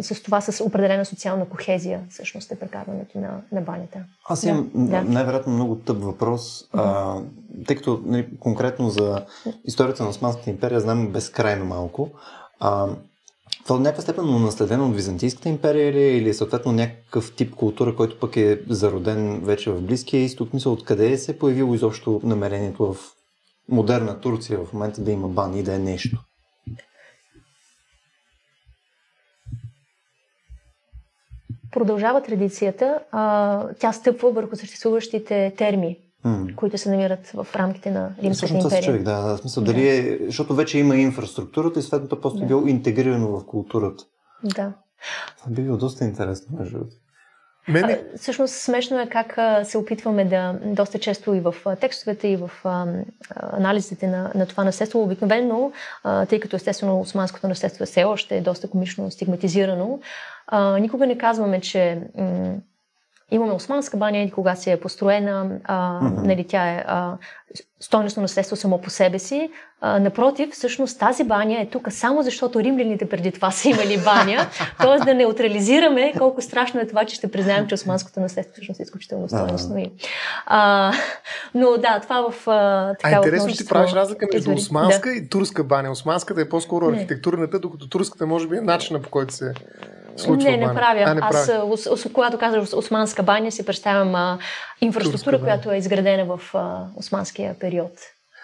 [0.00, 3.98] с това с определена социална кохезия, всъщност е прекарването на, на банята.
[4.28, 5.02] Аз имам да.
[5.02, 7.14] най-вероятно много тъп въпрос, а,
[7.66, 9.24] тъй като нали, конкретно за
[9.64, 12.10] историята на Османската империя знам безкрайно малко.
[12.60, 12.86] А,
[13.66, 18.18] това от някаква степен наследено от Византийската империя или, или съответно някакъв тип култура, който
[18.20, 20.54] пък е зароден вече в Близкия изток?
[20.54, 22.96] Мисля, откъде се е появило изобщо намерението в
[23.68, 26.18] модерна Турция в момента да има бани и да е нещо?
[31.72, 33.00] Продължава традицията.
[33.10, 36.54] А, тя стъпва върху съществуващите терми mm.
[36.54, 38.82] които се намират в рамките на Римската Всъщност империя.
[38.82, 42.44] Човек, да, в смисъл, дали е, защото вече има инфраструктурата и светното просто да.
[42.44, 44.04] е било интегрирано в културата.
[44.44, 44.72] Да.
[45.38, 46.96] Това би било доста интересно, между другото.
[47.68, 48.02] Мене...
[48.14, 52.28] А, всъщност смешно е как а, се опитваме да, доста често и в а, текстовете,
[52.28, 52.86] и в а,
[53.34, 55.72] анализите на, на това наследство, обикновено,
[56.04, 60.00] а, тъй като естествено османското наследство е все още е доста комично стигматизирано,
[60.46, 62.54] а, никога не казваме, че м-
[63.30, 66.26] Имаме османска баня, кога се е построена, а, mm-hmm.
[66.26, 67.16] нали, тя е а,
[67.80, 69.50] стойностно наследство само по себе си.
[69.80, 74.46] А, напротив, всъщност тази баня е тук само защото римляните преди това са имали баня,
[74.78, 75.04] т.е.
[75.04, 79.28] да неутрализираме колко страшно е това, че ще признаем, че османското наследство всъщност е изключително
[79.28, 79.90] стойностно.
[80.46, 80.92] А,
[81.54, 85.14] но да, това в а, така А интересно, ти правиш разлика между османска да.
[85.14, 85.90] и турска баня.
[85.90, 89.52] Османската е по-скоро архитектурната, докато турската може би е начина по който се
[90.16, 91.04] случва Не, не правя.
[91.06, 91.50] А, не Аз,
[91.90, 94.38] ос, когато казвам османска баня, си представям а,
[94.80, 97.92] инфраструктура, Турска, която е изградена в а, османския период.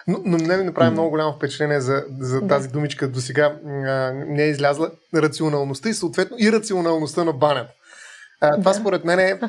[0.07, 0.93] Но, но не ми направи mm.
[0.93, 2.47] много голямо впечатление за, за да.
[2.47, 3.07] тази думичка.
[3.07, 3.55] До сега
[4.27, 7.73] не е излязла рационалността и съответно и рационалността на банята.
[8.43, 8.79] А, това да.
[8.79, 9.39] според мен е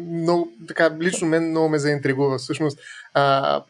[0.00, 2.38] много, така, лично мен много ме заинтригува.
[2.38, 2.78] Всъщност,
[3.14, 3.62] а,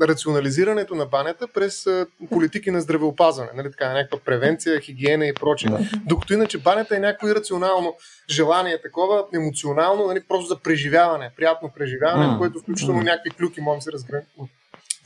[0.00, 5.70] рационализирането на банята през а, политики на здравеопазване, нали, така, някаква превенция, хигиена и прочее.
[5.70, 5.78] Да.
[6.06, 7.94] Докато иначе банята е някакво ирационално
[8.30, 12.34] желание, такова емоционално, нали, просто за преживяване, приятно преживяване, mm.
[12.34, 14.22] в което включително някакви клюки можем да се разберем,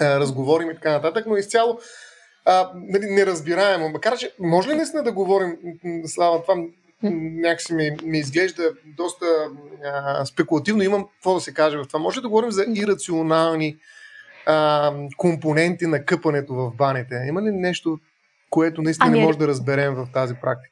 [0.00, 1.78] разговорим и така нататък, но изцяло
[2.44, 3.88] а, нали, неразбираемо.
[3.88, 5.56] Макар, че може ли наистина да говорим,
[6.06, 6.54] Слава, това
[7.10, 9.26] някакси ми, ми изглежда доста
[9.84, 10.82] а, спекулативно.
[10.82, 12.00] Имам какво да се каже в това.
[12.00, 13.76] Може да говорим за ирационални
[14.46, 17.24] а, компоненти на къпането в баните.
[17.28, 17.98] Има ли нещо,
[18.50, 20.71] което наистина ами, не може да разберем в тази практика?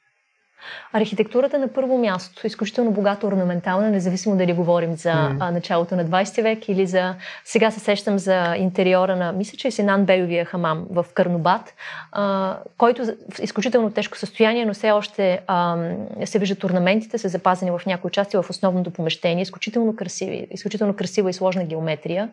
[0.92, 5.50] Архитектурата на първо място, изключително богато орнаментална, независимо дали говорим за mm.
[5.50, 7.14] началото на 20 век или за...
[7.44, 11.74] Сега се сещам за интериора на, мисля, че е Синан Бейовия хамам в Карнобат,
[12.12, 15.76] а, който в изключително тежко състояние, но все още а,
[16.24, 21.30] се виждат орнаментите, са запазени в някои части в основното помещение, изключително красиви, изключително красива
[21.30, 22.30] и сложна геометрия.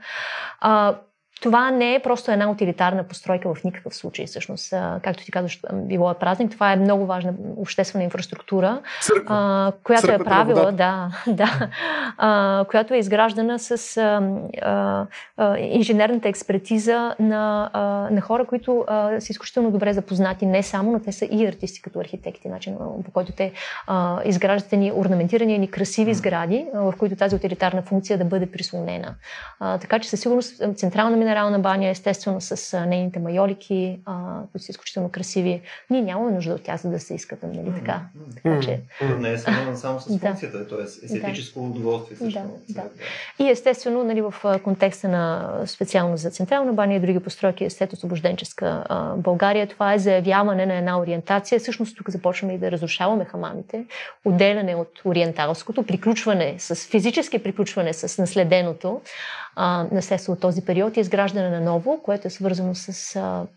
[0.60, 0.96] А,
[1.42, 4.26] това не е просто една утилитарна постройка в никакъв случай.
[4.26, 8.82] Всъщност, както ти казваш, било е празник, това е много важна обществена инфраструктура,
[9.28, 11.70] а, която Църквата е правила, да, да,
[12.18, 15.08] а, която е изграждана с а,
[15.38, 17.82] а, инженерната експертиза на, а,
[18.12, 21.82] на хора, които а, са изключително добре запознати не само, но те са и артисти
[21.82, 23.52] като архитекти, начин по който те
[23.88, 29.16] а, изграждат ни орнаментирани, ни красиви сгради, в които тази утилитарна функция да бъде прислонена.
[29.60, 34.72] А, така че със сигурност централна минерална баня, естествено с нейните майолики, а, които са
[34.72, 35.62] изключително красиви.
[35.90, 38.02] Ние нямаме нужда от тях, за да се искат, нали така?
[38.36, 38.80] така че...
[39.20, 40.68] Не е само, само с функцията, да.
[40.68, 40.84] т.е.
[41.06, 41.66] естетическо да.
[41.66, 42.40] удоволствие също.
[42.70, 42.90] Да, да.
[43.46, 44.34] И естествено, нали, в
[44.64, 48.84] контекста на специално за централна баня и други постройки, естет освобожденческа
[49.18, 51.60] България, това е заявяване на една ориентация.
[51.60, 53.86] Всъщност тук започваме и да разрушаваме хамамите,
[54.26, 59.02] отделяне от ориенталското, приключване с физически приключване с наследеното
[59.92, 63.48] наследство от този период и изграждане на ново, което е свързано с а,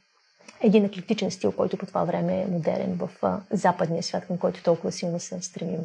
[0.61, 4.63] един еклектичен стил, който по това време е модерен в а, западния свят, към който
[4.63, 5.81] толкова силно се стремим.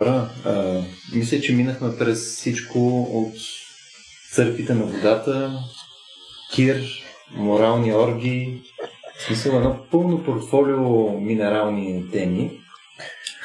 [0.00, 0.82] Добра, а,
[1.14, 3.34] мисля, че минахме през всичко от
[4.32, 5.58] църквите на водата,
[6.54, 6.82] кир,
[7.30, 8.62] морални орги,
[9.18, 12.62] в смисъл едно пълно портфолио минерални теми.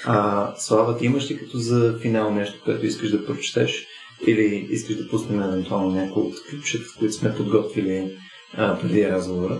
[0.05, 3.85] А, Слава, ти имаш ли като за финал нещо, което искаш да прочетеш?
[4.27, 8.17] Или искаш да пуснем евентуално някои от ключите, които сме подготвили
[8.53, 9.59] а, преди разговора?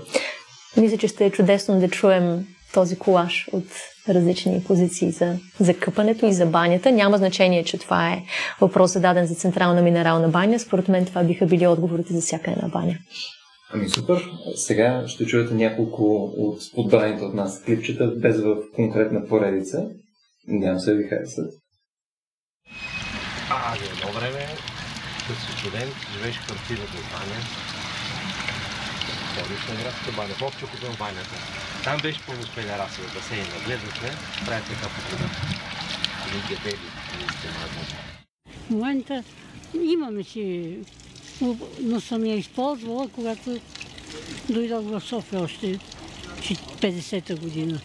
[0.77, 3.65] Мисля, че ще е чудесно да чуем този колаж от
[4.09, 6.91] различни позиции за, за къпането и за банята.
[6.91, 8.23] Няма значение, че това е
[8.61, 10.59] въпрос зададен за централна минерална баня.
[10.59, 12.97] Според мен това биха били отговорите за всяка една баня.
[13.73, 14.29] Ами супер.
[14.55, 19.89] Сега ще чуете няколко от подбраните от нас клипчета, без в конкретна поредица.
[20.47, 21.53] Надявам се ви харесат.
[23.49, 24.45] А, едно време,
[25.27, 27.39] като си студент, живееш в квартирата в баня.
[29.35, 31.35] Ходиш на градската баня, в общо към банята.
[31.83, 33.55] Там беше пълно с пенераси в басейна.
[33.65, 34.09] Гледахме,
[34.45, 35.29] правят така по вода.
[36.27, 36.87] Или гедели,
[38.47, 39.23] В момента
[39.81, 40.77] имаме си,
[41.81, 43.59] но съм я използвала, когато
[44.49, 45.79] дойдох в София още
[46.81, 47.79] 50-та година.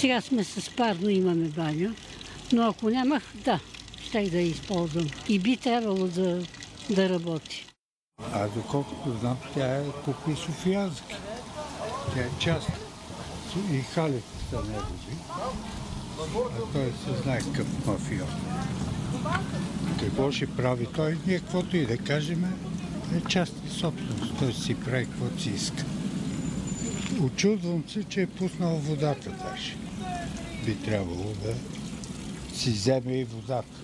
[0.00, 1.94] Сега сме с парно, имаме баня,
[2.52, 3.60] но ако нямах, да,
[4.02, 5.10] ще да я използвам.
[5.28, 6.42] И би трябвало да,
[6.90, 7.66] да работи.
[8.32, 11.14] А доколкото знам, тя е купи Софиянски.
[12.14, 12.68] Тя е част.
[13.72, 15.16] И Халев са негови.
[16.18, 18.28] А той се знае какъв мафиот.
[20.00, 21.18] Какво ще прави той?
[21.26, 22.44] Ние каквото и да кажем
[23.16, 24.38] е частна собственост.
[24.38, 25.84] Той си прави каквото си иска.
[27.22, 29.89] Очудвам се, че е пуснал водата даже
[30.66, 31.54] би трябвало да
[32.54, 33.80] си вземе и водата.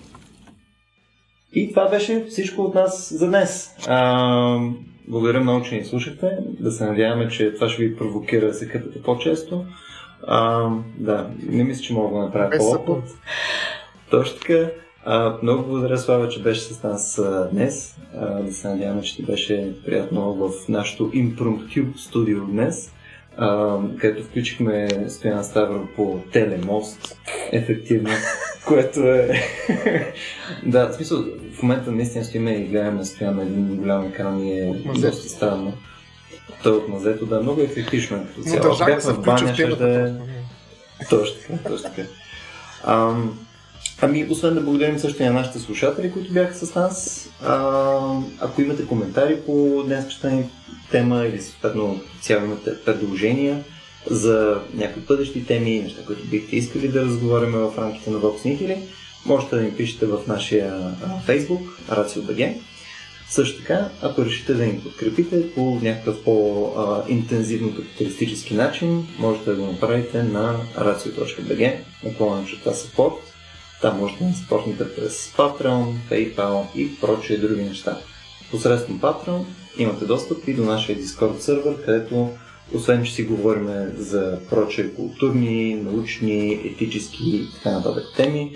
[1.53, 3.75] И това беше всичко от нас за днес.
[3.87, 4.59] А,
[5.07, 6.37] благодаря много, че ни слушахте.
[6.59, 9.65] Да се надяваме, че това ще ви провокира да се къпете по-често.
[10.27, 13.13] А, да, не мисля, че мога да направя по-опит.
[14.11, 14.69] Точно така.
[15.05, 17.97] А, много благодаря, Слава, че беше с нас а, днес.
[18.15, 22.93] А, да се надяваме, че ти беше приятно в нашото импромптю студио днес
[23.99, 27.17] където включихме Стоян Ставро по телемост,
[27.51, 28.09] ефективно,
[28.67, 29.43] което е...
[30.65, 34.59] да, в смисъл, в момента наистина стоиме и гледаме Стоян на един голям екран и
[34.59, 35.73] е доста странно.
[36.63, 38.75] Той от мазето, да, много ефектично като цяло.
[38.79, 40.15] Но бях в баня, ще да...
[41.09, 42.07] Точно така, точно така.
[42.83, 43.39] Ам,
[44.01, 47.29] Ами, освен да благодарим също и на нашите слушатели, които бяха с нас.
[47.43, 47.99] А,
[48.39, 50.45] ако имате коментари по днеската ни
[50.91, 53.63] тема или съответно цяло предложения
[54.09, 58.77] за някакви бъдещи теми, неща, които бихте искали да разговаряме в рамките на Vox Nihili,
[59.25, 60.95] можете да ни пишете в нашия
[61.27, 62.55] Facebook, RACIO.BG.
[63.29, 69.65] Също така, ако решите да ни подкрепите по някакъв по-интензивно капиталистически начин, можете да го
[69.65, 73.15] направите на racio.bg, наклона черта support.
[73.81, 77.97] Там можете да спортните през Patreon, PayPal и прочие други неща.
[78.51, 79.43] Посредством Patreon
[79.77, 82.29] имате достъп и до нашия Discord сервер, където
[82.73, 88.51] освен, че си говорим за прочие културни, научни, етически и така нататък теми,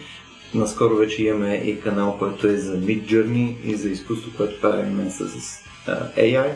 [0.53, 5.09] наскоро вече имаме и канал, който е за Mid Journey и за изкуство, което правим
[5.09, 5.23] с
[6.17, 6.55] AI.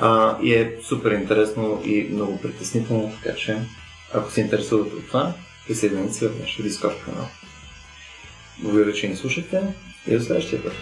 [0.00, 3.56] Uh, и е супер интересно и много притеснително, така че
[4.14, 5.32] ако се интересувате от това,
[5.66, 7.28] присъединете се в нашия Discord канал.
[8.58, 9.62] Благодаря, че ни слушахте
[10.06, 10.72] и до следващия път.